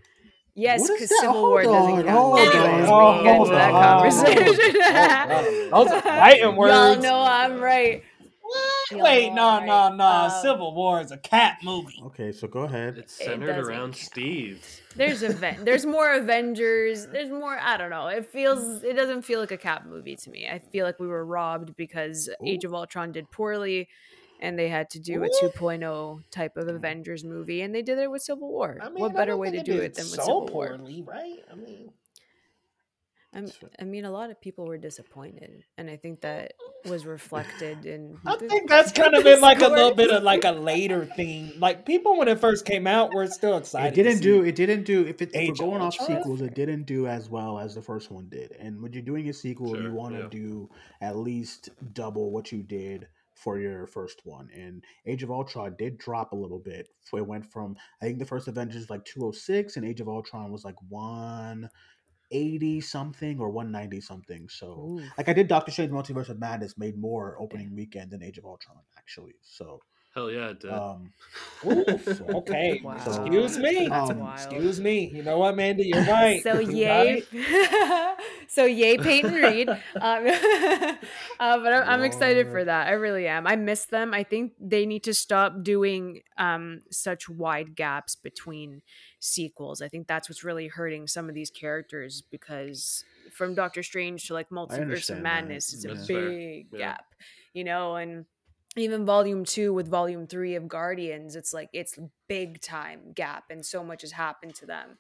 Yes, 0.56 0.88
because? 0.88 1.10
Civil 1.20 1.34
Hold 1.34 1.50
War 1.50 1.64
doesn't 1.64 2.00
on, 2.00 2.04
count. 2.04 2.10
hold 2.10 2.40
Anyways, 2.40 2.90
on, 2.90 3.18
we 3.18 3.24
can 3.24 3.24
get 3.24 3.36
into 3.38 3.52
that 3.52 3.72
on. 3.72 3.84
conversation. 3.84 4.82
Hold 5.26 5.48
on. 5.48 5.70
Those 5.72 5.92
are 5.94 6.02
fighting 6.02 6.42
Y'all 6.44 6.98
know 7.02 7.22
I'm 7.22 7.60
right. 7.60 8.04
Y'all 8.92 9.02
Wait, 9.04 9.32
no, 9.34 9.60
no, 9.66 9.96
no. 9.96 10.06
Um, 10.06 10.30
Civil 10.42 10.76
War 10.76 11.02
is 11.02 11.12
a 11.12 11.18
Cap 11.18 11.60
movie. 11.64 12.00
Okay, 12.06 12.32
so 12.32 12.48
go 12.48 12.62
ahead. 12.62 12.98
It's 13.00 13.14
centered 13.14 13.48
doesn't 13.48 13.64
around 13.74 13.94
count. 13.94 13.96
Steve. 13.96 14.82
There's 14.96 15.24
event. 15.24 15.66
There's 15.66 15.86
more 15.86 16.14
Avengers. 16.14 17.08
There's 17.08 17.32
more. 17.32 17.58
I 17.60 17.78
don't 17.78 17.90
know. 17.90 18.08
It 18.08 18.28
feels. 18.28 18.84
It 18.84 18.94
doesn't 18.94 19.24
feel 19.24 19.40
like 19.40 19.52
a 19.52 19.58
Cap 19.58 19.86
movie 19.88 20.16
to 20.18 20.30
me. 20.30 20.48
I 20.48 20.60
feel 20.60 20.86
like 20.86 21.00
we 21.00 21.08
were 21.08 21.26
robbed 21.26 21.76
because 21.76 22.30
Age 22.46 22.64
of 22.66 22.74
Ultron 22.76 23.12
did 23.12 23.32
poorly, 23.32 23.88
and 24.44 24.60
they 24.60 24.68
had 24.68 24.90
to 24.90 25.00
do 25.00 25.24
a 25.24 25.30
2.0 25.42 26.24
type 26.30 26.58
of 26.58 26.68
Avengers 26.68 27.24
movie, 27.24 27.62
and 27.62 27.74
they 27.74 27.82
did 27.82 27.98
it 27.98 28.12
with 28.12 28.22
Civil 28.22 28.50
War. 28.50 28.78
I 28.82 28.90
mean, 28.90 29.00
what 29.00 29.12
I 29.12 29.16
better 29.16 29.38
way 29.38 29.50
to 29.52 29.64
do 29.64 29.78
it 29.78 29.96
than 29.96 30.04
with 30.04 30.16
so 30.16 30.22
Civil 30.22 30.48
War? 30.48 30.78
right? 31.06 31.40
I 31.50 31.56
mean, 31.56 31.92
I'm, 33.34 33.50
I 33.80 33.86
mean, 33.86 34.04
a 34.04 34.12
lot 34.12 34.32
of 34.32 34.42
people 34.42 34.66
were 34.66 34.78
disappointed, 34.78 35.64
and 35.78 35.90
I 35.90 35.96
think 35.96 36.22
that 36.22 36.56
was 36.84 37.06
reflected 37.06 37.86
in. 37.86 38.18
I 38.26 38.36
the- 38.36 38.50
think 38.50 38.70
that's 38.70 38.92
kind 38.92 39.16
of 39.16 39.24
been 39.30 39.40
like 39.40 39.62
a 39.62 39.70
little 39.70 39.96
bit 39.96 40.12
of 40.12 40.24
like 40.24 40.44
a 40.44 40.52
later 40.52 41.06
thing. 41.06 41.54
Like 41.58 41.86
people 41.86 42.18
when 42.18 42.28
it 42.28 42.42
first 42.42 42.66
came 42.66 42.86
out 42.86 43.14
were 43.14 43.28
still 43.28 43.58
excited. 43.58 43.98
It 43.98 44.04
didn't 44.04 44.18
see 44.18 44.24
do. 44.24 44.44
It 44.44 44.56
didn't 44.58 44.84
do. 44.84 45.06
If, 45.06 45.22
it, 45.22 45.30
if 45.30 45.36
Age 45.38 45.62
we're 45.62 45.68
going 45.68 45.82
off 45.82 45.96
sequels, 45.96 46.42
it 46.42 46.54
didn't 46.54 46.84
do 46.84 47.08
as 47.08 47.30
well 47.30 47.60
as 47.60 47.76
the 47.76 47.82
first 47.82 48.12
one 48.12 48.28
did. 48.28 48.52
And 48.60 48.82
when 48.82 48.92
you're 48.92 49.02
doing 49.02 49.30
a 49.30 49.34
sequel, 49.34 49.82
you 49.82 49.94
want 49.94 50.16
to 50.16 50.24
yeah. 50.24 50.28
do 50.30 50.70
at 51.00 51.16
least 51.16 51.70
double 51.94 52.30
what 52.30 52.52
you 52.52 52.62
did 52.62 53.08
for 53.44 53.60
your 53.60 53.86
first 53.88 54.22
one. 54.24 54.48
And 54.54 54.84
Age 55.06 55.24
of 55.24 55.32
Ultron 55.32 55.76
did 55.78 55.98
drop 55.98 56.32
a 56.32 56.36
little 56.36 56.60
bit. 56.60 56.88
It 57.14 57.28
went 57.28 57.46
from 57.52 57.76
I 58.02 58.06
think 58.06 58.20
the 58.20 58.26
first 58.26 58.48
Avengers 58.48 58.90
like 58.90 59.04
206, 59.06 59.76
and 59.78 59.86
Age 59.86 60.02
of 60.02 60.08
Ultron 60.08 60.52
was 60.52 60.64
like 60.66 60.78
180 60.90 62.82
something 62.82 63.40
or 63.40 63.50
190 63.50 64.02
something. 64.02 64.48
So 64.50 64.68
Ooh. 64.68 65.02
like 65.18 65.30
I 65.30 65.34
did 65.34 65.48
Doctor 65.48 65.72
Strange 65.72 65.92
Multiverse 65.92 66.30
of 66.30 66.40
Madness 66.40 66.78
made 66.78 66.98
more 66.98 67.38
opening 67.40 67.76
weekend 67.76 68.12
than 68.12 68.24
Age 68.24 68.38
of 68.38 68.46
Ultron 68.46 68.78
actually. 68.98 69.36
So 69.42 69.82
Hell 70.14 70.30
yeah, 70.30 70.50
it 70.50 70.60
did. 70.60 70.72
um 70.72 71.12
Oof, 71.66 72.22
okay. 72.36 72.80
Wow. 72.84 72.96
Excuse 72.96 73.58
me. 73.58 73.88
Um. 73.88 74.22
Excuse 74.34 74.80
me. 74.80 75.12
You 75.14 75.24
know 75.24 75.40
what, 75.40 75.56
Mandy? 75.56 75.86
You're 75.86 76.04
right. 76.08 76.44
So 76.44 76.60
You 76.60 76.78
yay, 76.78 77.24
right. 77.34 78.18
So 78.54 78.66
yay, 78.66 78.98
Peyton 78.98 79.34
Reed. 79.44 79.68
Um, 79.68 79.78
uh, 80.00 80.96
but 81.60 81.74
I'm, 81.74 81.84
I'm 81.90 82.04
excited 82.04 82.50
for 82.52 82.64
that. 82.64 82.88
I 82.88 82.92
really 82.92 83.28
am. 83.28 83.48
I 83.48 83.56
miss 83.56 83.86
them. 83.86 84.14
I 84.14 84.24
think 84.24 84.54
they 84.60 84.86
need 84.86 85.04
to 85.06 85.14
stop 85.14 85.64
doing 85.64 86.22
um, 86.38 86.82
such 86.92 87.28
wide 87.28 87.76
gaps 87.76 88.16
between 88.16 88.84
sequels. 89.20 89.82
I 89.82 89.88
think 89.88 90.08
that's 90.08 90.30
what's 90.30 90.44
really 90.44 90.68
hurting 90.68 91.08
some 91.08 91.30
of 91.30 91.36
these 91.36 91.50
characters 91.50 92.22
because 92.30 93.04
from 93.32 93.56
Doctor 93.56 93.82
Strange 93.82 94.28
to 94.28 94.34
like 94.34 94.50
Multiverse 94.50 95.10
of. 95.10 95.20
Madness 95.20 95.74
is 95.74 95.86
a 95.86 95.96
big 96.08 96.68
Yeah. 96.72 96.78
gap, 96.78 97.06
you 97.54 97.64
know, 97.64 97.96
and 97.96 98.26
even 98.76 99.06
volume 99.06 99.46
two 99.46 99.74
with 99.74 99.88
volume 99.88 100.28
three 100.28 100.56
of 100.56 100.68
Guardians, 100.68 101.36
it's 101.36 101.54
like 101.54 101.70
it's 101.74 101.98
big 102.28 102.62
time 102.62 103.14
gap, 103.16 103.46
and 103.50 103.66
so 103.66 103.84
much 103.84 104.02
has 104.02 104.12
happened 104.12 104.54
to 104.56 104.66
them. 104.66 104.98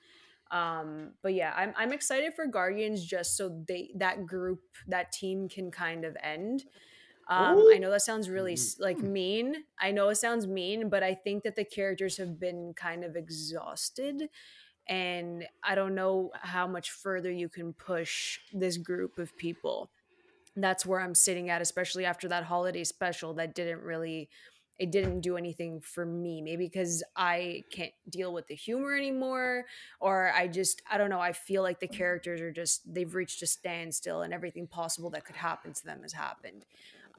Um, 0.53 1.13
but 1.23 1.33
yeah, 1.33 1.51
I'm 1.57 1.73
I'm 1.75 1.91
excited 1.91 2.35
for 2.35 2.45
Guardians 2.45 3.03
just 3.03 3.35
so 3.35 3.63
they 3.67 3.91
that 3.95 4.27
group 4.27 4.61
that 4.87 5.11
team 5.11 5.49
can 5.49 5.71
kind 5.71 6.05
of 6.05 6.15
end. 6.21 6.65
Um, 7.27 7.57
I 7.73 7.77
know 7.79 7.89
that 7.89 8.03
sounds 8.03 8.29
really 8.29 8.57
like 8.79 8.99
mean. 8.99 9.63
I 9.79 9.91
know 9.91 10.09
it 10.09 10.15
sounds 10.15 10.45
mean, 10.45 10.89
but 10.89 11.03
I 11.03 11.15
think 11.15 11.43
that 11.43 11.55
the 11.55 11.63
characters 11.63 12.17
have 12.17 12.39
been 12.39 12.73
kind 12.75 13.03
of 13.03 13.15
exhausted. 13.15 14.29
And 14.87 15.47
I 15.63 15.75
don't 15.75 15.95
know 15.95 16.31
how 16.35 16.67
much 16.67 16.91
further 16.91 17.31
you 17.31 17.49
can 17.49 17.73
push 17.73 18.39
this 18.51 18.77
group 18.77 19.17
of 19.17 19.35
people. 19.37 19.89
That's 20.55 20.85
where 20.85 20.99
I'm 20.99 21.15
sitting 21.15 21.49
at, 21.49 21.61
especially 21.61 22.05
after 22.05 22.27
that 22.27 22.43
holiday 22.43 22.83
special 22.83 23.33
that 23.35 23.55
didn't 23.55 23.81
really 23.81 24.29
it 24.79 24.91
didn't 24.91 25.21
do 25.21 25.37
anything 25.37 25.79
for 25.79 26.05
me 26.05 26.41
maybe 26.41 26.65
because 26.65 27.03
i 27.15 27.63
can't 27.71 27.93
deal 28.09 28.33
with 28.33 28.47
the 28.47 28.55
humor 28.55 28.95
anymore 28.95 29.65
or 29.99 30.31
i 30.33 30.47
just 30.47 30.81
i 30.91 30.97
don't 30.97 31.09
know 31.09 31.19
i 31.19 31.31
feel 31.31 31.61
like 31.61 31.79
the 31.79 31.87
characters 31.87 32.41
are 32.41 32.51
just 32.51 32.81
they've 32.93 33.13
reached 33.15 33.41
a 33.41 33.47
standstill 33.47 34.21
and 34.21 34.33
everything 34.33 34.67
possible 34.67 35.09
that 35.09 35.25
could 35.25 35.35
happen 35.35 35.73
to 35.73 35.85
them 35.85 36.01
has 36.01 36.13
happened 36.13 36.65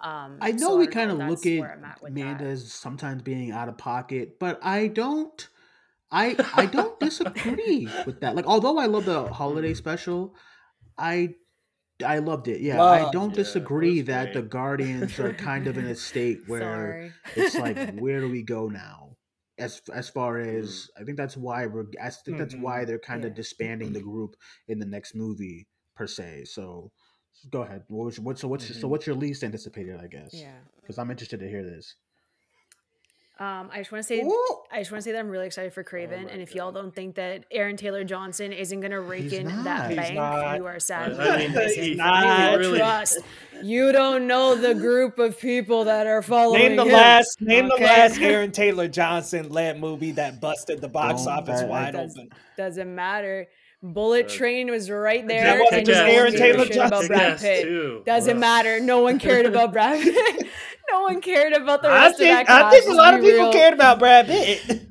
um 0.01 0.39
I 0.41 0.51
know 0.53 0.71
so 0.71 0.77
we 0.79 0.87
kind 0.89 1.11
of 1.11 1.19
look 1.19 1.47
at 1.47 1.53
I'm 1.53 1.85
at 1.85 2.03
with 2.03 2.11
Amanda 2.13 2.45
as 2.45 2.73
sometimes 2.73 3.23
being 3.23 3.53
out 3.53 3.69
of 3.69 3.79
pocket, 3.79 4.39
but 4.39 4.59
I 4.63 4.89
don't. 4.89 5.49
I 6.11 6.37
I 6.53 6.67
don't 6.67 6.99
disagree 7.09 7.89
with 8.05 8.21
that. 8.21 8.35
Like, 8.35 8.47
although 8.47 8.79
I 8.79 8.87
love 8.87 9.05
the 9.05 9.33
holiday 9.33 9.73
Mhm. 9.73 9.77
special, 9.77 10.35
I 10.99 11.37
I 12.05 12.19
loved 12.19 12.49
it. 12.49 12.61
Yeah, 12.61 12.83
I 12.83 13.11
don't 13.11 13.27
Yeah, 13.31 13.33
it 13.41 13.45
disagree 13.45 13.99
was 14.01 14.07
that 14.09 14.33
the. 14.33 14.43
Guardians 14.43 15.19
are 15.21 15.33
kind 15.35 15.67
of 15.67 15.79
in 15.79 15.87
a 15.87 15.95
state 16.11 16.41
where 16.47 17.13
it's 17.37 17.55
like, 17.59 17.79
where 18.01 18.21
do 18.21 18.29
we 18.29 18.43
go 18.43 18.69
now? 18.69 19.17
As 19.59 19.81
as 19.93 20.09
far 20.09 20.35
Mm. 20.39 20.59
as 20.59 20.91
I 20.99 21.05
think 21.05 21.17
that's 21.17 21.37
why 21.37 21.67
we're. 21.67 21.87
I 22.03 22.11
think 22.11 22.39
that's 22.39 22.57
why 22.57 22.85
they're 22.85 22.99
kind 22.99 23.25
of 23.25 23.35
disbanding 23.35 23.93
the 23.93 24.01
group 24.01 24.35
in 24.67 24.79
the 24.81 24.87
next 24.87 25.15
movie 25.15 25.67
per 25.95 26.07
se. 26.07 26.45
So. 26.47 26.91
Go 27.51 27.61
ahead. 27.63 27.85
What 27.89 28.07
was, 28.07 28.19
what's 28.19 28.41
so 28.41 28.49
what's 28.49 28.65
so 28.81 28.87
Mhm. 28.87 28.91
what's 28.91 29.07
your 29.07 29.17
least 29.17 29.45
anticipated? 29.45 30.01
I 30.01 30.07
guess. 30.07 30.33
yeah 30.33 30.61
Because 30.81 30.99
I'm 30.99 31.11
interested 31.11 31.41
to 31.41 31.49
hear 31.49 31.63
this. 31.63 31.95
Um 33.41 33.69
i 33.73 33.79
just 33.79 33.91
want 33.91 34.03
to 34.05 34.07
say 34.07 34.21
Ooh, 34.21 34.59
I 34.71 34.79
just 34.79 34.93
want 34.93 35.03
to 35.03 35.05
say 35.05 35.11
that 35.13 35.19
I'm 35.19 35.29
really 35.29 35.47
excited 35.47 35.73
for 35.73 35.83
Kraven, 35.83 36.27
Oh 36.27 36.29
and 36.33 36.41
if 36.41 36.55
y'all 36.55 36.71
don't 36.71 36.95
think 36.95 37.17
that 37.17 37.45
Aaron 37.51 37.77
Taylor 37.77 38.05
Johnson 38.05 38.53
isn't 38.53 38.81
gonna 38.81 39.01
rake 39.01 39.25
He's 39.25 39.33
in 39.35 39.49
not. 39.49 39.65
that 39.65 39.89
He's 39.89 39.97
bank, 39.99 40.15
not. 40.15 40.57
you 40.57 40.67
are 40.67 40.79
sad. 40.79 41.19
I 41.19 41.39
mean, 41.39 41.51
He's 41.67 41.75
he, 41.75 41.95
not. 41.97 42.51
he 42.53 42.57
really, 42.57 42.79
trust. 42.79 43.19
You 43.63 43.91
don't 43.91 44.27
know 44.29 44.55
the 44.55 44.75
group 44.87 45.19
of 45.19 45.39
people 45.41 45.85
that 45.85 46.07
are 46.07 46.23
following 46.23 46.63
Name 46.63 46.77
the 46.77 46.85
him. 46.85 46.93
last 46.93 47.41
name 47.41 47.67
okay? 47.73 47.79
the 47.79 47.85
last 47.85 48.19
Aaron 48.21 48.53
Taylor 48.61 48.87
Johnson 48.89 49.49
led 49.49 49.81
movie 49.81 50.13
that 50.13 50.41
busted 50.41 50.81
the 50.81 50.89
box 50.89 51.25
Don't- 51.25 51.33
office 51.39 51.61
that- 51.61 51.69
wide 51.69 51.93
Does- 51.95 52.17
open. 52.17 52.31
Doesn't 52.57 52.95
matter. 52.95 53.49
Bullet 53.83 54.31
Train 54.31 54.71
was 54.71 54.89
right 54.91 55.27
there. 55.29 55.43
That 55.45 55.59
wasn't 55.61 55.77
and 55.81 55.87
just 55.87 55.99
no 56.01 56.07
Aaron 56.07 56.33
Taylor 56.33 56.65
shit 56.65 56.77
about 56.77 57.07
Brad 57.07 57.39
Pitt. 57.39 58.05
Doesn't 58.07 58.33
Ugh. 58.37 58.41
matter. 58.41 58.81
No 58.81 59.01
one 59.03 59.19
cared 59.19 59.45
about 59.45 59.73
Brad 59.75 60.01
Pitt. 60.03 60.47
No 60.95 61.01
one 61.03 61.21
cared 61.21 61.53
about 61.53 61.83
the 61.83 61.89
I 61.89 62.05
rest 62.07 62.15
of 62.15 62.19
think 62.27 62.47
that 62.49 62.65
I 62.65 62.71
think 62.71 62.89
a 62.89 62.95
lot 62.95 63.15
of 63.15 63.21
people 63.21 63.39
real. 63.45 63.53
cared 63.53 63.75
about 63.75 63.99
Brad 63.99 64.27
Pitt. 64.27 64.83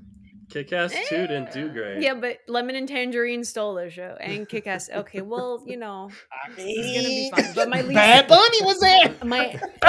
Kick-Ass 0.52 0.94
2 1.10 1.16
didn't 1.18 1.52
do 1.52 1.70
great. 1.70 2.00
Yeah, 2.04 2.14
but 2.14 2.38
Lemon 2.48 2.76
and 2.76 2.88
Tangerine 2.88 3.44
stole 3.44 3.74
the 3.74 3.90
show, 3.90 4.16
and 4.20 4.48
Kick 4.48 4.68
Ass. 4.68 4.88
Okay, 4.88 5.22
well, 5.22 5.64
you 5.66 5.78
know, 5.78 6.12
I 6.32 6.52
He's 6.62 6.96
gonna 6.96 7.08
be 7.08 7.16
mean, 7.16 7.32
fine, 7.32 7.54
but 7.56 7.70
my 7.70 7.82
least- 7.82 7.96
Bad 7.96 8.28
Bunny 8.28 8.62
was 8.62 8.80
there. 8.80 9.16
my 9.24 9.60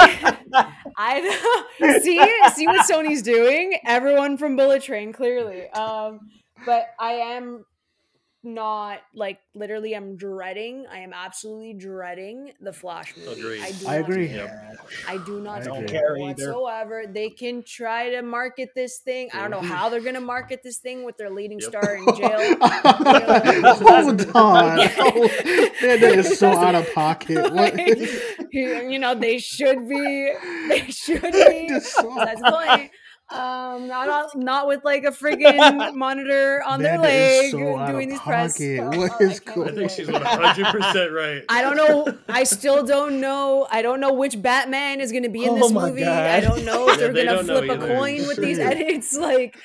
I 0.97 1.19
know. 1.79 1.99
See, 1.99 2.19
see 2.55 2.65
what 2.65 2.89
Sony's 2.89 3.21
doing. 3.21 3.77
Everyone 3.85 4.37
from 4.37 4.55
Bullet 4.55 4.81
Train, 4.81 5.13
clearly. 5.13 5.69
Um, 5.69 6.19
but 6.65 6.87
I 6.99 7.11
am 7.11 7.63
not 8.45 8.99
like 9.13 9.39
literally. 9.53 9.93
I'm 9.95 10.15
dreading. 10.15 10.85
I 10.91 10.99
am 10.99 11.11
absolutely 11.13 11.73
dreading 11.73 12.53
the 12.61 12.71
Flash 12.71 13.13
movie. 13.17 13.39
Agreed. 13.41 13.61
I, 13.61 13.71
do 13.71 13.87
I 13.87 13.95
agree. 13.95 14.27
Yep. 14.27 14.77
I 15.07 15.17
do 15.17 15.39
not 15.41 15.61
I 15.61 15.65
care 15.65 15.75
agree. 15.75 15.87
care 15.87 16.17
either. 16.17 16.53
whatsoever. 16.53 17.03
They 17.11 17.29
can 17.29 17.63
try 17.63 18.11
to 18.11 18.21
market 18.21 18.69
this 18.75 18.99
thing. 18.99 19.29
I 19.33 19.41
don't 19.41 19.51
know 19.51 19.61
how 19.61 19.89
they're 19.89 19.99
gonna 20.01 20.21
market 20.21 20.61
this 20.63 20.77
thing 20.77 21.03
with 21.03 21.17
their 21.17 21.29
leading 21.29 21.59
Yep. 21.59 21.69
star 21.69 21.95
in 21.95 22.05
jail. 22.15 22.57
Hold 22.61 24.35
on. 24.35 24.77
that 24.77 25.99
is 26.17 26.37
so 26.39 26.49
out 26.51 26.75
of 26.75 26.93
pocket. 26.93 27.35
What? 27.53 27.53
Like, 27.75 27.77
you 28.51 28.89
you 28.89 28.99
know, 28.99 29.15
they 29.15 29.39
should 29.39 29.87
be. 29.89 30.33
They 30.69 30.85
should 30.91 31.21
be. 31.31 31.79
So- 31.79 32.13
That's 32.15 32.41
the 32.41 32.51
point. 32.51 32.91
Um, 33.31 33.87
not 33.87 34.07
on- 34.07 34.29
not 34.43 34.67
with 34.67 34.83
like 34.85 35.03
a 35.03 35.09
friggin' 35.11 35.95
monitor 35.95 36.61
on 36.65 36.79
their 36.81 36.99
leg 36.99 37.51
so 37.51 37.85
doing 37.87 38.09
these 38.09 38.19
press. 38.19 38.53
pocket. 38.53 38.83
What 38.97 39.19
is 39.21 39.41
I 39.47 39.51
can't 39.51 39.67
I 39.67 39.71
think 39.71 39.89
she's 39.91 40.07
100% 40.07 41.11
right. 41.11 41.43
I 41.49 41.61
don't 41.63 41.75
know. 41.75 42.17
I 42.29 42.43
still 42.43 42.83
don't 42.85 43.19
know. 43.19 43.67
I 43.71 43.81
don't 43.81 43.99
know 43.99 44.13
which 44.13 44.39
Batman 44.41 45.01
is 45.01 45.11
going 45.11 45.23
to 45.23 45.29
be 45.29 45.43
in 45.43 45.49
Oh 45.49 45.55
this 45.55 45.71
my 45.71 45.89
movie. 45.89 46.03
I 46.05 46.39
don't 46.39 46.65
know 46.65 46.87
if 46.89 46.99
Yeah, 46.99 47.07
they're 47.07 47.13
they 47.13 47.25
going 47.25 47.47
to 47.47 47.53
flip 47.53 47.69
a 47.69 47.73
either. 47.73 47.87
coin 47.95 48.27
with 48.27 48.37
these 48.37 48.59
edits. 48.59 49.17
Like 49.17 49.57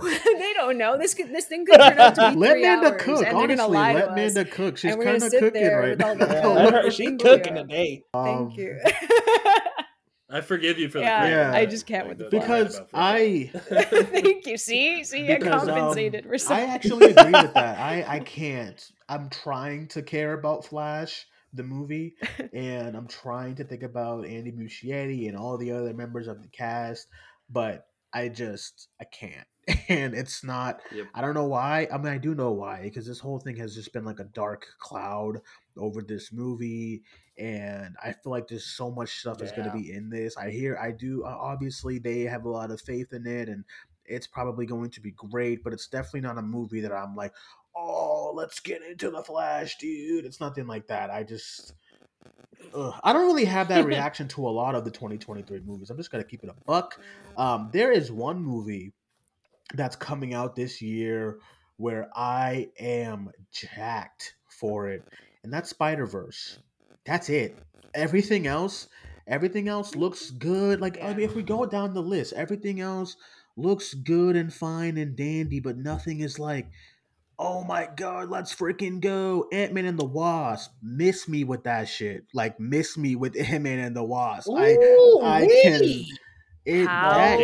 they 0.00 0.52
don't 0.54 0.78
know. 0.78 0.96
This 0.96 1.14
could 1.14 1.30
this 1.34 1.46
thing 1.46 1.66
could 1.66 1.80
turn 1.80 1.98
out 1.98 2.14
to 2.14 2.30
be 2.30 2.36
let 2.36 2.52
three 2.52 2.62
Manda 2.62 2.90
hours, 2.92 3.02
cook. 3.02 3.26
and 3.26 3.36
they're 3.36 3.56
going 3.56 3.58
to 3.58 3.64
Honestly, 3.64 3.76
let 3.76 3.92
to 3.94 4.10
us. 4.10 4.16
Manda 4.34 4.44
cook. 4.44 4.76
She's 4.76 4.90
and 4.92 4.98
we're 5.00 5.04
gonna 5.06 5.18
kind 5.18 5.34
of 5.34 5.40
cooking 5.40 5.66
right 5.66 5.88
with 5.90 5.98
now. 5.98 6.12
Yeah, 6.12 6.46
let 6.46 6.72
her, 6.74 6.90
she 6.92 7.06
Thank 7.06 7.20
cooking 7.22 7.56
you. 7.56 7.62
today. 7.64 8.04
Um, 8.14 8.24
Thank 8.54 8.56
you. 8.58 8.78
I 10.34 10.40
forgive 10.40 10.80
you 10.80 10.88
for 10.88 10.98
the 10.98 11.04
Yeah, 11.04 11.20
credit. 11.20 11.36
Yeah. 11.36 11.52
I 11.54 11.66
just 11.66 11.86
can't 11.86 12.08
with 12.08 12.18
the 12.18 12.28
That's 12.28 12.44
all 12.44 12.50
right 12.50 12.64
because. 12.64 12.80
I 12.92 13.50
Thank 14.10 14.46
you. 14.46 14.56
See, 14.56 15.04
see, 15.04 15.30
I 15.32 15.38
Because, 15.38 15.68
um, 15.68 15.68
compensated 15.68 16.24
for 16.26 16.52
I 16.52 16.62
actually 16.62 17.12
agree 17.12 17.30
with 17.40 17.54
that. 17.54 17.78
I 17.78 18.04
I 18.08 18.18
can't. 18.38 18.84
I'm 19.08 19.30
trying 19.30 19.86
to 19.88 20.02
care 20.02 20.32
about 20.32 20.64
Flash 20.64 21.24
the 21.52 21.62
movie, 21.62 22.16
and 22.52 22.96
I'm 22.96 23.06
trying 23.06 23.54
to 23.56 23.64
think 23.64 23.84
about 23.84 24.26
Andy 24.26 24.50
Muschietti 24.50 25.28
and 25.28 25.36
all 25.36 25.56
the 25.56 25.70
other 25.70 25.94
members 25.94 26.26
of 26.26 26.42
the 26.42 26.48
cast, 26.48 27.06
but 27.48 27.86
I 28.12 28.28
just 28.28 28.88
I 29.00 29.04
can't. 29.04 29.46
And 29.88 30.14
it's 30.14 30.42
not. 30.44 30.80
Yep. 30.92 31.06
I 31.14 31.20
don't 31.20 31.34
know 31.34 31.46
why. 31.46 31.86
I 31.92 31.96
mean, 31.96 32.12
I 32.12 32.18
do 32.18 32.34
know 32.34 32.50
why 32.52 32.80
because 32.82 33.06
this 33.06 33.20
whole 33.20 33.38
thing 33.38 33.56
has 33.56 33.74
just 33.74 33.92
been 33.92 34.04
like 34.04 34.18
a 34.18 34.24
dark 34.24 34.66
cloud 34.80 35.40
over 35.78 36.02
this 36.02 36.32
movie, 36.32 37.02
and 37.36 37.96
I 38.02 38.12
feel 38.12 38.30
like 38.30 38.48
there's 38.48 38.66
so 38.66 38.90
much 38.90 39.18
stuff 39.18 39.42
is 39.42 39.50
going 39.52 39.68
to 39.68 39.76
be 39.76 39.92
in 39.92 40.08
this. 40.08 40.36
I 40.36 40.50
hear. 40.50 40.78
I 40.80 40.92
do. 40.92 41.24
Uh, 41.24 41.36
obviously, 41.40 41.98
they 41.98 42.22
have 42.22 42.44
a 42.44 42.48
lot 42.48 42.70
of 42.70 42.80
faith 42.80 43.12
in 43.12 43.26
it, 43.26 43.48
and 43.48 43.64
it's 44.06 44.26
probably 44.26 44.66
going 44.66 44.90
to 44.90 45.00
be 45.00 45.10
great, 45.10 45.64
but 45.64 45.72
it's 45.72 45.88
definitely 45.88 46.20
not 46.20 46.38
a 46.38 46.42
movie 46.42 46.80
that 46.80 46.92
I'm 46.92 47.16
like, 47.16 47.32
oh, 47.76 48.32
let's 48.34 48.60
get 48.60 48.82
into 48.82 49.10
the 49.10 49.22
Flash, 49.22 49.78
dude. 49.78 50.24
It's 50.24 50.40
nothing 50.40 50.66
like 50.66 50.86
that. 50.88 51.10
I 51.10 51.24
just. 51.24 51.72
Ugh. 52.74 52.94
I 53.02 53.12
don't 53.12 53.26
really 53.26 53.44
have 53.44 53.68
that 53.68 53.84
reaction 53.86 54.28
to 54.28 54.46
a 54.46 54.50
lot 54.50 54.74
of 54.74 54.84
the 54.84 54.90
2023 54.90 55.60
movies. 55.60 55.90
I'm 55.90 55.96
just 55.96 56.10
gonna 56.10 56.24
keep 56.24 56.44
it 56.44 56.50
a 56.50 56.64
buck. 56.66 57.00
Um, 57.36 57.70
there 57.72 57.90
is 57.90 58.12
one 58.12 58.42
movie 58.42 58.92
that's 59.74 59.96
coming 59.96 60.34
out 60.34 60.54
this 60.54 60.80
year 60.80 61.38
where 61.76 62.08
I 62.14 62.68
am 62.78 63.30
jacked 63.52 64.36
for 64.48 64.88
it, 64.88 65.02
and 65.42 65.52
that's 65.52 65.70
Spider 65.70 66.06
Verse. 66.06 66.58
That's 67.06 67.28
it. 67.28 67.56
Everything 67.94 68.46
else, 68.46 68.88
everything 69.26 69.68
else 69.68 69.94
looks 69.94 70.30
good. 70.30 70.80
Like 70.80 71.02
I 71.02 71.14
mean, 71.14 71.28
if 71.28 71.34
we 71.34 71.42
go 71.42 71.66
down 71.66 71.94
the 71.94 72.02
list, 72.02 72.32
everything 72.32 72.80
else 72.80 73.16
looks 73.56 73.94
good 73.94 74.36
and 74.36 74.52
fine 74.52 74.96
and 74.96 75.16
dandy, 75.16 75.60
but 75.60 75.76
nothing 75.76 76.20
is 76.20 76.38
like, 76.38 76.70
oh 77.38 77.64
my 77.64 77.88
god, 77.96 78.30
let's 78.30 78.54
freaking 78.54 79.00
go. 79.00 79.46
Ant 79.52 79.72
Man 79.72 79.84
and 79.84 79.98
the 79.98 80.04
Wasp. 80.04 80.72
Miss 80.82 81.28
me 81.28 81.44
with 81.44 81.64
that 81.64 81.88
shit. 81.88 82.24
Like 82.32 82.58
miss 82.58 82.96
me 82.96 83.16
with 83.16 83.36
Ant 83.38 83.62
Man 83.62 83.78
and 83.78 83.96
the 83.96 84.04
Wasp. 84.04 84.50
I 84.50 84.76
I 85.22 85.48
can. 85.62 86.04
It 86.64 86.86
How 86.86 87.12
that 87.14 87.38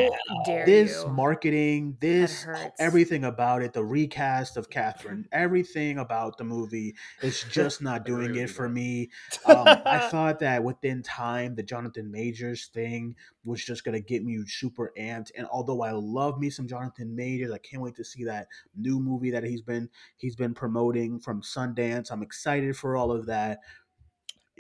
dare 0.47 0.65
this 0.65 1.05
you? 1.05 1.11
marketing, 1.11 1.97
this 2.01 2.43
hurts. 2.43 2.81
everything 2.81 3.25
about 3.25 3.63
it, 3.63 3.73
the 3.73 3.85
recast 3.85 4.57
of 4.57 4.71
Catherine, 4.71 5.27
everything 5.33 5.99
about 5.99 6.39
the 6.39 6.45
movie 6.45 6.95
is 7.23 7.43
just 7.45 7.83
not 7.83 8.05
doing 8.05 8.37
it 8.37 8.51
for 8.51 8.69
me. 8.69 9.11
Um, 9.47 9.67
I 9.67 9.99
thought 10.11 10.39
that 10.41 10.63
within 10.65 11.03
time, 11.03 11.55
the 11.55 11.63
Jonathan 11.63 12.11
Majors 12.11 12.67
thing 12.69 13.17
was 13.45 13.65
just 13.65 13.85
gonna 13.85 14.01
get 14.01 14.23
me 14.25 14.39
super 14.47 14.93
amped. 14.99 15.31
And 15.37 15.47
although 15.47 15.83
I 15.83 15.93
love 15.93 16.39
me 16.39 16.51
some 16.51 16.69
Jonathan 16.69 17.15
Majors, 17.17 17.51
I 17.51 17.59
can't 17.59 17.83
wait 17.83 17.97
to 17.97 18.05
see 18.05 18.25
that 18.25 18.49
new 18.77 19.01
movie 19.01 19.31
that 19.31 19.45
he's 19.45 19.63
been 19.63 19.89
he's 20.17 20.37
been 20.37 20.55
promoting 20.55 21.19
from 21.21 21.43
Sundance. 21.43 22.11
I'm 22.13 22.23
excited 22.23 22.77
for 22.77 22.97
all 22.97 23.11
of 23.13 23.27
that. 23.27 23.61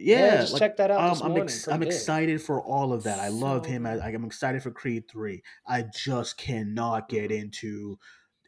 Yeah, 0.00 0.40
just 0.40 0.52
like, 0.54 0.60
check 0.60 0.76
that 0.78 0.90
out 0.90 1.00
um, 1.00 1.10
this 1.10 1.20
I'm 1.22 1.36
ex- 1.36 1.68
I'm 1.68 1.82
excited 1.82 2.40
for 2.42 2.60
all 2.62 2.92
of 2.92 3.02
that. 3.04 3.18
I 3.20 3.28
love 3.28 3.64
So 3.66 3.70
him. 3.72 3.86
As, 3.86 4.00
good. 4.00 4.14
I'm 4.14 4.24
excited 4.24 4.62
for 4.62 4.70
Creed 4.70 5.04
three. 5.10 5.42
I 5.66 5.84
just 5.94 6.36
cannot 6.36 7.08
get 7.08 7.30
into 7.30 7.98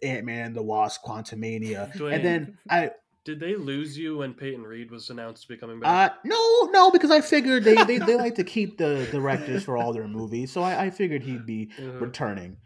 Ant 0.02 0.24
Man 0.24 0.52
the 0.54 0.62
Wasp: 0.62 1.02
Quantumania. 1.04 1.92
Dwayne, 1.96 2.14
And 2.14 2.24
then 2.24 2.58
I 2.70 2.90
did 3.24 3.38
they 3.38 3.54
lose 3.54 3.96
you 3.96 4.18
when 4.18 4.34
Peyton 4.34 4.64
Reed 4.64 4.90
was 4.90 5.08
announced 5.10 5.42
to 5.42 5.48
be 5.48 5.56
coming 5.56 5.76
uh 5.78 5.80
back? 6.08 6.24
no 6.24 6.68
no 6.72 6.90
because 6.90 7.12
I 7.12 7.20
figured 7.20 7.62
they, 7.62 7.76
they, 7.84 7.98
they 7.98 8.16
like 8.16 8.34
to 8.34 8.42
keep 8.44 8.78
the 8.78 9.06
directors 9.12 9.62
for 9.62 9.76
all 9.76 9.92
their 9.92 10.08
movies, 10.08 10.50
so 10.50 10.60
I, 10.62 10.86
I 10.86 10.90
figured 10.90 11.22
he'd 11.22 11.46
be 11.46 11.70
Mhm. 11.78 12.00
returning. 12.00 12.56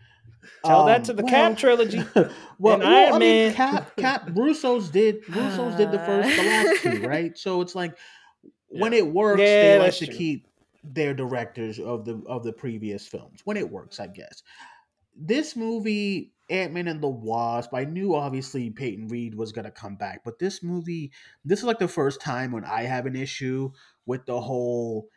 Tell 0.64 0.86
that 0.86 0.98
Um, 1.00 1.02
to 1.06 1.12
the 1.12 1.22
well- 1.24 1.30
Cap 1.30 1.58
trilogy. 1.58 1.98
well, 2.14 2.24
And 2.74 2.82
well, 2.82 2.82
Iron 2.84 3.14
I 3.14 3.18
mean, 3.18 3.46
Man. 3.48 3.54
Cap 3.54 3.96
Cap 3.96 4.30
Russo's 4.32 4.88
did 4.88 5.28
Russo's 5.28 5.74
did 5.76 5.90
the 5.90 5.98
first 5.98 6.36
the 6.36 6.42
last 6.44 6.82
two, 6.82 7.06
right? 7.06 7.36
So 7.36 7.60
it's 7.60 7.74
like 7.74 7.98
when 8.68 8.92
it 8.92 9.06
works, 9.06 9.40
they 9.40 9.78
like 9.78 9.94
to 9.94 10.06
true. 10.06 10.14
keep 10.14 10.48
their 10.82 11.14
directors 11.14 11.78
of 11.78 12.04
the 12.04 12.22
of 12.26 12.44
the 12.44 12.52
previous 12.52 13.06
films 13.06 13.40
when 13.44 13.56
it 13.56 13.70
works, 13.70 14.00
I 14.00 14.06
guess. 14.06 14.42
This 15.14 15.56
movie, 15.56 16.32
Ant 16.50 16.72
Man 16.72 16.88
and 16.88 17.02
the 17.02 17.08
Wasp, 17.08 17.74
I 17.74 17.84
knew 17.84 18.14
obviously 18.14 18.70
Peyton 18.70 19.08
Reed 19.08 19.34
was 19.34 19.52
gonna 19.52 19.70
come 19.70 19.96
back, 19.96 20.22
but 20.24 20.38
this 20.38 20.62
movie, 20.62 21.12
this 21.44 21.60
is 21.60 21.64
like 21.64 21.78
the 21.78 21.88
first 21.88 22.20
time 22.20 22.52
when 22.52 22.64
I 22.64 22.82
have 22.82 23.06
an 23.06 23.16
issue 23.16 23.70
with 24.04 24.26
the 24.26 24.40
whole. 24.40 25.08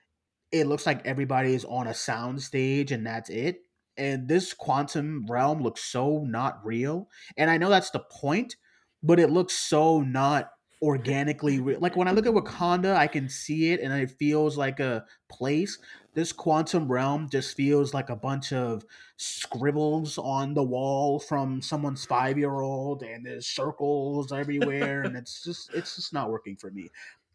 It 0.52 0.66
looks 0.66 0.88
like 0.88 1.06
everybody 1.06 1.54
is 1.54 1.66
on 1.66 1.86
a 1.86 1.94
sound 1.94 2.42
stage 2.42 2.92
and 2.92 3.06
that's 3.06 3.30
it. 3.30 3.62
And 3.98 4.28
this 4.28 4.54
quantum 4.54 5.28
realm 5.30 5.62
looks 5.62 5.84
so 5.84 6.24
not 6.26 6.66
real. 6.66 7.08
And 7.38 7.52
I 7.52 7.58
know 7.58 7.70
that's 7.70 7.92
the 7.92 8.00
point, 8.00 8.56
but 9.04 9.20
it 9.20 9.30
looks 9.30 9.54
so 9.54 10.02
not 10.02 10.50
organically 10.82 11.60
re- 11.60 11.78
like 11.78 11.96
when 11.96 12.08
I 12.08 12.12
look 12.12 12.26
at 12.26 12.34
Wakanda, 12.34 12.96
I 12.96 13.08
can 13.08 13.30
see 13.30 13.72
it 13.72 13.82
and 13.82 13.94
it 13.94 14.12
feels 14.12 14.58
like 14.58 14.80
a 14.80 15.06
place. 15.30 15.78
This 16.14 16.32
quantum 16.32 16.92
realm 16.92 17.30
just 17.30 17.56
feels 17.56 17.94
like 17.94 18.10
a 18.10 18.16
bunch 18.16 18.52
of 18.52 18.84
scribbles 19.18 20.18
on 20.18 20.54
the 20.54 20.64
wall 20.64 21.20
from 21.20 21.62
someone's 21.62 22.06
five 22.06 22.38
year 22.38 22.62
old, 22.62 23.04
and 23.04 23.26
there's 23.26 23.48
circles 23.48 24.32
everywhere, 24.32 25.04
and 25.04 25.16
it's 25.16 25.44
just 25.44 25.70
it's 25.74 25.96
just 25.96 26.14
not 26.14 26.32
working 26.32 26.56
for 26.56 26.72
me. 26.72 26.90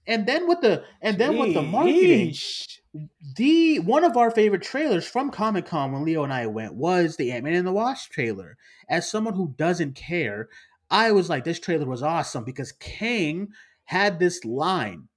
And 0.07 0.27
then 0.27 0.47
with 0.49 0.61
the 0.61 0.85
and 1.01 1.19
then 1.19 1.39
with 1.39 1.55
the 1.55 1.63
marketing, 1.63 2.35
the 3.37 3.79
one 3.79 4.05
of 4.05 4.17
our 4.17 4.31
favorite 4.31 4.63
trailers 4.63 5.07
from 5.07 5.31
Comic 5.31 5.67
Con 5.67 5.93
when 5.93 6.05
Leo 6.05 6.25
and 6.25 6.33
I 6.33 6.47
went 6.47 6.75
was 6.75 7.17
the 7.17 7.33
Ant 7.33 7.45
Man 7.45 7.55
and 7.55 7.67
the 7.67 7.73
Wasp 7.73 8.11
trailer. 8.11 8.57
As 8.89 9.11
someone 9.11 9.35
who 9.35 9.55
doesn't 9.57 9.95
care, 9.95 10.49
I 10.95 11.11
was 11.11 11.29
like, 11.29 11.43
this 11.45 11.59
trailer 11.59 11.87
was 11.87 12.03
awesome 12.03 12.45
because 12.45 12.71
Kang 12.73 13.49
had 13.85 14.19
this 14.19 14.45
line. 14.45 15.09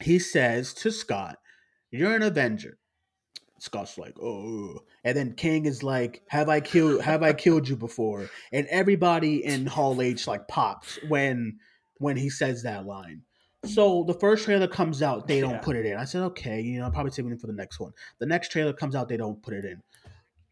He 0.00 0.18
says 0.18 0.74
to 0.74 0.90
Scott, 0.90 1.38
"You're 1.90 2.14
an 2.14 2.22
Avenger." 2.22 2.78
Scott's 3.58 3.96
like, 3.96 4.14
"Oh," 4.20 4.80
and 5.02 5.16
then 5.16 5.32
Kang 5.32 5.64
is 5.64 5.82
like, 5.82 6.22
"Have 6.28 6.50
I 6.50 6.60
killed? 6.60 7.00
Have 7.00 7.22
I 7.22 7.32
killed 7.32 7.66
you 7.66 7.76
before?" 7.76 8.28
And 8.52 8.66
everybody 8.66 9.42
in 9.42 9.64
Hall 9.64 10.02
H 10.02 10.26
like 10.26 10.48
pops 10.48 10.98
when 11.08 11.58
when 11.98 12.18
he 12.18 12.28
says 12.28 12.62
that 12.64 12.84
line. 12.84 13.22
So 13.64 14.04
the 14.04 14.14
first 14.14 14.44
trailer 14.44 14.68
comes 14.68 15.02
out, 15.02 15.26
they 15.26 15.40
don't 15.40 15.52
Yeah. 15.52 15.60
put 15.60 15.76
it 15.76 15.86
in. 15.86 15.96
I 15.96 16.04
said, 16.04 16.22
okay, 16.24 16.60
you 16.60 16.78
know, 16.78 16.84
I'll 16.84 16.90
probably 16.92 17.10
saving 17.10 17.32
it 17.32 17.40
for 17.40 17.46
the 17.46 17.54
next 17.54 17.80
one. 17.80 17.92
The 18.18 18.26
next 18.26 18.52
trailer 18.52 18.74
comes 18.74 18.94
out, 18.94 19.08
they 19.08 19.16
don't 19.16 19.42
put 19.42 19.54
it 19.54 19.64
in. 19.64 19.82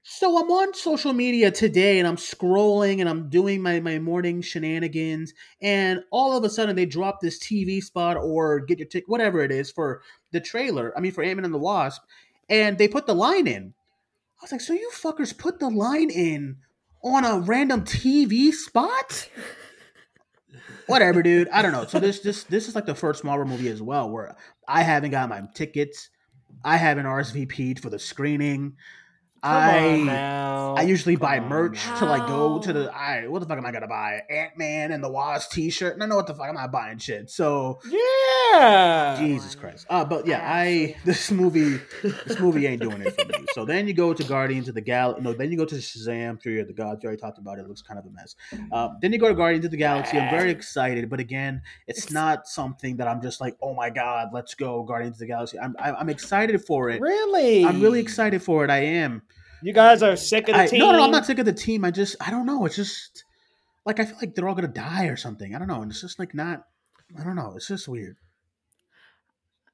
So 0.07 0.39
I'm 0.39 0.51
on 0.51 0.75
social 0.75 1.15
media 1.15 1.51
today 1.51 1.99
and 1.99 2.07
I'm 2.07 2.17
scrolling 2.17 3.01
and 3.01 3.09
I'm 3.09 3.31
doing 3.31 3.63
my, 3.63 3.81
my 3.81 3.99
morning 3.99 4.43
shenanigans. 4.43 5.33
And 5.63 6.01
all 6.11 6.37
of 6.37 6.45
a 6.45 6.51
sudden 6.51 6.77
they 6.77 6.85
drop 6.85 7.23
this 7.23 7.39
TV 7.39 7.83
spot 7.83 8.19
or 8.19 8.61
get 8.61 8.79
your 8.79 8.87
ticket, 8.87 9.09
whatever 9.09 9.41
it 9.41 9.51
is 9.51 9.71
for 9.71 10.03
the 10.31 10.43
trailer. 10.43 10.93
I 10.95 11.01
mean, 11.01 11.13
for 11.13 11.25
Ant-Man 11.25 11.47
and 11.47 11.55
the 11.55 11.59
Wasp. 11.59 12.03
And 12.51 12.77
they 12.77 12.87
put 12.87 13.07
the 13.07 13.15
line 13.15 13.47
in. 13.47 13.73
I 14.41 14.45
was 14.45 14.53
like, 14.53 14.61
so 14.61 14.75
you 14.75 14.91
fuckers 14.93 15.37
put 15.37 15.59
the 15.59 15.71
line 15.71 16.11
in 16.11 16.59
on 17.03 17.25
a 17.25 17.39
random 17.39 17.85
TV 17.85 18.53
spot? 18.53 19.31
whatever, 20.87 21.23
dude. 21.23 21.49
I 21.49 21.63
don't 21.63 21.73
know. 21.73 21.87
So 21.87 21.99
this 21.99 22.21
this 22.21 22.45
this 22.45 22.69
is 22.69 22.75
like 22.75 22.85
the 22.85 22.95
first 22.95 23.25
Marvel 23.25 23.47
movie 23.47 23.69
as 23.69 23.81
well 23.81 24.11
where 24.11 24.37
I 24.69 24.83
haven't 24.83 25.13
got 25.13 25.31
my 25.31 25.45
tickets. 25.55 26.11
I 26.63 26.77
haven't 26.77 27.07
RSVP'd 27.07 27.81
for 27.81 27.89
the 27.89 27.99
screening. 27.99 28.75
I. 29.45 30.75
I 30.77 30.83
usually 30.83 31.15
Come 31.17 31.21
buy 31.23 31.41
merch 31.41 31.85
now. 31.87 31.99
to 32.01 32.05
like 32.07 32.27
go 32.27 32.59
to 32.61 32.73
the. 32.73 32.93
I 32.95 33.29
what 33.29 33.41
the 33.41 33.47
fuck 33.47 33.59
am 33.59 33.67
I 33.67 33.71
gonna 33.73 33.87
buy? 33.87 34.23
Ant 34.31 34.57
Man 34.59 34.91
and 34.93 35.03
the 35.05 35.11
Wasp 35.11 35.53
T-shirt. 35.53 35.95
And 35.95 36.03
I 36.03 36.07
know 36.07 36.17
what 36.17 36.27
the 36.27 36.35
fuck 36.35 36.49
I'm 36.49 36.55
not 36.55 36.73
buying 36.73 36.99
shit. 36.99 37.31
So 37.31 37.79
Yeah. 37.89 39.17
Jesus 39.21 39.55
Christ. 39.55 39.87
Uh, 39.89 40.05
but 40.05 40.27
yeah, 40.27 40.41
I 40.43 40.65
I 40.65 40.97
this 41.05 41.31
movie 41.31 41.79
this 42.03 42.39
movie 42.41 42.67
ain't 42.67 42.81
doing 42.83 43.03
it 43.03 43.13
for 43.21 43.27
me. 43.27 43.47
So 43.53 43.65
then 43.65 43.87
you 43.87 43.95
go 43.95 44.15
to 44.15 44.25
Guardians 44.25 44.69
of 44.69 44.75
the 44.75 44.81
Galaxy. 44.81 45.23
No, 45.23 45.33
then 45.33 45.51
you 45.51 45.57
go 45.59 45.65
to 45.67 45.75
Shazam, 45.75 46.41
Fury 46.41 46.61
of 46.61 46.67
the 46.67 46.73
Gods. 46.73 47.03
You 47.03 47.09
already 47.09 47.21
talked 47.21 47.39
about 47.39 47.59
it. 47.59 47.63
It 47.63 47.69
looks 47.69 47.83
kind 47.83 47.99
of 47.99 48.07
a 48.07 48.11
mess. 48.11 48.35
Uh, 48.73 48.89
then 49.01 49.13
you 49.13 49.19
go 49.19 49.29
to 49.29 49.35
Guardians 49.35 49.65
of 49.67 49.71
the 49.71 49.77
Galaxy. 49.77 50.19
I'm 50.19 50.31
very 50.31 50.51
excited, 50.51 51.09
but 51.11 51.21
again, 51.21 51.63
it's, 51.87 51.99
It's- 51.99 52.13
not 52.15 52.47
something 52.47 52.97
that 52.99 53.09
I'm 53.09 53.21
just 53.21 53.41
like, 53.41 53.57
oh 53.61 53.75
my 53.75 53.91
god, 53.91 54.29
let's 54.33 54.55
go 54.55 54.83
Guardians 54.85 55.17
of 55.17 55.21
the 55.21 55.27
Galaxy. 55.27 55.59
I'm 55.59 55.75
I'm 55.79 56.09
excited 56.09 56.65
for 56.65 56.91
it. 56.91 57.01
Really? 57.01 57.65
I'm 57.65 57.81
really 57.81 58.01
excited 58.01 58.43
for 58.43 58.65
it. 58.65 58.71
I 58.71 58.79
am. 58.79 59.23
You 59.63 59.73
guys 59.73 60.03
are 60.03 60.17
sick 60.17 60.49
of 60.49 60.55
the 60.55 60.63
I, 60.63 60.67
team. 60.67 60.79
no, 60.81 60.93
no, 60.93 60.99
no, 60.99 61.05
I'm 61.05 61.11
not 61.11 61.27
sick 61.27 61.39
of 61.39 61.47
the 61.47 61.53
team. 61.53 61.85
I 61.85 61.91
just 61.91 62.17
I 62.21 62.31
don't 62.31 62.47
know. 62.47 62.67
It's 62.67 62.77
just 62.77 63.25
like 63.87 64.01
I 64.01 64.05
feel 64.05 64.17
like 64.21 64.35
they're 64.35 64.49
all 64.49 64.55
gonna 64.55 64.69
die 64.69 65.07
or 65.07 65.17
something. 65.17 65.55
I 65.55 65.59
don't 65.59 65.69
know. 65.69 65.83
And 65.83 65.91
it's 65.91 66.01
just 66.01 66.19
like 66.19 66.35
not. 66.35 66.67
I 67.19 67.25
don't 67.25 67.37
know. 67.37 67.55
It's 67.57 67.69
just 67.69 67.87
weird. 67.89 68.17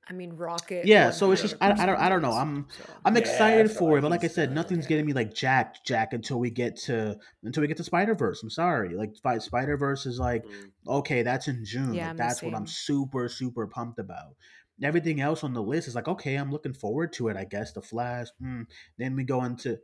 I 0.09 0.13
mean, 0.13 0.33
Rocket. 0.33 0.87
Yeah, 0.87 1.13
so 1.13 1.31
it's 1.31 1.41
just- 1.41 1.55
I- 1.61 1.71
I 1.71 1.87
don't- 1.87 2.01
I 2.01 2.09
don't 2.09 2.21
know. 2.21 2.33
I'm- 2.33 2.67
so. 2.77 2.93
I'm 3.05 3.17
excited 3.17 3.67
I 3.67 3.69
feel 3.69 3.79
for 3.79 3.99
it, 3.99 4.01
but 4.01 4.11
like 4.11 4.25
I 4.25 4.27
said, 4.27 4.53
nothing's 4.53 4.87
yeah. 4.87 4.89
getting 4.89 5.07
me 5.07 5.13
like 5.13 5.33
Jack, 5.33 5.85
Jack 5.85 6.13
until 6.13 6.41
we 6.41 6.51
get 6.51 6.75
to 6.87 7.17
until 7.45 7.61
we 7.61 7.69
get 7.69 7.77
to 7.77 7.85
Spider 7.85 8.17
Verse. 8.17 8.43
I'm 8.43 8.51
sorry, 8.51 8.97
like 8.97 9.13
Spider 9.41 9.77
Verse 9.77 10.07
is 10.07 10.19
like 10.19 10.45
Mm. 10.45 10.71
okay, 10.89 11.23
that's 11.23 11.47
in 11.47 11.65
June. 11.65 11.95
Yeah, 11.95 12.09
like, 12.09 12.17
that's 12.17 12.43
what 12.43 12.55
I'm 12.57 12.67
super 12.67 13.29
super 13.29 13.69
pumped 13.69 14.01
about. 14.01 14.35
Everything 14.83 15.21
else 15.21 15.45
on 15.45 15.53
the 15.55 15.63
list 15.63 15.89
is 15.89 15.95
like 15.95 16.09
okay, 16.09 16.37
I'm 16.37 16.51
looking 16.51 16.73
forward 16.73 17.13
to 17.15 17.29
it. 17.29 17.37
I 17.37 17.45
guess 17.45 17.73
the 17.73 17.83
Flash. 17.83 18.29
Mm. 18.43 18.67
Then 18.99 19.17
we 19.17 19.25
go 19.25 19.45
into. 19.45 19.79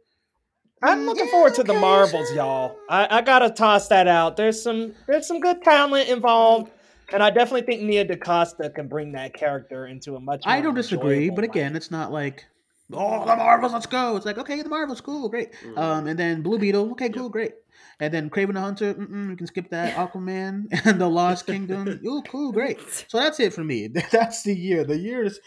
I'm 0.82 1.00
Mm, 1.00 1.06
looking 1.06 1.24
yeah, 1.24 1.30
forward 1.30 1.54
to 1.54 1.62
the 1.62 1.72
Marvels, 1.74 2.30
y'all. 2.32 2.76
I, 2.90 3.18
I 3.18 3.22
gotta 3.22 3.48
toss 3.50 3.88
that 3.88 4.06
out. 4.08 4.36
There's 4.36 4.62
some 4.62 4.94
there's 5.06 5.26
some 5.26 5.40
good 5.40 5.62
talent 5.62 6.08
involved, 6.10 6.70
and 7.12 7.22
I 7.22 7.30
definitely 7.30 7.62
think 7.62 7.82
Nia 7.82 8.04
DaCosta 8.04 8.70
can 8.70 8.86
bring 8.86 9.12
that 9.12 9.32
character 9.34 9.86
into 9.86 10.16
a 10.16 10.20
much. 10.20 10.42
I 10.44 10.60
don't 10.60 10.74
disagree, 10.74 11.16
enjoyable 11.28 11.36
but 11.36 11.44
again, 11.44 11.72
light. 11.72 11.76
it's 11.76 11.90
not 11.90 12.12
like 12.12 12.44
oh 12.92 13.20
the 13.24 13.36
Marvels, 13.36 13.72
let's 13.72 13.86
go. 13.86 14.16
It's 14.16 14.26
like 14.26 14.36
okay, 14.38 14.60
the 14.62 14.68
Marvels, 14.68 15.00
cool, 15.00 15.28
great. 15.30 15.52
Mm. 15.64 15.78
Um, 15.78 16.06
and 16.08 16.18
then 16.18 16.42
Blue 16.42 16.58
Beetle, 16.58 16.90
okay, 16.92 17.06
Yep. 17.06 17.14
cool, 17.14 17.28
great. 17.30 17.52
And 17.98 18.12
then 18.12 18.28
Kraven 18.28 18.52
the 18.52 18.60
Hunter, 18.60 18.92
mm-mm, 18.92 19.30
we 19.30 19.36
can 19.36 19.46
skip 19.46 19.70
that. 19.70 19.94
Aquaman 19.94 20.66
and 20.84 21.00
the 21.00 21.08
Lost 21.08 21.46
Kingdom, 21.46 21.98
ooh, 22.06 22.22
cool, 22.28 22.52
great. 22.52 22.78
So 23.08 23.18
that's 23.18 23.40
it 23.40 23.54
for 23.54 23.64
me. 23.64 23.88
That's 23.88 24.42
the 24.42 24.54
year. 24.54 24.84
The 24.84 24.98
year 24.98 25.24
is 25.24 25.40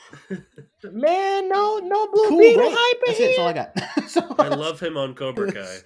man, 0.83 1.49
no, 1.49 1.77
no 1.83 2.07
Blue 2.07 2.29
cool, 2.29 2.39
Beetle 2.39 2.63
great. 2.63 2.75
hype 2.77 2.95
in 2.95 3.01
That's 3.07 3.19
it. 3.19 3.25
That's 3.25 3.39
all 3.39 3.47
I 3.47 3.53
got. 3.53 4.09
so, 4.09 4.35
I 4.39 4.47
love 4.55 4.79
him 4.79 4.97
on 4.97 5.13
Cobra 5.13 5.51
Kai. 5.51 5.77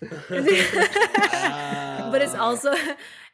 Uh, 1.34 2.11
but 2.11 2.22
it's 2.22 2.36
also 2.36 2.74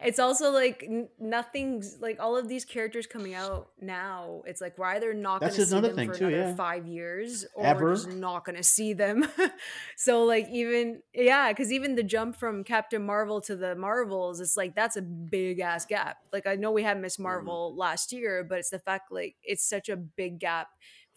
it's 0.02 0.20
also 0.20 0.52
like 0.52 0.84
n- 0.88 1.10
nothing's 1.20 1.97
like 2.00 2.20
all 2.20 2.38
of 2.38 2.47
these 2.47 2.64
characters 2.64 3.06
coming 3.06 3.34
out 3.34 3.70
now 3.82 4.41
it's 4.45 4.62
like 4.62 4.78
we're 4.78 4.86
either 4.86 5.14
not 5.14 5.41
going 5.41 5.52
to 5.52 5.66
see 5.66 5.72
another 5.72 5.88
them 5.89 5.95
thing 5.97 6.12
for 6.12 6.18
too, 6.18 6.28
another 6.28 6.50
yeah. 6.50 6.56
five 6.56 6.88
years 6.88 7.45
or 7.54 7.66
Ever. 7.66 7.86
we're 7.86 7.95
just 7.95 8.10
not 8.10 8.45
going 8.45 8.56
to 8.56 8.64
see 8.64 8.93
them 8.93 9.28
so 9.97 10.24
like 10.24 10.47
even 10.50 11.02
yeah 11.14 11.52
because 11.52 11.72
even 11.72 11.95
the 11.95 12.04
jump 12.04 12.36
from 12.36 12.64
captain 12.64 13.06
marvel 13.06 13.41
to 13.41 13.56
the 13.56 13.76
marvels 13.76 14.39
it's 14.39 14.56
like 14.56 14.76
that's 14.76 14.95
a 14.95 15.02
big 15.02 15.60
ass 15.60 15.86
gap 15.86 16.18
like 16.32 16.47
i 16.47 16.56
know 16.56 16.72
we 16.72 16.84
had 16.84 17.00
miss 17.00 17.16
mm-hmm. 17.16 17.24
marvel 17.24 17.76
last 17.76 18.12
year 18.14 18.45
but 18.47 18.60
it's 18.60 18.70
the 18.70 18.80
fact 18.80 19.12
like 19.12 19.36
it's 19.43 19.68
such 19.68 19.89
a 19.89 19.97
big 19.97 20.39
gap 20.39 20.70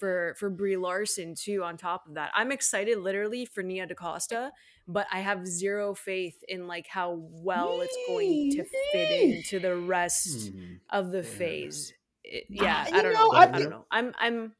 for 0.03 0.35
for 0.37 0.51
Brie 0.51 0.77
Larson 0.77 1.37
too. 1.37 1.63
On 1.63 1.77
top 1.77 2.09
of 2.09 2.15
that, 2.15 2.33
I'm 2.35 2.51
excited 2.51 2.99
literally 2.99 3.47
for 3.47 3.63
Nia 3.63 3.87
DaCosta, 3.87 4.51
but 4.89 5.07
I 5.13 5.21
have 5.21 5.47
zero 5.47 5.95
faith 5.95 6.43
in 6.49 6.67
like 6.67 6.89
how 6.89 7.21
well 7.31 7.81
it's 7.83 7.97
going 8.09 8.51
to 8.57 8.65
fit 8.93 9.11
into 9.23 9.61
the 9.61 9.77
rest 9.77 10.51
Hmm. 10.51 10.75
of 10.91 11.13
the 11.13 11.23
phase. 11.23 11.93
It- 12.25 12.47
yeah, 12.51 12.89
you 12.89 12.97
I 12.97 13.03
don't 13.03 13.13
know, 13.13 13.27
know. 13.29 13.33
I 13.33 13.43
I, 13.43 13.47
don't 13.47 13.71
know. 13.71 13.85
I'm 13.93 14.13
I'm 14.19 14.53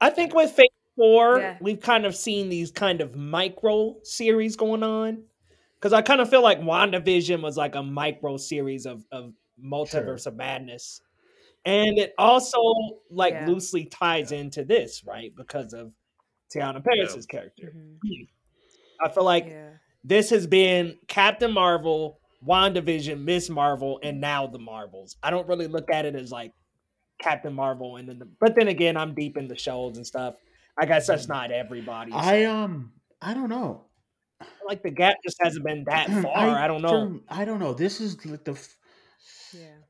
I 0.00 0.08
think 0.08 0.34
with 0.34 0.50
Phase 0.52 0.66
Four, 0.96 1.38
Yeah. 1.40 1.58
we've 1.60 1.80
kind 1.80 2.06
of 2.06 2.16
seen 2.16 2.48
these 2.48 2.70
kind 2.70 3.02
of 3.02 3.14
micro 3.16 3.96
series 4.02 4.56
going 4.56 4.82
on. 4.82 5.24
Because 5.78 5.92
I 5.92 6.00
kind 6.02 6.20
of 6.22 6.28
feel 6.30 6.42
like 6.42 6.60
WandaVision 6.60 7.42
was 7.42 7.56
like 7.58 7.74
a 7.74 7.82
micro 7.82 8.38
series 8.38 8.86
of 8.86 9.04
of 9.12 9.34
multiverse 9.62 10.26
of 10.26 10.36
madness, 10.36 11.02
and 11.64 11.98
it 11.98 12.14
also 12.18 12.58
like 13.10 13.34
Yeah. 13.34 13.46
loosely 13.46 13.84
ties 13.86 14.32
into 14.32 14.64
this, 14.64 15.02
right? 15.06 15.32
Because 15.36 15.72
of 15.72 15.92
Teyonah 16.54 16.84
Parris's 16.84 17.26
character. 17.26 17.72
mhm, 17.76 18.28
I 19.02 19.08
feel 19.10 19.24
like 19.24 19.46
yeah. 19.46 19.70
this 20.04 20.30
has 20.30 20.46
been 20.46 20.98
Captain 21.08 21.52
Marvel, 21.52 22.18
WandaVision, 22.46 23.22
Miss 23.22 23.48
Marvel, 23.50 24.00
and 24.02 24.20
now 24.20 24.46
the 24.46 24.58
Marvels. 24.58 25.16
I 25.22 25.30
don't 25.30 25.46
really 25.48 25.68
look 25.68 25.90
at 25.92 26.06
it 26.06 26.14
as 26.14 26.32
like 26.32 26.52
Captain 27.20 27.52
Marvel 27.52 27.96
and 27.96 28.08
then 28.08 28.18
the, 28.18 28.28
but 28.40 28.54
then 28.56 28.68
again, 28.68 28.96
I'm 28.96 29.14
deep 29.14 29.36
in 29.36 29.46
the 29.46 29.56
shows 29.56 29.96
and 29.96 30.06
stuff. 30.06 30.36
I 30.78 30.86
guess 30.86 31.06
that's 31.06 31.28
not 31.28 31.50
everybody. 31.52 32.12
so 32.12 32.16
I 32.18 32.44
um 32.44 32.92
I 33.20 33.34
don't 33.34 33.50
know. 33.50 33.84
Like 34.66 34.82
the 34.82 34.90
gap 34.90 35.16
just 35.22 35.36
hasn't 35.42 35.64
been 35.66 35.84
that 35.84 36.08
far. 36.22 36.34
I, 36.58 36.66
don't 36.66 36.80
know. 36.80 37.10
for- 37.10 37.20
I 37.28 37.44
don't 37.44 37.58
know. 37.60 37.74
This 37.74 38.00
is 38.00 38.24
like 38.24 38.44
the. 38.44 38.58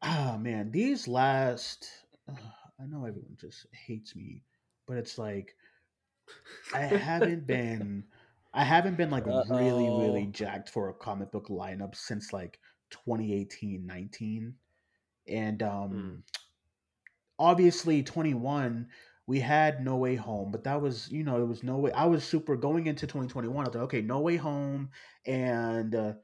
Ah 0.03 0.37
man, 0.39 0.71
these 0.73 1.09
last. 1.09 2.05
Uh, 2.29 2.35
I 2.79 2.87
know 2.87 3.05
everyone 3.05 3.37
just 3.39 3.67
hates 3.75 4.15
me, 4.15 4.45
but 4.87 4.97
it's 4.99 5.19
like 5.19 5.57
I 6.73 6.81
haven't 6.83 7.47
been. 7.47 8.05
I 8.53 8.65
haven't 8.65 8.97
been 8.97 9.11
like 9.11 9.25
really, 9.27 9.91
really 9.91 10.27
jacked 10.27 10.71
for 10.71 10.89
a 10.89 10.95
comic 10.95 11.31
book 11.31 11.49
lineup 11.49 11.95
since 11.95 12.33
like 12.33 12.59
2018, 12.91 13.87
19. 13.87 14.57
And 15.29 15.63
um 15.63 16.07
Mm. 16.07 16.23
obviously 17.39 18.03
21 18.03 18.89
we 19.27 19.39
had 19.41 19.85
No 19.85 19.97
Way 19.97 20.17
Home, 20.17 20.51
but 20.51 20.65
that 20.65 20.81
was 20.81 21.09
you 21.11 21.23
know 21.23 21.41
it 21.41 21.47
was 21.47 21.63
no 21.63 21.77
way. 21.79 21.93
I 21.93 22.07
was 22.07 22.25
super 22.25 22.57
going 22.57 22.87
into 22.89 23.07
2021. 23.07 23.65
I 23.65 23.69
was 23.69 23.75
like, 23.77 23.85
okay, 23.85 24.03
No 24.03 24.21
Way 24.21 24.37
Home, 24.37 24.91
and 25.25 25.95
uh, 25.95 26.15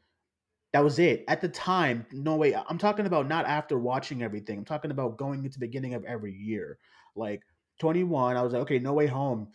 that 0.77 0.85
was 0.85 0.99
it 0.99 1.25
at 1.27 1.41
the 1.41 1.49
time. 1.49 2.05
No 2.13 2.37
way. 2.37 2.55
I'm 2.55 2.77
talking 2.77 3.07
about 3.07 3.27
not 3.27 3.47
after 3.47 3.79
watching 3.79 4.23
everything. 4.23 4.59
I'm 4.59 4.65
talking 4.67 4.91
about 4.91 5.17
going 5.17 5.43
into 5.43 5.59
the 5.59 5.67
beginning 5.67 5.95
of 5.95 6.05
every 6.05 6.35
year, 6.35 6.77
like 7.15 7.41
21. 7.81 8.37
I 8.37 8.43
was 8.43 8.53
like, 8.53 8.61
okay, 8.61 8.79
No 8.79 8.93
Way 8.93 9.07
Home. 9.07 9.49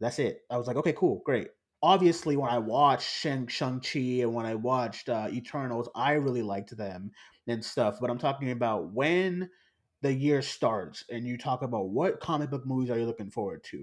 That's 0.00 0.18
it. 0.18 0.42
I 0.50 0.58
was 0.58 0.66
like, 0.66 0.76
okay, 0.76 0.92
cool, 0.92 1.22
great. 1.24 1.48
Obviously, 1.82 2.36
when 2.36 2.50
I 2.50 2.58
watched 2.58 3.10
Shang 3.10 3.46
Chi 3.46 4.20
and 4.20 4.34
when 4.34 4.44
I 4.44 4.54
watched 4.54 5.08
uh, 5.08 5.28
Eternals, 5.32 5.88
I 5.94 6.12
really 6.12 6.42
liked 6.42 6.76
them 6.76 7.10
and 7.46 7.64
stuff. 7.64 7.96
But 7.98 8.10
I'm 8.10 8.18
talking 8.18 8.50
about 8.50 8.92
when 8.92 9.48
the 10.02 10.12
year 10.12 10.42
starts 10.42 11.04
and 11.08 11.26
you 11.26 11.38
talk 11.38 11.62
about 11.62 11.88
what 11.88 12.20
comic 12.20 12.50
book 12.50 12.66
movies 12.66 12.90
are 12.90 12.98
you 12.98 13.06
looking 13.06 13.30
forward 13.30 13.64
to 13.64 13.78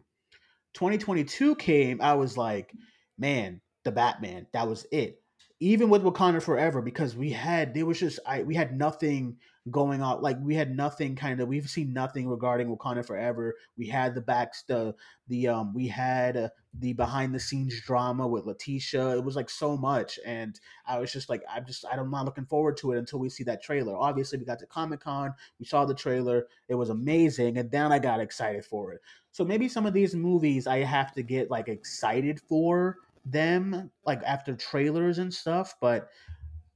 2022 0.75 1.55
came 1.55 1.99
i 2.01 2.13
was 2.13 2.37
like 2.37 2.71
man 3.17 3.59
the 3.83 3.91
batman 3.91 4.45
that 4.53 4.67
was 4.67 4.85
it 4.91 5.22
even 5.64 5.89
with 5.89 6.03
wakanda 6.03 6.41
forever 6.41 6.82
because 6.82 7.16
we 7.16 7.32
had 7.32 7.74
there 7.74 7.86
was 7.86 7.99
just 7.99 8.20
i 8.28 8.43
we 8.43 8.53
had 8.53 8.78
nothing 8.78 9.38
going 9.72 10.01
on 10.01 10.22
like 10.22 10.38
we 10.41 10.55
had 10.55 10.76
nothing 10.76 11.16
kind 11.16 11.39
of 11.39 11.47
we've 11.47 11.70
seen 11.70 11.93
nothing 11.93 12.28
regarding 12.28 12.68
wakanda 12.68 13.05
forever. 13.05 13.55
We 13.78 13.88
had 13.88 14.14
the 14.14 14.22
backs 14.22 14.64
the 14.68 14.93
the 15.30 15.47
um 15.47 15.74
we 15.74 15.88
had 15.88 16.36
uh, 16.36 16.49
the 16.80 16.91
behind 16.91 17.34
the 17.34 17.39
scenes 17.39 17.80
drama 17.82 18.28
with 18.28 18.45
letitia. 18.45 19.16
It 19.16 19.24
was 19.24 19.38
like 19.38 19.49
so 19.49 19.78
much 19.78 20.20
and 20.26 20.59
i 20.86 20.99
was 20.99 21.14
just 21.14 21.30
like 21.30 21.43
i'm 21.49 21.66
just 21.66 21.86
i'm 21.89 22.11
not 22.11 22.26
looking 22.26 22.45
forward 22.45 22.76
to 22.78 22.91
it 22.91 22.97
until 22.97 23.20
we 23.20 23.30
see 23.30 23.45
that 23.45 23.64
trailer. 23.64 23.95
Obviously 23.95 24.38
we 24.38 24.45
got 24.45 24.59
to 24.59 24.66
comic-con 24.66 25.34
we 25.59 25.66
saw 25.66 25.86
the 25.86 25.93
trailer 25.93 26.47
it 26.68 26.76
was 26.76 26.89
amazing 26.89 27.57
and 27.57 27.72
then 27.72 27.91
i 27.91 27.99
got 27.99 28.20
excited 28.20 28.66
for 28.66 28.91
it. 28.91 29.01
So 29.32 29.45
maybe 29.45 29.70
some 29.70 29.86
of 29.86 29.93
these 29.93 30.14
movies 30.14 30.68
i 30.68 30.80
have 30.80 31.14
to 31.14 31.24
get 31.24 31.49
like 31.49 31.70
excited 31.70 32.41
for 32.41 32.97
them 33.26 33.89
like 34.05 34.21
after 34.24 34.55
trailers 34.55 35.17
and 35.17 35.34
stuff 35.34 35.76
but 35.80 36.09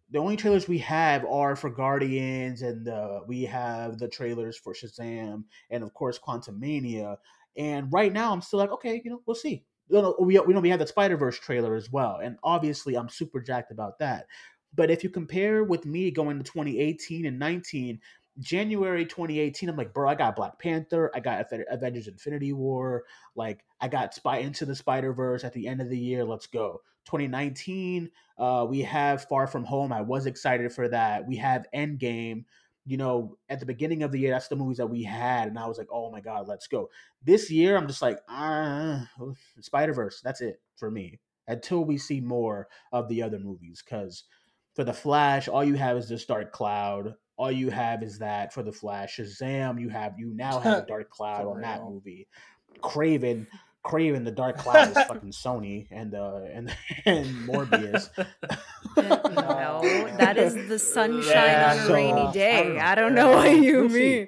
the 0.09 0.19
only 0.19 0.37
trailers 0.37 0.67
we 0.67 0.77
have 0.79 1.25
are 1.25 1.55
for 1.55 1.69
Guardians, 1.69 2.61
and 2.61 2.87
uh, 2.87 3.21
we 3.27 3.43
have 3.43 3.97
the 3.97 4.07
trailers 4.07 4.57
for 4.57 4.73
Shazam, 4.73 5.43
and 5.69 5.83
of 5.83 5.93
course 5.93 6.19
Quantumania. 6.19 7.17
And 7.57 7.91
right 7.91 8.13
now, 8.13 8.31
I'm 8.31 8.41
still 8.41 8.59
like, 8.59 8.71
okay, 8.71 9.01
you 9.03 9.11
know, 9.11 9.21
we'll 9.25 9.35
see. 9.35 9.63
You 9.89 10.01
know, 10.01 10.15
we 10.19 10.39
we 10.39 10.53
know 10.53 10.59
we 10.59 10.69
have 10.69 10.79
the 10.79 10.87
Spider 10.87 11.17
Verse 11.17 11.37
trailer 11.39 11.75
as 11.75 11.91
well, 11.91 12.19
and 12.23 12.37
obviously, 12.43 12.95
I'm 12.95 13.09
super 13.09 13.41
jacked 13.41 13.71
about 13.71 13.99
that. 13.99 14.27
But 14.75 14.91
if 14.91 15.03
you 15.03 15.09
compare 15.09 15.63
with 15.63 15.85
me 15.85 16.11
going 16.11 16.37
to 16.37 16.43
2018 16.43 17.25
and 17.25 17.39
19, 17.39 17.99
January 18.39 19.05
2018, 19.05 19.69
I'm 19.69 19.75
like, 19.75 19.93
bro, 19.93 20.09
I 20.09 20.15
got 20.15 20.35
Black 20.35 20.59
Panther, 20.59 21.11
I 21.13 21.19
got 21.19 21.47
Avengers 21.69 22.07
Infinity 22.07 22.53
War, 22.53 23.03
like 23.35 23.63
I 23.81 23.87
got 23.87 24.13
Spy 24.13 24.37
Into 24.37 24.65
the 24.65 24.75
Spider 24.75 25.13
Verse 25.13 25.43
at 25.43 25.53
the 25.53 25.67
end 25.67 25.81
of 25.81 25.89
the 25.89 25.97
year. 25.97 26.23
Let's 26.23 26.47
go. 26.47 26.81
2019, 27.05 28.11
uh, 28.37 28.65
we 28.69 28.81
have 28.81 29.25
Far 29.25 29.47
From 29.47 29.63
Home. 29.63 29.93
I 29.93 30.01
was 30.01 30.25
excited 30.25 30.71
for 30.73 30.89
that. 30.89 31.27
We 31.27 31.37
have 31.37 31.65
Endgame. 31.73 32.43
You 32.85 32.97
know, 32.97 33.37
at 33.49 33.59
the 33.59 33.65
beginning 33.65 34.03
of 34.03 34.11
the 34.11 34.19
year, 34.19 34.31
that's 34.31 34.47
the 34.47 34.55
movies 34.55 34.77
that 34.77 34.87
we 34.87 35.03
had, 35.03 35.49
and 35.49 35.59
I 35.59 35.67
was 35.67 35.77
like, 35.77 35.89
oh 35.91 36.09
my 36.09 36.21
god, 36.21 36.47
let's 36.47 36.67
go. 36.67 36.89
This 37.23 37.51
year, 37.51 37.75
I'm 37.75 37.87
just 37.87 38.01
like, 38.01 38.19
ah, 38.29 39.09
Spider 39.59 39.93
Verse. 39.93 40.21
That's 40.23 40.41
it 40.41 40.61
for 40.77 40.89
me 40.89 41.19
until 41.47 41.83
we 41.83 41.97
see 41.97 42.21
more 42.21 42.67
of 42.91 43.09
the 43.09 43.23
other 43.23 43.39
movies. 43.39 43.83
Because 43.83 44.23
for 44.73 44.83
the 44.83 44.93
Flash, 44.93 45.47
all 45.47 45.63
you 45.63 45.75
have 45.75 45.97
is 45.97 46.07
this 46.07 46.25
dark 46.25 46.51
cloud. 46.51 47.15
All 47.37 47.51
you 47.51 47.69
have 47.69 48.01
is 48.01 48.19
that 48.19 48.51
for 48.51 48.63
the 48.63 48.71
Flash. 48.71 49.17
Shazam, 49.17 49.79
you 49.79 49.89
have 49.89 50.17
you 50.17 50.33
now 50.33 50.59
have 50.59 50.87
dark 50.87 51.09
cloud 51.09 51.45
on 51.45 51.61
that 51.61 51.83
movie. 51.83 52.27
Kraven, 52.81 53.45
Kraven 53.85 54.23
the 54.25 54.31
Dark 54.31 54.57
Cloud 54.57 54.89
is 54.89 54.93
fucking 54.93 55.31
Sony 55.31 55.87
and 55.91 56.13
uh 56.15 56.41
and 56.51 56.75
and 57.05 57.27
Morbius. 57.47 58.09
no, 58.97 59.81
that 60.17 60.37
is 60.37 60.67
the 60.67 60.79
sunshine 60.79 61.33
yeah, 61.33 61.71
on 61.71 61.77
a 61.77 61.85
so, 61.85 61.93
rainy 61.93 62.31
day. 62.33 62.79
I 62.79 62.95
don't 62.95 63.13
know 63.13 63.31
what 63.31 63.51
you 63.51 63.81
we'll 63.81 63.89
mean. 63.89 64.27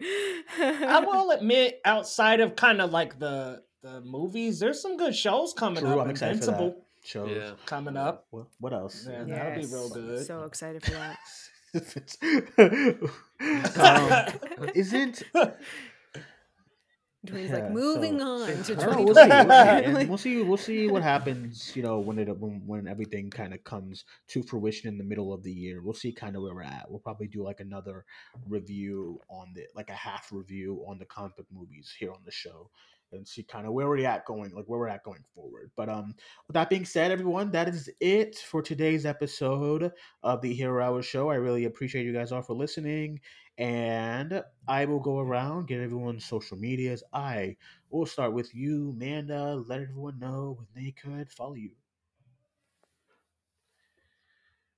I 0.60 1.04
will 1.06 1.32
admit, 1.32 1.82
outside 1.86 2.40
of 2.40 2.56
kind 2.56 2.82
of 2.82 2.92
like 2.92 3.20
the 3.20 3.64
the 3.82 4.02
movies, 4.02 4.60
there's 4.60 4.82
some 4.82 4.98
good 4.98 5.16
shows 5.16 5.54
coming 5.54 5.84
True, 5.84 5.94
up. 5.94 6.06
I'm 6.06 6.10
excited 6.10 6.34
Invincible. 6.34 6.72
for 6.72 6.76
that. 6.76 6.86
Shows 7.02 7.32
yeah. 7.32 7.52
coming 7.66 7.96
up. 7.96 8.28
What, 8.30 8.48
what 8.60 8.74
else? 8.74 9.08
Yeah, 9.10 9.24
yes. 9.26 9.38
that'll 9.38 9.62
be 9.62 9.74
real 9.74 9.90
good. 9.90 10.26
So 10.28 10.44
excited 10.44 10.84
for 10.84 10.92
that. 10.92 11.18
Um, 11.76 13.10
isn't 14.76 15.24
Dwayne's 17.28 17.50
yeah, 17.50 17.56
like 17.56 17.72
moving 17.72 18.20
so, 18.20 18.26
on 18.26 18.64
to 18.64 18.76
we'll, 19.04 19.14
see, 19.14 19.14
we'll, 19.14 19.16
see, 19.18 20.06
we'll 20.08 20.18
see. 20.18 20.42
We'll 20.42 20.58
see 20.58 20.88
what 20.88 21.04
happens. 21.04 21.76
You 21.76 21.84
know, 21.84 22.00
when 22.00 22.18
it 22.18 22.30
when, 22.40 22.62
when 22.66 22.88
everything 22.88 23.30
kind 23.30 23.54
of 23.54 23.62
comes 23.66 24.06
to 24.30 24.42
fruition 24.42 24.88
in 24.88 24.98
the 24.98 25.04
middle 25.04 25.34
of 25.34 25.44
the 25.44 25.52
year, 25.52 25.82
we'll 25.84 25.94
see 25.94 26.14
kind 26.14 26.38
of 26.38 26.44
where 26.44 26.56
we're 26.56 26.64
at. 26.64 26.90
We'll 26.90 27.00
probably 27.00 27.28
do 27.28 27.44
like 27.44 27.60
another 27.60 28.06
review 28.48 29.20
on 29.30 29.52
the 29.54 29.64
like 29.76 29.90
a 29.90 29.96
half 29.96 30.30
review 30.32 30.82
on 30.88 30.98
the 30.98 31.06
comic 31.06 31.36
book 31.36 31.48
movies 31.52 31.94
here 32.00 32.12
on 32.12 32.22
the 32.24 32.32
show 32.32 32.70
and 33.12 33.28
see 33.28 33.44
kind 33.44 33.66
of 33.66 33.74
where 33.74 33.88
we're 33.88 34.06
at 34.08 34.26
going, 34.26 34.52
like 34.54 34.66
where 34.66 34.80
we're 34.80 34.88
at 34.88 35.04
going 35.04 35.24
forward. 35.34 35.72
But 35.76 35.90
um, 35.90 36.14
with 36.48 36.54
that 36.54 36.70
being 36.70 36.86
said, 36.86 37.12
everyone, 37.12 37.52
that 37.52 37.68
is 37.68 37.90
it 38.00 38.36
for 38.36 38.62
today's 38.62 39.06
episode 39.06 39.92
of 40.24 40.42
the 40.42 40.54
Hero 40.54 40.84
Hour 40.84 41.02
Show. 41.02 41.30
I 41.30 41.36
really 41.36 41.66
appreciate 41.66 42.06
you 42.06 42.14
guys 42.14 42.32
all 42.32 42.42
for 42.42 42.56
listening, 42.56 43.20
and 43.58 44.44
I 44.68 44.86
will 44.86 45.00
go 45.00 45.20
around 45.20 45.68
get 45.68 45.82
everyone's 45.82 46.26
social 46.26 46.58
medias. 46.58 47.04
I 47.14 47.58
will 47.90 48.06
start 48.06 48.34
with 48.34 48.54
you, 48.54 48.94
Manda. 48.98 49.64
Let 49.68 49.82
everyone 49.82 50.20
know 50.20 50.58
when 50.58 50.68
they 50.84 50.92
could 50.92 51.32
follow 51.32 51.56
you. 51.56 51.72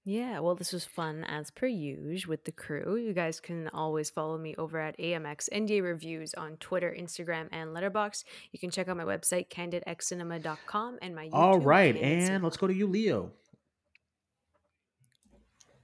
Yeah, 0.04 0.40
well, 0.40 0.56
this 0.56 0.74
was 0.74 0.84
fun 0.84 1.24
as 1.26 1.52
per 1.52 1.68
usual 1.68 2.32
with 2.32 2.46
the 2.46 2.52
crew. 2.52 2.96
You 2.96 3.14
guys 3.14 3.40
can 3.40 3.68
always 3.68 4.10
follow 4.10 4.36
me 4.36 4.56
over 4.58 4.80
at 4.80 4.98
AMX 4.98 5.48
NDA 5.54 5.84
Reviews 5.84 6.34
on 6.34 6.58
Twitter, 6.58 6.96
Instagram, 6.98 7.50
and 7.52 7.70
Letterboxd. 7.70 8.24
You 8.52 8.58
can 8.58 8.72
check 8.72 8.88
out 8.88 8.98
my 8.98 9.04
website, 9.04 9.50
candidxcinema.com, 9.50 10.98
and 11.04 11.16
my 11.16 11.28
YouTube 11.28 11.34
All 11.34 11.60
right, 11.60 11.96
and 11.96 12.44
let's 12.44 12.58
go 12.58 12.66
to 12.66 12.74
you, 12.74 12.88
Leo. 12.88 13.32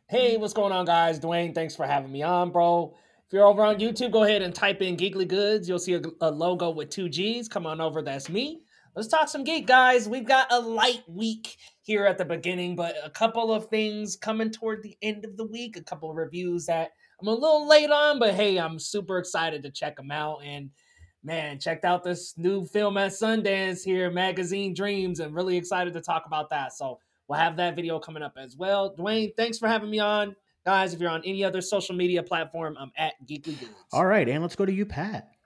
Hey, 0.09 0.38
what's 0.38 0.53
going 0.53 0.72
on, 0.72 0.86
guys? 0.86 1.20
Dwayne, 1.20 1.53
thanks 1.53 1.76
for 1.76 1.86
having 1.86 2.11
me 2.11 2.24
on, 2.24 2.51
bro. 2.51 2.95
If 3.28 3.34
you're 3.34 3.45
over 3.45 3.61
on 3.61 3.78
YouTube, 3.78 4.11
go 4.11 4.24
ahead 4.24 4.41
and 4.41 4.55
type 4.55 4.82
in 4.82 4.97
Geekly 4.97 5.28
Goods. 5.28 5.70
You'll 5.70 5.78
see 5.78 5.93
a, 5.93 6.01
a 6.22 6.32
logo 6.32 6.72
with 6.72 6.89
two 6.89 7.07
G's. 7.07 7.47
Come 7.47 7.68
on 7.68 7.82
over, 7.82 8.01
that's 8.01 8.30
me. 8.30 8.61
Let's 8.98 9.10
talk 9.10 9.30
some 9.30 9.43
geek, 9.43 9.68
guys. 9.68 10.10
We've 10.10 10.26
got 10.26 10.52
a 10.52 10.60
light 10.60 11.04
week 11.08 11.58
here 11.84 12.08
at 12.08 12.18
the 12.18 12.26
beginning, 12.26 12.76
but 12.76 12.95
a 13.04 13.12
couple 13.12 13.54
of 13.54 13.68
things 13.68 14.16
coming 14.16 14.50
toward 14.50 14.82
the 14.82 14.98
end 15.04 15.24
of 15.24 15.38
the 15.38 15.45
week, 15.45 15.78
a 15.78 15.84
couple 15.84 16.10
of 16.10 16.16
reviews 16.16 16.66
that 16.66 16.89
I'm 17.22 17.28
a 17.28 17.32
little 17.32 17.68
late 17.68 17.91
on, 17.91 18.18
but 18.18 18.34
hey, 18.34 18.58
I'm 18.58 18.80
super 18.80 19.20
excited 19.20 19.62
to 19.62 19.70
check 19.70 19.98
them 19.98 20.10
out. 20.10 20.39
And 20.43 20.72
man, 21.24 21.60
checked 21.60 21.86
out 21.86 22.04
this 22.04 22.34
new 22.38 22.66
film 22.66 22.98
at 22.98 23.12
Sundance 23.12 23.84
here, 23.84 24.10
Magazine 24.10 24.74
Dreams, 24.74 25.20
and 25.20 25.36
really 25.36 25.58
excited 25.58 25.93
to 25.93 26.02
talk 26.02 26.24
about 26.26 26.50
that. 26.50 26.74
So 26.74 26.98
we'll 27.28 27.38
have 27.38 27.58
that 27.58 27.76
video 27.76 28.00
coming 28.00 28.24
up 28.24 28.34
as 28.36 28.58
well. 28.58 28.95
Dwayne, 28.95 29.32
thanks 29.38 29.60
for 29.60 29.68
having 29.68 29.91
me 29.91 30.00
on. 30.00 30.36
Guys, 30.66 30.95
if 30.95 31.00
you're 31.00 31.12
on 31.12 31.22
any 31.24 31.43
other 31.43 31.62
social 31.62 31.93
media 31.93 32.24
platform, 32.24 32.76
I'm 32.80 32.91
at 32.98 33.14
Geekly 33.28 33.60
Goods. 33.60 33.76
All 33.93 34.08
right, 34.08 34.28
and 34.28 34.41
let's 34.41 34.56
go 34.56 34.66
to 34.66 34.74
you, 34.74 34.88
Pat. 34.88 35.37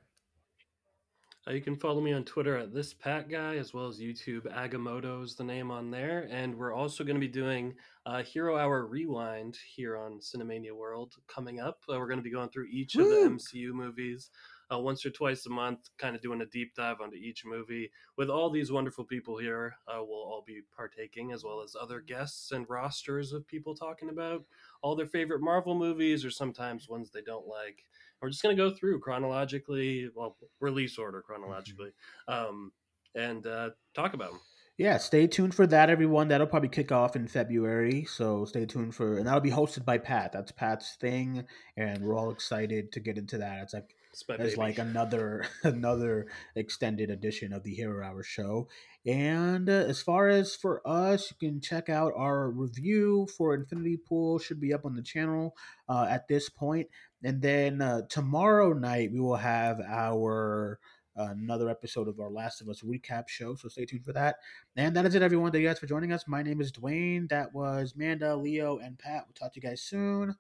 Uh, 1.48 1.52
you 1.52 1.62
can 1.62 1.76
follow 1.76 2.02
me 2.02 2.14
on 2.14 2.24
Twitter 2.24 2.56
at 2.56 2.72
this 2.72 2.94
Pat 2.94 3.28
guy, 3.28 3.56
as 3.56 3.74
well 3.74 3.88
as 3.88 4.00
YouTube. 4.00 4.42
Agamotto 4.56 5.24
is 5.24 5.34
the 5.34 5.44
name 5.44 5.72
on 5.72 5.90
there, 5.90 6.28
and 6.30 6.56
we're 6.56 6.74
also 6.74 7.04
going 7.04 7.16
to 7.16 7.20
be 7.20 7.28
doing 7.28 7.74
a 8.06 8.22
Hero 8.22 8.58
Hour 8.58 8.86
Rewind 8.86 9.58
here 9.76 9.98
on 9.98 10.20
Cinemania 10.20 10.72
World 10.72 11.16
coming 11.28 11.60
up. 11.60 11.80
Uh, 11.90 11.98
we're 11.98 12.06
going 12.06 12.20
to 12.20 12.24
be 12.24 12.30
going 12.30 12.50
through 12.50 12.68
each 12.72 12.96
Woo! 12.96 13.06
of 13.06 13.10
the 13.10 13.38
MCU 13.38 13.72
movies 13.72 14.30
uh, 14.72 14.78
once 14.78 15.04
or 15.04 15.10
twice 15.10 15.48
a 15.48 15.50
month, 15.50 15.90
kind 15.98 16.16
of 16.16 16.22
doing 16.22 16.42
a 16.42 16.46
deep 16.46 16.76
dive 16.76 17.02
onto 17.02 17.18
each 17.18 17.44
movie. 17.44 17.92
With 18.18 18.30
all 18.30 18.52
these 18.52 18.72
wonderful 18.72 19.06
people 19.06 19.36
here, 19.36 19.76
uh, 19.88 19.98
we'll 19.98 20.20
all 20.20 20.44
be 20.46 20.62
partaking, 20.76 21.32
as 21.32 21.44
well 21.44 21.64
as 21.64 21.76
other 21.80 22.02
guests 22.02 22.52
and 22.52 22.70
rosters 22.70 23.34
of 23.34 23.48
people 23.48 23.74
talking 23.74 24.10
about 24.10 24.44
all 24.84 24.96
their 24.96 25.08
favorite 25.08 25.42
Marvel 25.42 25.74
movies 25.74 26.24
or 26.24 26.30
sometimes 26.30 26.88
ones 26.88 27.10
they 27.10 27.22
don't 27.22 27.48
like 27.48 27.84
we're 28.22 28.30
just 28.30 28.44
going 28.44 28.56
to 28.56 28.62
go 28.62 28.74
through 28.74 29.00
chronologically, 29.00 30.10
well, 30.16 30.38
release 30.60 30.98
order 30.98 31.22
chronologically, 31.22 31.92
um, 32.28 32.72
and 33.16 33.46
uh, 33.48 33.70
talk 33.96 34.14
about 34.14 34.32
them. 34.32 34.42
Yeah, 34.78 34.98
stay 34.98 35.28
tuned 35.28 35.54
for 35.54 35.68
that, 35.68 35.90
everyone. 35.90 36.28
That'll 36.30 36.48
probably 36.48 36.70
kick 36.70 36.92
off 36.92 37.16
in 37.16 37.28
February, 37.28 38.06
so 38.06 38.46
stay 38.46 38.66
tuned 38.66 38.96
for, 38.96 39.18
and 39.18 39.28
that'll 39.28 39.40
be 39.40 39.52
hosted 39.52 39.86
by 39.86 39.98
Pat. 39.98 40.32
That's 40.32 40.52
Pat's 40.52 40.96
thing, 41.00 41.46
and 41.78 42.04
we're 42.04 42.18
all 42.18 42.32
excited 42.32 42.92
to 42.94 43.00
get 43.00 43.18
into 43.18 43.38
that. 43.38 43.64
It's 43.64 43.74
like 43.74 43.96
it's 44.14 44.58
like 44.58 44.78
another 44.78 45.46
another 45.64 46.28
extended 46.56 47.10
edition 47.10 47.54
of 47.54 47.64
the 47.64 47.74
Hero 47.74 48.06
Hour 48.06 48.24
show. 48.24 48.68
And 49.06 49.70
uh, 49.70 49.74
as 49.74 50.02
far 50.02 50.28
as 50.28 50.56
for 50.56 50.82
us, 50.88 51.32
you 51.32 51.50
can 51.50 51.62
check 51.62 51.90
out 51.90 52.14
our 52.16 52.50
review 52.50 53.28
for 53.38 53.54
Infinity 53.54 53.98
Pool. 53.98 54.40
Should 54.40 54.60
be 54.60 54.74
up 54.74 54.86
on 54.86 54.96
the 54.96 55.02
channel 55.02 55.56
uh, 55.90 56.08
at 56.10 56.28
this 56.28 56.50
point. 56.50 56.88
And 57.24 57.42
then 57.42 57.82
uh, 57.82 58.02
tomorrow 58.10 58.74
night 58.74 59.12
we 59.12 59.20
will 59.20 59.36
have 59.36 59.80
our 59.80 60.80
another 61.16 61.70
episode 61.70 62.08
of 62.08 62.20
our 62.20 62.30
Last 62.30 62.62
of 62.62 62.70
Us 62.70 62.82
recap 62.82 63.28
show. 63.28 63.56
So 63.56 63.68
stay 63.68 63.86
tuned 63.86 64.06
for 64.06 64.14
that. 64.14 64.38
And 64.76 64.96
that 64.96 65.06
is 65.06 65.16
it, 65.16 65.22
everyone. 65.22 65.52
Thank 65.52 65.64
you 65.64 65.68
guys 65.68 65.80
for 65.80 65.88
joining 65.88 66.12
us. 66.12 66.28
My 66.28 66.44
name 66.44 66.62
is 66.62 66.72
Dwayne. 66.72 67.30
That 67.30 67.54
was 67.54 67.96
Manda, 67.96 68.36
Leo, 68.36 68.78
and 68.78 68.98
Pat. 68.98 69.26
We'll 69.28 69.34
talk 69.34 69.54
to 69.54 69.60
you 69.62 69.70
guys 69.70 69.82
soon. 69.82 70.36